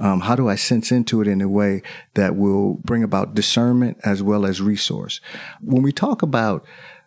um, 0.00 0.20
how 0.20 0.34
do 0.34 0.48
I 0.48 0.56
sense 0.56 0.90
into 0.90 1.20
it 1.20 1.28
in 1.28 1.40
a 1.40 1.48
way 1.48 1.82
that 2.14 2.34
will 2.34 2.74
bring 2.82 3.04
about 3.04 3.34
discernment 3.34 3.98
as 4.02 4.22
well 4.22 4.44
as 4.44 4.60
resource? 4.60 5.20
When 5.60 5.82
we 5.82 5.92
talk 5.92 6.22
about 6.22 6.64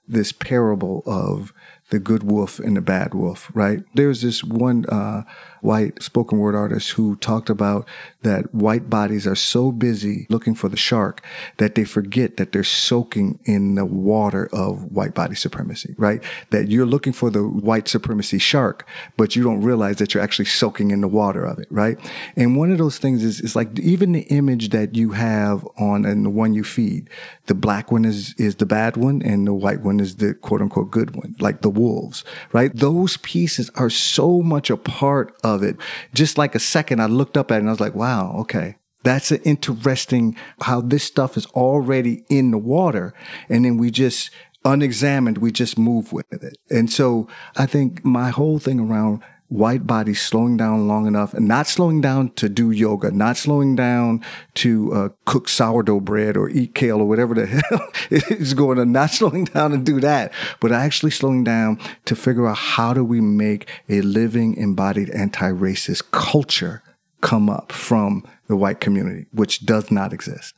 this 0.08 0.32
parable 0.32 1.04
of 1.06 1.52
the 1.92 2.00
good 2.00 2.24
wolf 2.24 2.60
and 2.60 2.76
the 2.76 2.82
bad 2.82 3.14
wolf, 3.14 3.52
right? 3.54 3.84
There's 3.94 4.22
this 4.22 4.44
one 4.44 4.86
uh, 4.88 5.24
white 5.66 6.02
spoken 6.02 6.38
word 6.38 6.56
artists 6.56 6.92
who 6.92 7.16
talked 7.18 7.50
about 7.50 7.88
that 8.22 8.54
white 8.54 8.90
bodies 8.90 9.26
are 9.28 9.36
so 9.36 9.72
busy 9.72 10.26
looking 10.30 10.56
for 10.56 10.70
the 10.70 10.78
shark 10.78 11.24
that 11.58 11.76
they 11.76 11.84
forget 11.84 12.38
that 12.38 12.52
they're 12.52 12.64
soaking 12.64 13.40
in 13.46 13.76
the 13.76 13.86
water 13.86 14.50
of 14.54 14.92
white 14.92 15.14
body 15.14 15.36
supremacy, 15.36 15.94
right? 15.98 16.24
That 16.52 16.70
you're 16.70 16.86
looking 16.86 17.14
for 17.14 17.30
the 17.30 17.44
white 17.44 17.88
supremacy 17.88 18.38
shark, 18.38 18.88
but 19.18 19.36
you 19.36 19.44
don't 19.44 19.62
realize 19.62 19.98
that 19.98 20.14
you're 20.14 20.24
actually 20.24 20.46
soaking 20.46 20.92
in 20.92 21.02
the 21.02 21.08
water 21.08 21.44
of 21.44 21.60
it, 21.60 21.68
right? 21.70 21.98
And 22.36 22.58
one 22.58 22.72
of 22.72 22.78
those 22.78 22.98
things 22.98 23.24
is, 23.24 23.42
is 23.42 23.56
like 23.56 23.78
even 23.80 24.12
the 24.12 24.22
image 24.22 24.70
that 24.70 24.96
you 24.96 25.12
have 25.12 25.68
on 25.78 26.06
and 26.06 26.26
the 26.26 26.30
one 26.30 26.54
you 26.54 26.64
feed, 26.64 27.10
the 27.48 27.56
black 27.56 27.92
one 27.92 28.06
is, 28.06 28.34
is 28.38 28.56
the 28.56 28.66
bad 28.66 28.98
one 28.98 29.22
and 29.22 29.48
the 29.48 29.54
white 29.54 29.82
one 29.82 30.00
is 30.00 30.16
the 30.18 30.34
quote 30.34 30.62
unquote 30.62 30.92
good 30.92 31.16
one, 31.16 31.36
like 31.40 31.62
the 31.62 31.70
wolves, 31.70 32.24
right? 32.54 32.76
Those 32.76 33.18
pieces 33.18 33.70
are 33.76 33.90
so 33.90 34.42
much 34.42 34.70
a 34.70 34.78
part 34.78 35.36
of 35.44 35.55
it. 35.64 35.78
Just 36.14 36.38
like 36.38 36.56
a 36.56 36.60
second, 36.60 37.02
I 37.02 37.06
looked 37.06 37.38
up 37.38 37.52
at 37.52 37.56
it 37.56 37.60
and 37.60 37.70
I 37.70 37.72
was 37.72 37.80
like, 37.80 37.96
wow, 37.96 38.36
okay. 38.40 38.76
That's 39.04 39.32
an 39.32 39.42
interesting 39.44 40.36
how 40.62 40.82
this 40.82 41.04
stuff 41.04 41.38
is 41.38 41.46
already 41.48 42.24
in 42.30 42.52
the 42.52 42.58
water. 42.58 43.14
And 43.50 43.64
then 43.64 43.78
we 43.78 43.92
just 43.92 44.32
unexamined, 44.66 45.38
we 45.38 45.52
just 45.52 45.78
move 45.78 46.12
with 46.12 46.26
it. 46.32 46.58
And 46.72 46.92
so 46.92 47.28
I 47.56 47.68
think 47.68 48.04
my 48.04 48.30
whole 48.30 48.58
thing 48.58 48.80
around 48.80 49.22
white 49.50 49.86
bodies 49.86 50.22
slowing 50.22 50.58
down 50.58 50.88
long 50.88 51.06
enough 51.06 51.34
and 51.34 51.48
not 51.48 51.68
slowing 51.68 52.02
down 52.02 52.30
to 52.32 52.50
do 52.50 52.72
yoga, 52.72 53.12
not 53.12 53.38
slowing 53.38 53.76
down 53.76 54.24
to 54.56 54.94
uh, 54.94 55.10
cook 55.26 55.48
sourdough 55.48 56.00
bread 56.00 56.36
or 56.36 56.50
eat 56.50 56.74
kale 56.74 57.00
or 57.00 57.08
whatever 57.08 57.36
the 57.36 57.46
hell 57.70 57.92
is 58.10 58.54
going 58.54 58.80
on, 58.80 58.92
not 58.92 59.10
slowing 59.12 59.46
down 59.46 59.72
to 59.72 59.78
do 59.78 60.00
that, 60.00 60.34
but 60.60 60.72
actually 60.72 61.12
slowing 61.12 61.44
down 61.44 61.80
to 62.06 62.16
figure 62.16 62.48
out 62.48 62.58
how 62.58 62.94
do 62.94 63.04
we 63.04 63.22
make 63.22 63.70
a 63.88 64.02
living 64.02 64.56
embodied 64.58 65.10
anti-racist 65.12 66.12
culture 66.12 66.82
come 67.22 67.50
up 67.50 67.72
from 67.72 68.24
the 68.48 68.56
white 68.56 68.80
community, 68.80 69.26
which 69.32 69.66
does 69.66 69.92
not 69.92 70.14
exist. 70.14 70.54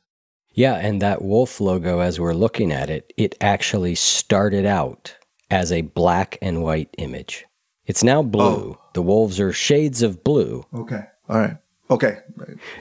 Yeah, 0.54 0.76
and 0.76 1.02
that 1.02 1.22
wolf 1.22 1.62
logo, 1.62 2.00
as 2.00 2.20
we're 2.20 2.34
looking 2.34 2.72
at 2.72 2.90
it, 2.90 3.14
it 3.16 3.36
actually 3.40 3.96
started 3.96 4.66
out 4.66 5.16
as 5.52 5.72
a 5.72 5.82
black 5.84 6.38
and 6.42 6.64
white 6.64 6.90
image. 6.98 7.47
It's 7.88 8.04
now 8.04 8.22
blue. 8.22 8.44
Oh. 8.44 8.82
The 8.94 9.02
wolves 9.02 9.40
are 9.40 9.52
shades 9.52 10.04
of 10.04 10.24
blue. 10.24 10.66
Okay. 10.74 11.02
All 11.30 11.40
right. 11.40 11.58
Okay. 11.90 12.20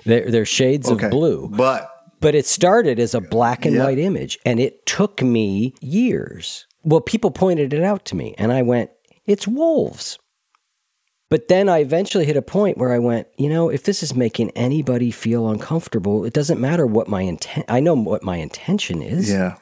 They're, 0.05 0.31
they're 0.31 0.45
shades 0.45 0.91
okay. 0.91 1.07
of 1.07 1.11
blue. 1.11 1.49
But 1.49 1.93
but 2.19 2.35
it 2.35 2.47
started 2.47 2.99
as 2.99 3.15
a 3.15 3.21
black 3.21 3.65
and 3.65 3.79
white 3.79 3.99
image 3.99 4.39
and 4.45 4.59
it 4.59 4.85
took 4.87 5.23
me 5.23 5.75
years. 5.81 6.67
Well, 6.83 7.01
people 7.01 7.31
pointed 7.31 7.73
it 7.73 7.83
out 7.83 8.05
to 8.07 8.17
me 8.17 8.35
and 8.37 8.53
I 8.53 8.63
went, 8.63 8.91
"It's 9.27 9.47
wolves." 9.47 10.19
But 11.29 11.49
then 11.49 11.69
I 11.69 11.79
eventually 11.79 12.25
hit 12.25 12.37
a 12.37 12.43
point 12.43 12.79
where 12.79 12.93
I 12.93 13.01
went, 13.01 13.27
you 13.37 13.49
know, 13.49 13.69
if 13.69 13.83
this 13.83 14.03
is 14.05 14.15
making 14.15 14.51
anybody 14.51 15.11
feel 15.11 15.49
uncomfortable, 15.49 16.25
it 16.25 16.33
doesn't 16.33 16.61
matter 16.61 16.87
what 16.87 17.09
my 17.09 17.23
intent 17.23 17.67
I 17.69 17.81
know 17.81 17.95
what 17.95 18.23
my 18.23 18.37
intention 18.37 19.03
is. 19.03 19.31
Yeah. 19.31 19.57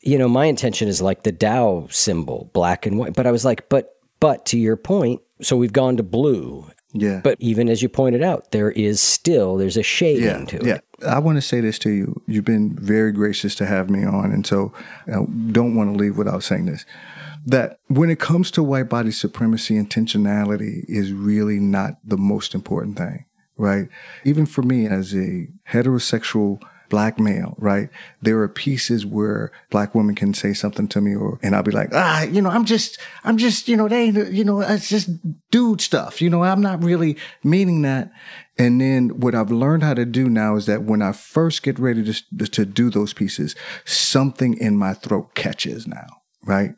You 0.00 0.18
know, 0.18 0.28
my 0.28 0.46
intention 0.46 0.88
is 0.88 1.02
like 1.02 1.24
the 1.24 1.32
Tao 1.32 1.88
symbol, 1.90 2.50
black 2.52 2.86
and 2.86 2.98
white. 2.98 3.14
But 3.14 3.26
I 3.26 3.32
was 3.32 3.44
like, 3.44 3.68
but 3.68 3.97
but 4.20 4.46
to 4.46 4.58
your 4.58 4.76
point, 4.76 5.20
so 5.40 5.56
we've 5.56 5.72
gone 5.72 5.96
to 5.96 6.02
blue. 6.02 6.66
Yeah. 6.92 7.20
But 7.22 7.36
even 7.38 7.68
as 7.68 7.82
you 7.82 7.88
pointed 7.88 8.22
out, 8.22 8.50
there 8.50 8.70
is 8.70 9.00
still 9.00 9.56
there's 9.56 9.76
a 9.76 9.82
shading 9.82 10.24
yeah, 10.24 10.44
to 10.46 10.64
yeah. 10.64 10.74
it. 10.76 10.84
I 11.06 11.18
want 11.18 11.36
to 11.36 11.42
say 11.42 11.60
this 11.60 11.78
to 11.80 11.90
you. 11.90 12.22
You've 12.26 12.44
been 12.44 12.76
very 12.76 13.12
gracious 13.12 13.54
to 13.56 13.66
have 13.66 13.90
me 13.90 14.04
on, 14.04 14.32
and 14.32 14.46
so 14.46 14.72
I 15.06 15.16
don't 15.52 15.74
want 15.74 15.92
to 15.92 15.98
leave 15.98 16.16
without 16.16 16.42
saying 16.42 16.66
this. 16.66 16.84
That 17.46 17.78
when 17.86 18.10
it 18.10 18.18
comes 18.18 18.50
to 18.52 18.62
white 18.62 18.88
body 18.88 19.10
supremacy, 19.10 19.74
intentionality 19.74 20.84
is 20.88 21.12
really 21.12 21.60
not 21.60 21.94
the 22.04 22.16
most 22.16 22.54
important 22.54 22.98
thing, 22.98 23.26
right? 23.56 23.88
Even 24.24 24.44
for 24.44 24.62
me 24.62 24.86
as 24.86 25.14
a 25.14 25.48
heterosexual 25.70 26.60
black 26.88 27.18
male, 27.18 27.54
right? 27.58 27.90
There 28.22 28.40
are 28.40 28.48
pieces 28.48 29.04
where 29.04 29.52
black 29.70 29.94
women 29.94 30.14
can 30.14 30.34
say 30.34 30.52
something 30.52 30.88
to 30.88 31.00
me 31.00 31.14
or, 31.14 31.38
and 31.42 31.54
I'll 31.54 31.62
be 31.62 31.70
like, 31.70 31.90
ah, 31.92 32.22
you 32.22 32.42
know, 32.42 32.50
I'm 32.50 32.64
just, 32.64 32.98
I'm 33.24 33.38
just, 33.38 33.68
you 33.68 33.76
know, 33.76 33.88
they, 33.88 34.06
you 34.06 34.44
know, 34.44 34.60
it's 34.60 34.88
just 34.88 35.10
dude 35.50 35.80
stuff. 35.80 36.20
You 36.22 36.30
know, 36.30 36.42
I'm 36.42 36.60
not 36.60 36.82
really 36.82 37.16
meaning 37.42 37.82
that. 37.82 38.10
And 38.58 38.80
then 38.80 39.20
what 39.20 39.34
I've 39.34 39.52
learned 39.52 39.84
how 39.84 39.94
to 39.94 40.04
do 40.04 40.28
now 40.28 40.56
is 40.56 40.66
that 40.66 40.82
when 40.82 41.00
I 41.00 41.12
first 41.12 41.62
get 41.62 41.78
ready 41.78 42.04
to, 42.04 42.46
to 42.46 42.64
do 42.64 42.90
those 42.90 43.12
pieces, 43.12 43.54
something 43.84 44.56
in 44.58 44.76
my 44.76 44.94
throat 44.94 45.34
catches 45.34 45.86
now, 45.86 46.22
right? 46.44 46.74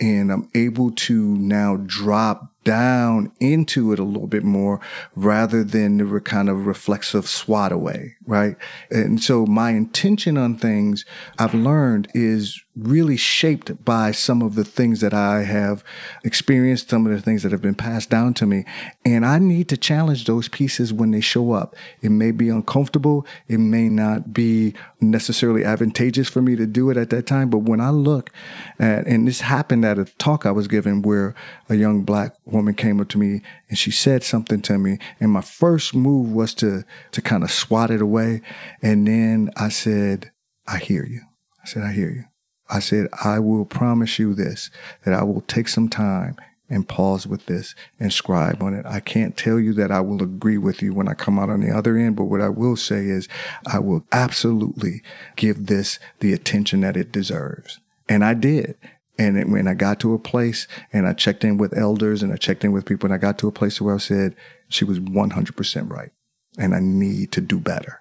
And 0.00 0.32
I'm 0.32 0.48
able 0.54 0.90
to 0.92 1.36
now 1.36 1.76
drop 1.76 2.50
down 2.64 3.32
into 3.40 3.92
it 3.92 3.98
a 3.98 4.04
little 4.04 4.26
bit 4.26 4.44
more 4.44 4.80
rather 5.14 5.64
than 5.64 5.96
the 5.96 6.20
kind 6.20 6.48
of 6.48 6.66
reflexive 6.66 7.26
swat 7.26 7.72
away, 7.72 8.16
right? 8.26 8.56
And 8.90 9.22
so 9.22 9.46
my 9.46 9.70
intention 9.70 10.36
on 10.36 10.56
things 10.56 11.04
I've 11.38 11.54
learned 11.54 12.08
is 12.14 12.62
really 12.76 13.16
shaped 13.16 13.84
by 13.84 14.12
some 14.12 14.42
of 14.42 14.54
the 14.54 14.64
things 14.64 15.00
that 15.00 15.12
I 15.12 15.42
have 15.42 15.82
experienced, 16.24 16.88
some 16.88 17.04
of 17.06 17.12
the 17.12 17.20
things 17.20 17.42
that 17.42 17.52
have 17.52 17.60
been 17.60 17.74
passed 17.74 18.10
down 18.10 18.34
to 18.34 18.46
me. 18.46 18.64
And 19.04 19.26
I 19.26 19.38
need 19.38 19.68
to 19.70 19.76
challenge 19.76 20.24
those 20.24 20.48
pieces 20.48 20.92
when 20.92 21.10
they 21.10 21.20
show 21.20 21.52
up. 21.52 21.74
It 22.00 22.10
may 22.10 22.30
be 22.30 22.48
uncomfortable. 22.48 23.26
It 23.48 23.58
may 23.58 23.88
not 23.88 24.32
be 24.32 24.74
necessarily 25.00 25.64
advantageous 25.64 26.28
for 26.28 26.42
me 26.42 26.56
to 26.56 26.66
do 26.66 26.90
it 26.90 26.96
at 26.96 27.10
that 27.10 27.26
time. 27.26 27.50
But 27.50 27.58
when 27.58 27.80
I 27.80 27.90
look 27.90 28.30
at, 28.78 29.06
and 29.06 29.26
this 29.26 29.40
happened 29.40 29.84
at 29.84 29.98
a 29.98 30.04
talk 30.04 30.46
I 30.46 30.52
was 30.52 30.68
given 30.68 31.02
where 31.02 31.34
a 31.68 31.74
young 31.74 32.02
black 32.02 32.36
woman 32.50 32.74
came 32.74 33.00
up 33.00 33.08
to 33.10 33.18
me 33.18 33.42
and 33.68 33.78
she 33.78 33.90
said 33.90 34.22
something 34.22 34.60
to 34.62 34.78
me. 34.78 34.98
And 35.20 35.30
my 35.30 35.40
first 35.40 35.94
move 35.94 36.32
was 36.32 36.54
to, 36.54 36.84
to 37.12 37.22
kind 37.22 37.42
of 37.42 37.50
swat 37.50 37.90
it 37.90 38.00
away. 38.00 38.42
And 38.82 39.06
then 39.06 39.50
I 39.56 39.68
said, 39.68 40.30
I 40.66 40.78
hear 40.78 41.04
you. 41.04 41.22
I 41.62 41.66
said, 41.66 41.82
I 41.82 41.92
hear 41.92 42.10
you. 42.10 42.24
I 42.68 42.78
said, 42.78 43.08
I 43.24 43.40
will 43.40 43.64
promise 43.64 44.18
you 44.18 44.34
this, 44.34 44.70
that 45.04 45.14
I 45.14 45.24
will 45.24 45.40
take 45.42 45.68
some 45.68 45.88
time 45.88 46.36
and 46.68 46.88
pause 46.88 47.26
with 47.26 47.46
this 47.46 47.74
and 47.98 48.12
scribe 48.12 48.62
on 48.62 48.74
it. 48.74 48.86
I 48.86 49.00
can't 49.00 49.36
tell 49.36 49.58
you 49.58 49.72
that 49.74 49.90
I 49.90 50.00
will 50.00 50.22
agree 50.22 50.56
with 50.56 50.80
you 50.80 50.94
when 50.94 51.08
I 51.08 51.14
come 51.14 51.38
out 51.38 51.50
on 51.50 51.60
the 51.60 51.76
other 51.76 51.96
end, 51.96 52.14
but 52.14 52.26
what 52.26 52.40
I 52.40 52.48
will 52.48 52.76
say 52.76 53.06
is 53.06 53.28
I 53.66 53.80
will 53.80 54.06
absolutely 54.12 55.02
give 55.34 55.66
this 55.66 55.98
the 56.20 56.32
attention 56.32 56.80
that 56.82 56.96
it 56.96 57.10
deserves. 57.10 57.80
And 58.08 58.24
I 58.24 58.34
did. 58.34 58.76
And 59.20 59.36
it, 59.36 59.50
when 59.50 59.68
I 59.68 59.74
got 59.74 60.00
to 60.00 60.14
a 60.14 60.18
place 60.18 60.66
and 60.94 61.06
I 61.06 61.12
checked 61.12 61.44
in 61.44 61.58
with 61.58 61.76
elders 61.76 62.22
and 62.22 62.32
I 62.32 62.36
checked 62.36 62.64
in 62.64 62.72
with 62.72 62.86
people 62.86 63.06
and 63.06 63.14
I 63.14 63.18
got 63.18 63.38
to 63.40 63.48
a 63.48 63.52
place 63.52 63.78
where 63.78 63.94
I 63.94 63.98
said, 63.98 64.34
she 64.70 64.82
was 64.82 64.98
100% 64.98 65.92
right. 65.92 66.10
And 66.56 66.74
I 66.74 66.80
need 66.80 67.30
to 67.32 67.42
do 67.42 67.60
better. 67.60 68.00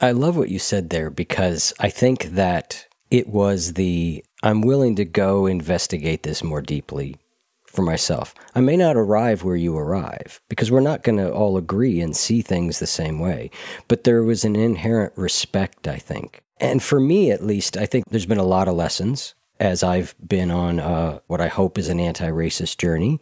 I 0.00 0.10
love 0.10 0.36
what 0.36 0.48
you 0.48 0.58
said 0.58 0.90
there 0.90 1.10
because 1.10 1.72
I 1.78 1.90
think 1.90 2.24
that 2.24 2.88
it 3.08 3.28
was 3.28 3.74
the 3.74 4.24
I'm 4.42 4.60
willing 4.60 4.96
to 4.96 5.04
go 5.04 5.46
investigate 5.46 6.24
this 6.24 6.42
more 6.42 6.60
deeply 6.60 7.16
for 7.64 7.82
myself. 7.82 8.34
I 8.56 8.60
may 8.60 8.76
not 8.76 8.96
arrive 8.96 9.44
where 9.44 9.56
you 9.56 9.76
arrive 9.76 10.40
because 10.48 10.72
we're 10.72 10.80
not 10.80 11.04
going 11.04 11.18
to 11.18 11.32
all 11.32 11.56
agree 11.56 12.00
and 12.00 12.16
see 12.16 12.42
things 12.42 12.80
the 12.80 12.86
same 12.88 13.20
way, 13.20 13.52
but 13.86 14.02
there 14.02 14.24
was 14.24 14.44
an 14.44 14.56
inherent 14.56 15.12
respect, 15.16 15.86
I 15.86 15.98
think. 15.98 16.42
And 16.60 16.82
for 16.82 16.98
me, 16.98 17.30
at 17.30 17.44
least, 17.44 17.76
I 17.76 17.86
think 17.86 18.06
there's 18.08 18.26
been 18.26 18.38
a 18.38 18.44
lot 18.44 18.66
of 18.66 18.74
lessons 18.74 19.34
as 19.60 19.82
I've 19.82 20.14
been 20.26 20.50
on 20.50 20.80
uh, 20.80 21.18
what 21.26 21.40
I 21.40 21.48
hope 21.48 21.78
is 21.78 21.88
an 21.88 22.00
anti 22.00 22.28
racist 22.28 22.78
journey. 22.78 23.20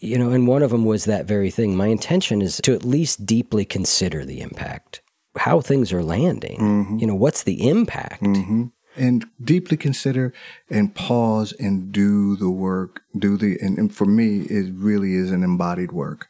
You 0.00 0.16
know, 0.18 0.30
and 0.30 0.46
one 0.46 0.62
of 0.62 0.70
them 0.70 0.84
was 0.84 1.06
that 1.06 1.26
very 1.26 1.50
thing. 1.50 1.76
My 1.76 1.88
intention 1.88 2.40
is 2.40 2.60
to 2.62 2.74
at 2.74 2.84
least 2.84 3.26
deeply 3.26 3.64
consider 3.64 4.24
the 4.24 4.40
impact, 4.40 5.00
how 5.36 5.60
things 5.60 5.92
are 5.92 6.04
landing. 6.04 6.58
Mm-hmm. 6.58 6.98
You 6.98 7.06
know, 7.08 7.16
what's 7.16 7.42
the 7.42 7.68
impact? 7.68 8.22
Mm-hmm 8.22 8.66
and 8.98 9.24
deeply 9.42 9.76
consider 9.76 10.32
and 10.68 10.94
pause 10.94 11.52
and 11.52 11.92
do 11.92 12.36
the 12.36 12.50
work, 12.50 13.02
do 13.16 13.36
the, 13.36 13.56
and, 13.60 13.78
and 13.78 13.94
for 13.94 14.04
me, 14.04 14.40
it 14.42 14.72
really 14.74 15.14
is 15.14 15.30
an 15.30 15.42
embodied 15.42 15.92
work. 15.92 16.28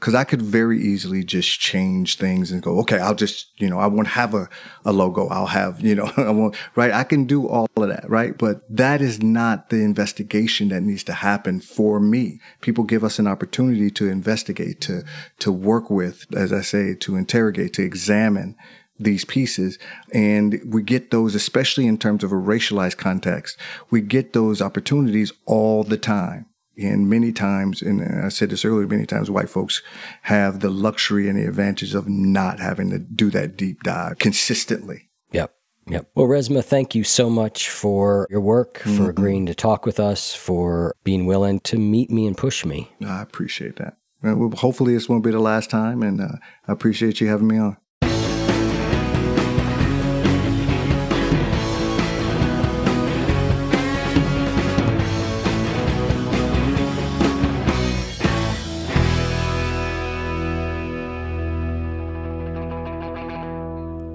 Cause 0.00 0.14
I 0.14 0.22
could 0.22 0.40
very 0.40 0.80
easily 0.80 1.24
just 1.24 1.58
change 1.58 2.18
things 2.18 2.52
and 2.52 2.62
go, 2.62 2.78
okay, 2.80 2.98
I'll 2.98 3.16
just, 3.16 3.50
you 3.60 3.68
know, 3.68 3.80
I 3.80 3.88
won't 3.88 4.06
have 4.08 4.32
a, 4.32 4.48
a 4.84 4.92
logo. 4.92 5.26
I'll 5.26 5.46
have, 5.46 5.80
you 5.80 5.94
know, 5.96 6.12
I 6.16 6.30
won't, 6.30 6.54
right? 6.76 6.92
I 6.92 7.02
can 7.02 7.24
do 7.24 7.48
all 7.48 7.66
of 7.76 7.88
that, 7.88 8.08
right? 8.08 8.38
But 8.38 8.62
that 8.68 9.00
is 9.00 9.20
not 9.20 9.70
the 9.70 9.82
investigation 9.82 10.68
that 10.68 10.82
needs 10.82 11.02
to 11.04 11.14
happen 11.14 11.60
for 11.60 11.98
me. 11.98 12.40
People 12.60 12.84
give 12.84 13.02
us 13.02 13.18
an 13.18 13.26
opportunity 13.26 13.90
to 13.90 14.08
investigate, 14.08 14.80
to, 14.82 15.02
to 15.40 15.50
work 15.50 15.90
with, 15.90 16.26
as 16.32 16.52
I 16.52 16.60
say, 16.60 16.94
to 16.94 17.16
interrogate, 17.16 17.72
to 17.74 17.82
examine 17.82 18.56
these 18.98 19.24
pieces. 19.24 19.78
And 20.12 20.60
we 20.66 20.82
get 20.82 21.10
those, 21.10 21.34
especially 21.34 21.86
in 21.86 21.98
terms 21.98 22.24
of 22.24 22.32
a 22.32 22.36
racialized 22.36 22.96
context, 22.96 23.56
we 23.90 24.00
get 24.00 24.32
those 24.32 24.60
opportunities 24.60 25.32
all 25.46 25.84
the 25.84 25.98
time. 25.98 26.46
And 26.78 27.10
many 27.10 27.32
times, 27.32 27.82
and 27.82 28.02
I 28.02 28.28
said 28.28 28.50
this 28.50 28.64
earlier, 28.64 28.86
many 28.86 29.04
times 29.04 29.30
white 29.30 29.50
folks 29.50 29.82
have 30.22 30.60
the 30.60 30.70
luxury 30.70 31.28
and 31.28 31.38
the 31.38 31.46
advantage 31.46 31.94
of 31.94 32.08
not 32.08 32.60
having 32.60 32.90
to 32.90 32.98
do 32.98 33.30
that 33.30 33.56
deep 33.56 33.82
dive 33.82 34.18
consistently. 34.18 35.10
Yep. 35.32 35.52
Yep. 35.88 36.10
Well, 36.14 36.26
Resmaa, 36.26 36.64
thank 36.64 36.94
you 36.94 37.02
so 37.02 37.30
much 37.30 37.68
for 37.68 38.26
your 38.30 38.40
work, 38.40 38.78
for 38.78 38.88
mm-hmm. 38.88 39.06
agreeing 39.06 39.46
to 39.46 39.54
talk 39.54 39.86
with 39.86 39.98
us, 39.98 40.34
for 40.34 40.94
being 41.02 41.26
willing 41.26 41.60
to 41.60 41.78
meet 41.78 42.10
me 42.10 42.26
and 42.26 42.36
push 42.36 42.64
me. 42.64 42.90
I 43.04 43.22
appreciate 43.22 43.76
that. 43.76 43.96
Well, 44.22 44.50
hopefully, 44.50 44.94
this 44.94 45.08
won't 45.08 45.24
be 45.24 45.30
the 45.30 45.38
last 45.38 45.70
time, 45.70 46.02
and 46.02 46.20
uh, 46.20 46.36
I 46.66 46.72
appreciate 46.72 47.20
you 47.20 47.28
having 47.28 47.48
me 47.48 47.58
on. 47.58 47.76